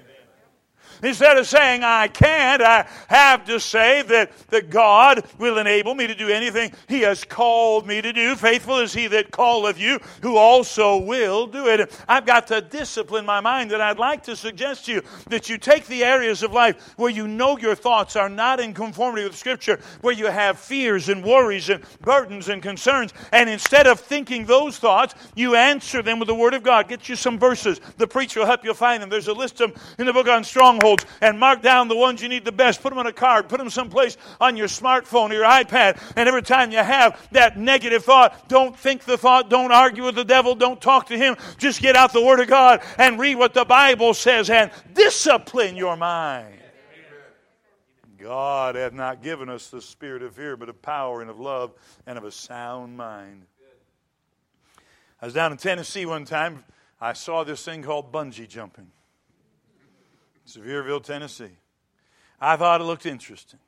Instead 1.03 1.37
of 1.37 1.47
saying, 1.47 1.83
I 1.83 2.09
can't, 2.09 2.63
I 2.63 2.87
have 3.09 3.45
to 3.47 3.61
say 3.61 4.03
that, 4.03 4.33
that 4.49 4.71
God 4.71 5.25
will 5.39 5.59
enable 5.59 5.95
me 5.95 6.07
to 6.07 6.15
do 6.15 6.29
anything 6.29 6.73
He 6.89 7.01
has 7.01 7.25
called 7.25 7.87
me 7.87 8.01
to 8.01 8.13
do. 8.13 8.37
Faithful 8.37 8.79
is 8.79 8.93
He 8.95 9.07
that 9.09 9.31
calleth 9.31 9.79
you, 9.79 9.99
who 10.23 10.37
also 10.37 10.97
will 10.99 11.47
do 11.47 11.67
it. 11.69 11.93
I've 12.09 12.27
got 12.27 12.47
to 12.49 12.61
discipline 12.61 13.27
my 13.27 13.41
mind, 13.41 13.73
and 13.73 13.83
I'd 13.83 13.99
like 13.99 14.23
to 14.25 14.37
suggest 14.37 14.87
to 14.87 14.93
you 14.93 15.03
that 15.29 15.49
you 15.49 15.59
take 15.59 15.87
the 15.87 16.05
areas 16.05 16.43
of 16.43 16.53
life 16.53 16.95
where 16.97 17.11
you 17.11 17.29
know 17.29 17.59
your 17.59 17.75
thoughts 17.75 18.17
are 18.17 18.29
not 18.29 18.61
in 18.61 18.73
conformity 18.73 19.25
with 19.25 19.37
Scripture, 19.37 19.81
where 20.01 20.15
you 20.15 20.27
have 20.27 20.59
fears 20.59 21.09
and 21.09 21.25
worries 21.25 21.69
and 21.69 21.85
burdens 22.01 22.49
and 22.49 22.63
concerns, 22.63 23.13
and 23.33 23.51
instead 23.51 23.87
of 23.87 24.01
thinking 24.01 24.47
those 24.47 24.79
thoughts, 24.79 25.15
you 25.35 25.55
answer 25.55 26.03
them 26.03 26.19
with 26.19 26.29
the 26.29 26.35
Word 26.35 26.55
of 26.55 26.63
God. 26.63 26.89
Get 26.89 27.09
you 27.09 27.17
some 27.17 27.39
verses. 27.39 27.81
The 27.99 28.07
preacher 28.07 28.41
will 28.41 28.47
help 28.47 28.65
you 28.65 28.75
find 28.75 29.03
them. 29.03 29.11
There's 29.11 29.29
a 29.29 29.33
list 29.33 29.61
of 29.61 29.75
them 29.75 29.83
in 29.99 30.07
the 30.07 30.13
book 30.13 30.29
on 30.29 30.45
Strong 30.45 30.74
strongholds 30.75 31.07
and 31.21 31.39
mark 31.39 31.63
down 31.63 31.89
the 31.89 31.97
ones 31.97 32.23
you 32.23 32.29
need 32.29 32.45
the 32.45 32.53
best. 32.53 32.83
Put 32.83 32.91
them 32.91 32.99
on 32.99 33.07
a 33.07 33.13
card, 33.13 33.49
put 33.49 33.59
them 33.59 33.71
someplace 33.71 34.17
on 34.41 34.57
your 34.57 34.67
smartphone 34.67 35.31
or 35.31 35.35
your 35.35 35.45
iPad. 35.45 36.01
And 36.17 36.29
every 36.29 36.43
time 36.43 36.71
you 36.71 36.79
have 36.79 37.21
that 37.33 37.59
negative 37.59 38.05
thought, 38.05 38.49
don't 38.49 38.77
think 38.77 39.05
the 39.05 39.19
thought, 39.19 39.51
don't 39.51 39.73
argue 39.73 40.05
with 40.05 40.15
the 40.15 40.25
devil, 40.25 40.55
don't 40.55 40.81
talk 40.81 41.07
to 41.09 41.17
him. 41.17 41.37
Just 41.59 41.81
get 41.81 41.97
out 41.97 42.13
the 42.13 42.23
Word 42.23 42.41
of 42.41 42.49
God 42.49 42.83
and 42.99 43.19
read 43.19 43.37
what 43.37 43.55
the 43.55 43.65
Bible 43.65 44.15
says 44.15 44.51
and 44.51 44.71
discipline 44.93 45.77
your 45.77 45.97
mind. 45.97 46.59
God 48.19 48.75
hath 48.75 48.95
not 48.95 49.23
given 49.23 49.51
us 49.51 49.69
the 49.69 49.83
spirit 49.83 50.23
of 50.23 50.35
fear, 50.35 50.57
but 50.57 50.71
of 50.71 50.81
power 50.81 51.21
and 51.21 51.29
of 51.29 51.39
love 51.39 51.73
and 52.07 52.17
of 52.17 52.25
a 52.25 52.31
sound 52.31 52.97
mind. 52.97 53.45
I 55.21 55.27
was 55.27 55.35
down 55.35 55.53
in 55.53 55.59
Tennessee 55.59 56.07
one 56.07 56.25
time. 56.25 56.65
I 57.01 57.13
saw 57.13 57.45
this 57.45 57.63
thing 57.63 57.83
called 57.83 58.13
bungee 58.13 58.49
jumping. 58.49 58.91
Sevierville, 60.47 61.03
Tennessee. 61.03 61.57
I 62.41 62.57
thought 62.57 62.81
it 62.81 62.85
looked 62.85 63.07
interesting. 63.07 63.61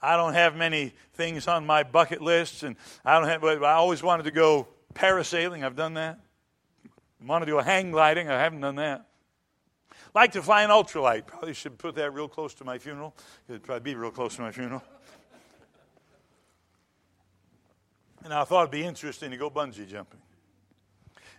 I 0.00 0.16
don't 0.16 0.34
have 0.34 0.56
many 0.56 0.92
things 1.14 1.48
on 1.48 1.66
my 1.66 1.82
bucket 1.82 2.20
list, 2.22 2.62
and 2.62 2.76
I 3.04 3.18
don't 3.18 3.28
have. 3.28 3.40
But 3.40 3.62
I 3.64 3.72
always 3.72 4.02
wanted 4.02 4.24
to 4.24 4.30
go 4.30 4.68
parasailing. 4.94 5.64
I've 5.64 5.76
done 5.76 5.94
that. 5.94 6.20
I 6.86 7.26
want 7.26 7.42
to 7.42 7.46
do 7.46 7.58
a 7.58 7.62
hang 7.62 7.90
gliding. 7.90 8.28
I 8.28 8.38
haven't 8.40 8.60
done 8.60 8.76
that. 8.76 9.06
Like 10.14 10.32
to 10.32 10.42
fly 10.42 10.62
an 10.62 10.70
ultralight. 10.70 11.26
Probably 11.26 11.54
should 11.54 11.78
put 11.78 11.94
that 11.96 12.12
real 12.12 12.28
close 12.28 12.54
to 12.54 12.64
my 12.64 12.78
funeral. 12.78 13.14
It'd 13.48 13.62
probably 13.62 13.92
be 13.92 13.94
real 13.94 14.10
close 14.10 14.36
to 14.36 14.42
my 14.42 14.52
funeral. 14.52 14.82
And 18.24 18.32
I 18.32 18.44
thought 18.44 18.62
it'd 18.62 18.70
be 18.70 18.84
interesting 18.84 19.30
to 19.30 19.36
go 19.36 19.50
bungee 19.50 19.86
jumping. 19.86 20.20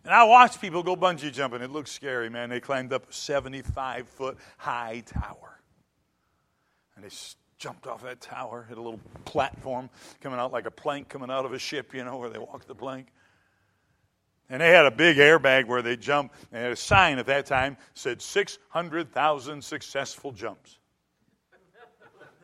And 0.08 0.15
I 0.15 0.24
watched 0.24 0.62
people 0.62 0.84
go 0.84 0.96
bungee 0.96 1.34
jumping. 1.34 1.62
It 1.62 1.69
looked 1.69 1.90
scary, 1.90 2.29
man. 2.29 2.50
They 2.50 2.62
climbed 2.62 2.94
up 2.94 3.10
a 3.10 3.13
75 3.13 4.08
foot 4.08 4.38
high 4.56 5.04
tower. 5.06 5.60
And 6.96 7.04
they 7.04 7.10
jumped 7.58 7.88
off 7.88 8.04
that 8.04 8.21
tower, 8.21 8.65
hit 8.69 8.77
a 8.77 8.81
little 8.81 9.02
platform 9.25 9.90
coming 10.21 10.40
out 10.40 10.54
like 10.54 10.65
a 10.65 10.71
plank 10.71 11.10
coming 11.10 11.29
out 11.29 11.44
of 11.44 11.52
a 11.52 11.60
ship, 11.60 11.94
you 11.94 12.06
know, 12.06 12.15
where 12.15 12.29
they 12.29 12.40
walk 12.40 12.65
the 12.67 12.73
plank. 12.73 13.08
And 14.50 14.62
they 14.62 14.69
had 14.69 14.86
a 14.86 14.92
big 14.92 15.17
airbag 15.17 15.67
where 15.67 15.81
they 15.81 15.98
jumped. 15.98 16.36
And 16.54 16.71
a 16.71 16.75
sign 16.77 17.19
at 17.19 17.25
that 17.25 17.46
time 17.46 17.75
said 17.94 18.21
600,000 18.21 19.62
successful 19.62 20.31
jumps. 20.31 20.77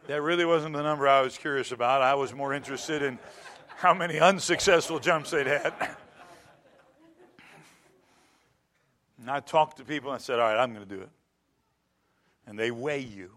That 0.07 0.21
really 0.21 0.43
wasn't 0.43 0.75
the 0.75 0.83
number 0.83 1.07
I 1.07 1.21
was 1.21 1.37
curious 1.37 1.71
about. 1.71 2.01
I 2.01 2.13
was 2.15 2.33
more 2.33 2.53
interested 2.53 3.01
in 3.01 3.17
how 3.77 3.93
many 3.93 4.19
unsuccessful 4.19 4.99
jumps 4.99 5.31
they'd 5.31 5.47
had. 5.47 5.73
And 9.23 9.31
I 9.31 9.39
talked 9.39 9.77
to 9.77 9.85
people 9.85 10.09
and 10.09 10.15
I 10.15 10.19
said, 10.19 10.37
All 10.37 10.51
right, 10.51 10.61
I'm 10.61 10.73
going 10.73 10.85
to 10.85 10.95
do 10.95 11.01
it. 11.01 11.09
And 12.45 12.59
they 12.59 12.71
weigh 12.71 12.99
you. 12.99 13.31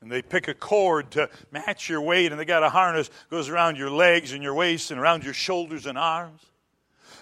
And 0.00 0.10
they 0.10 0.22
pick 0.22 0.48
a 0.48 0.54
cord 0.54 1.10
to 1.10 1.28
match 1.52 1.90
your 1.90 2.00
weight, 2.00 2.32
and 2.32 2.40
they 2.40 2.46
got 2.46 2.62
a 2.62 2.70
harness 2.70 3.10
goes 3.28 3.50
around 3.50 3.76
your 3.76 3.90
legs 3.90 4.32
and 4.32 4.42
your 4.42 4.54
waist 4.54 4.90
and 4.90 4.98
around 4.98 5.22
your 5.22 5.34
shoulders 5.34 5.84
and 5.84 5.98
arms. 5.98 6.40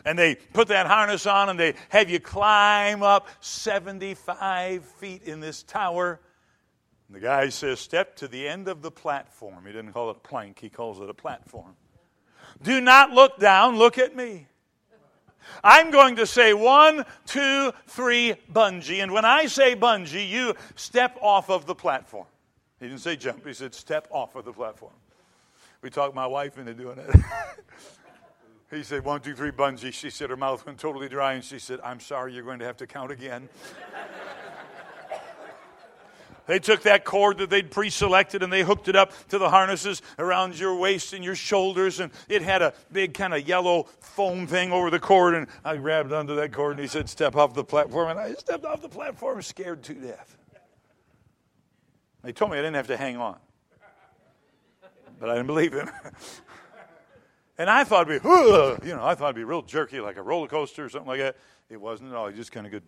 And 0.05 0.17
they 0.17 0.37
put 0.37 0.69
that 0.69 0.87
harness 0.87 1.27
on 1.27 1.49
and 1.49 1.59
they 1.59 1.75
have 1.89 2.09
you 2.09 2.21
climb 2.21 3.03
up 3.03 3.27
75 3.41 4.85
feet 4.85 5.23
in 5.25 5.41
this 5.41 5.65
tower. 5.65 6.21
And 7.09 7.17
the 7.17 7.21
guy 7.21 7.49
says, 7.49 7.81
Step 7.81 8.15
to 8.17 8.29
the 8.29 8.47
end 8.47 8.69
of 8.69 8.83
the 8.83 8.91
platform. 8.93 9.67
He 9.67 9.73
didn't 9.73 9.95
call 9.95 10.11
it 10.11 10.17
a 10.19 10.21
plank, 10.21 10.61
he 10.61 10.69
calls 10.69 11.01
it 11.01 11.11
a 11.11 11.15
platform. 11.15 11.75
Do 12.63 12.81
not 12.81 13.11
look 13.11 13.41
down, 13.41 13.79
look 13.79 13.99
at 13.99 14.15
me. 14.15 14.47
I'm 15.63 15.91
going 15.91 16.17
to 16.17 16.27
say 16.27 16.55
one, 16.55 17.05
two, 17.27 17.73
three, 17.87 18.35
bungee. 18.53 19.03
And 19.03 19.13
when 19.13 19.25
I 19.25 19.47
say 19.47 19.77
bungee, 19.77 20.29
you 20.29 20.55
step 20.77 21.17
off 21.21 21.51
of 21.51 21.67
the 21.67 21.75
platform. 21.75 22.27
He 22.81 22.89
didn't 22.89 23.01
say 23.01 23.17
jump, 23.17 23.47
he 23.47 23.55
said 23.55 23.75
step 23.75 24.09
off 24.11 24.35
of 24.35 24.45
the 24.45 24.53
platform. 24.53 24.93
We 25.81 25.91
talked 25.91 26.15
my 26.15 26.27
wife 26.27 26.59
into 26.59 26.75
doing 26.75 26.99
it. 26.99 27.15
he 28.71 28.83
said 28.83 29.05
one, 29.05 29.21
two, 29.21 29.35
three, 29.35 29.51
bungee. 29.51 29.93
She 29.93 30.11
said 30.11 30.31
her 30.31 30.37
mouth 30.37 30.65
went 30.67 30.79
totally 30.79 31.09
dry, 31.09 31.35
and 31.35 31.45
she 31.45 31.59
said, 31.59 31.81
I'm 31.85 32.01
sorry, 32.01 32.33
you're 32.33 32.43
going 32.43 32.59
to 32.59 32.65
have 32.65 32.77
to 32.79 32.87
count 32.87 33.13
again. 33.13 33.49
They 36.47 36.59
took 36.59 36.83
that 36.83 37.05
cord 37.05 37.39
that 37.39 37.49
they'd 37.49 37.71
pre 37.71 37.89
selected 37.89 38.43
and 38.43 38.53
they 38.53 38.63
hooked 38.63 38.89
it 38.89 38.97
up 38.97 39.13
to 39.29 39.39
the 39.39 39.49
harnesses 39.49 40.03
around 40.19 40.59
your 40.59 40.77
waist 40.77 41.13
and 41.13 41.25
your 41.25 41.35
shoulders. 41.35 42.01
And 42.01 42.13
it 42.29 42.43
had 42.43 42.61
a 42.61 42.75
big 42.93 43.15
kind 43.15 43.33
of 43.33 43.49
yellow 43.49 43.85
foam 44.01 44.47
thing 44.47 44.71
over 44.71 44.91
the 44.91 44.99
cord. 44.99 45.35
And 45.35 45.47
I 45.65 45.77
grabbed 45.77 46.13
onto 46.13 46.37
that 46.37 46.53
cord 46.53 46.73
and 46.73 46.81
he 46.81 46.87
said, 46.87 47.09
Step 47.09 47.35
off 47.35 47.55
the 47.55 47.65
platform. 47.65 48.11
And 48.11 48.21
I 48.21 48.35
stepped 48.35 48.65
off 48.65 48.83
the 48.83 48.89
platform, 48.89 49.41
scared 49.41 49.83
to 49.85 49.95
death. 49.95 50.37
They 52.23 52.33
told 52.33 52.51
me 52.51 52.59
I 52.59 52.61
didn't 52.61 52.77
have 52.77 52.89
to 52.89 52.97
hang 52.97 53.17
on. 53.17 53.37
But 55.21 55.31
I 55.31 55.35
didn't 55.35 55.47
believe 55.47 55.73
him. 55.73 55.91
and 57.59 57.71
I 57.71 57.85
thought 57.85 58.11
it'd 58.11 58.23
be, 58.23 58.29
you 58.87 58.95
know, 58.95 59.05
I 59.05 59.15
thought 59.15 59.27
it'd 59.27 59.37
be 59.37 59.45
real 59.45 59.63
jerky, 59.63 60.01
like 60.01 60.17
a 60.17 60.23
roller 60.23 60.49
coaster 60.49 60.85
or 60.85 60.89
something 60.89 61.09
like 61.09 61.21
that. 61.21 61.37
It 61.71 61.81
wasn't 61.81 62.11
at 62.11 62.17
all. 62.17 62.31
You 62.31 62.37
just 62.37 62.53
kind 62.53 62.67
of 62.67 62.73
go, 62.73 62.81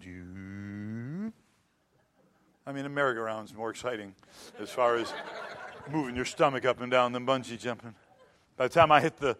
I 2.66 2.72
mean, 2.72 2.84
a 2.84 2.88
merry-go-round's 2.88 3.54
more 3.54 3.70
exciting 3.70 4.12
as 4.58 4.70
far 4.70 4.96
as 4.96 5.12
moving 5.88 6.16
your 6.16 6.24
stomach 6.24 6.64
up 6.64 6.80
and 6.80 6.90
down 6.90 7.12
than 7.12 7.24
bungee 7.24 7.58
jumping. 7.58 7.94
By 8.56 8.66
the 8.66 8.74
time 8.74 8.90
I 8.90 9.00
hit 9.00 9.18
the 9.18 9.36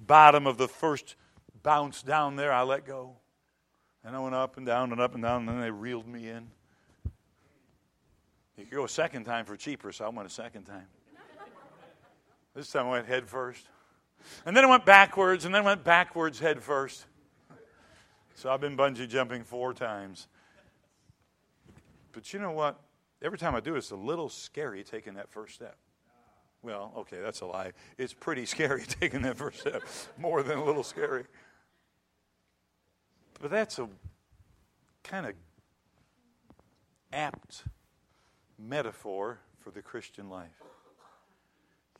bottom 0.00 0.48
of 0.48 0.58
the 0.58 0.66
first 0.66 1.14
bounce 1.62 2.02
down 2.02 2.34
there, 2.34 2.52
I 2.52 2.62
let 2.62 2.84
go. 2.84 3.16
And 4.04 4.16
I 4.16 4.18
went 4.18 4.34
up 4.34 4.56
and 4.56 4.66
down 4.66 4.90
and 4.90 5.00
up 5.00 5.14
and 5.14 5.22
down, 5.22 5.42
and 5.42 5.48
then 5.48 5.60
they 5.60 5.70
reeled 5.70 6.08
me 6.08 6.28
in. 6.28 6.48
You 8.56 8.64
could 8.64 8.74
go 8.74 8.84
a 8.84 8.88
second 8.88 9.24
time 9.24 9.44
for 9.44 9.56
cheaper, 9.56 9.92
so 9.92 10.04
I 10.04 10.08
went 10.08 10.26
a 10.26 10.32
second 10.32 10.64
time. 10.64 10.86
This 12.54 12.72
time 12.72 12.86
I 12.86 12.90
went 12.90 13.06
head 13.06 13.28
first. 13.28 13.64
And 14.44 14.56
then 14.56 14.64
I 14.64 14.68
went 14.68 14.84
backwards, 14.84 15.44
and 15.44 15.54
then 15.54 15.62
I 15.62 15.64
went 15.64 15.84
backwards 15.84 16.40
head 16.40 16.60
first. 16.62 17.04
So 18.34 18.50
I've 18.50 18.60
been 18.60 18.76
bungee 18.76 19.08
jumping 19.08 19.44
four 19.44 19.72
times. 19.72 20.26
But 22.16 22.32
you 22.32 22.38
know 22.38 22.52
what? 22.52 22.80
Every 23.20 23.36
time 23.36 23.54
I 23.54 23.60
do 23.60 23.76
it's 23.76 23.90
a 23.90 23.96
little 23.96 24.30
scary 24.30 24.82
taking 24.82 25.14
that 25.14 25.28
first 25.28 25.54
step. 25.54 25.76
Well, 26.62 26.94
okay, 26.96 27.18
that's 27.20 27.42
a 27.42 27.46
lie. 27.46 27.72
It's 27.98 28.14
pretty 28.14 28.46
scary 28.46 28.84
taking 28.88 29.20
that 29.22 29.36
first 29.36 29.60
step, 29.60 29.82
more 30.16 30.42
than 30.42 30.56
a 30.56 30.64
little 30.64 30.82
scary. 30.82 31.24
But 33.38 33.50
that's 33.50 33.78
a 33.78 33.86
kind 35.04 35.26
of 35.26 35.34
apt 37.12 37.64
metaphor 38.58 39.38
for 39.58 39.70
the 39.70 39.82
Christian 39.82 40.30
life. 40.30 40.62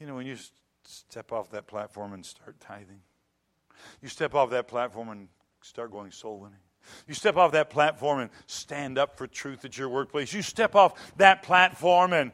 You 0.00 0.06
know, 0.06 0.14
when 0.14 0.26
you 0.26 0.38
step 0.86 1.30
off 1.30 1.50
that 1.50 1.66
platform 1.66 2.14
and 2.14 2.24
start 2.24 2.58
tithing, 2.58 3.02
you 4.00 4.08
step 4.08 4.34
off 4.34 4.48
that 4.48 4.66
platform 4.66 5.10
and 5.10 5.28
start 5.60 5.92
going 5.92 6.10
soul 6.10 6.40
winning. 6.40 6.65
You 7.06 7.14
step 7.14 7.36
off 7.36 7.52
that 7.52 7.70
platform 7.70 8.20
and 8.20 8.30
stand 8.46 8.98
up 8.98 9.16
for 9.16 9.26
truth 9.26 9.64
at 9.64 9.76
your 9.76 9.88
workplace. 9.88 10.32
You 10.32 10.42
step 10.42 10.74
off 10.74 11.16
that 11.16 11.42
platform 11.42 12.12
and 12.12 12.32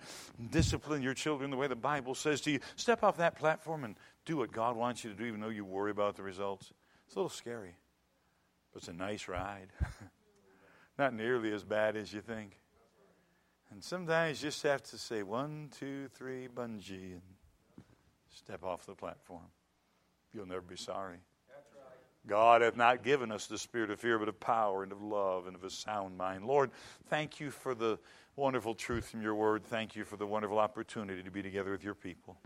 discipline 0.51 1.03
your 1.03 1.15
children 1.15 1.51
the 1.51 1.57
way 1.57 1.67
the 1.67 1.77
Bible 1.77 2.15
says 2.15 2.41
to 2.43 2.51
you. 2.51 2.61
Step 2.77 3.03
off 3.03 3.17
that 3.19 3.37
platform 3.37 3.85
and 3.85 3.97
do 4.25 4.37
what 4.37 4.53
God 4.53 4.77
wants 4.77 5.05
you 5.05 5.11
to 5.11 5.17
do, 5.17 5.25
even 5.25 5.41
though 5.41 5.49
you 5.49 5.65
worry 5.65 5.91
about 5.91 6.17
the 6.17 6.23
results. 6.23 6.73
It's 7.07 7.17
a 7.17 7.19
little 7.19 7.29
scary, 7.29 7.77
but 8.73 8.79
it's 8.79 8.89
a 8.89 8.93
nice 8.93 9.29
ride. 9.29 9.69
Not 10.99 11.15
nearly 11.15 11.53
as 11.53 11.65
bad 11.65 11.97
as 11.97 12.13
you 12.13 12.21
think. 12.21 12.59
And 13.71 13.83
sometimes 13.83 14.43
you 14.43 14.49
just 14.49 14.63
have 14.65 14.83
to 14.85 14.99
say 14.99 15.23
one, 15.23 15.71
two, 15.79 16.09
three, 16.09 16.47
bungee, 16.55 17.13
and 17.13 17.23
step 18.29 18.63
off 18.63 18.85
the 18.85 18.95
platform. 18.95 19.47
You'll 20.33 20.47
never 20.47 20.61
be 20.61 20.77
sorry. 20.77 21.19
God 22.27 22.62
hath 22.62 22.77
not 22.77 23.03
given 23.03 23.33
us 23.33 23.47
the 23.47 23.59
spirit 23.59 23.91
of 23.91 24.01
fear, 24.01 24.18
but 24.18 24.29
of 24.29 24.39
power 24.39 24.83
and 24.83 24.93
of 24.93 25.03
love 25.03 25.47
and 25.47 25.57
of 25.57 25.64
a 25.64 25.70
sound 25.70 26.16
mind. 26.16 26.45
Lord, 26.45 26.70
thank 27.09 27.41
you 27.41 27.51
for 27.51 27.75
the 27.75 27.99
wonderful 28.37 28.75
truth 28.75 29.09
from 29.09 29.23
your 29.23 29.35
word. 29.35 29.64
Thank 29.64 29.97
you 29.97 30.05
for 30.05 30.16
the 30.16 30.27
wonderful 30.27 30.59
opportunity 30.59 31.23
to 31.23 31.31
be 31.31 31.43
together 31.43 31.73
with 31.73 31.83
your 31.83 31.95
people. 31.95 32.37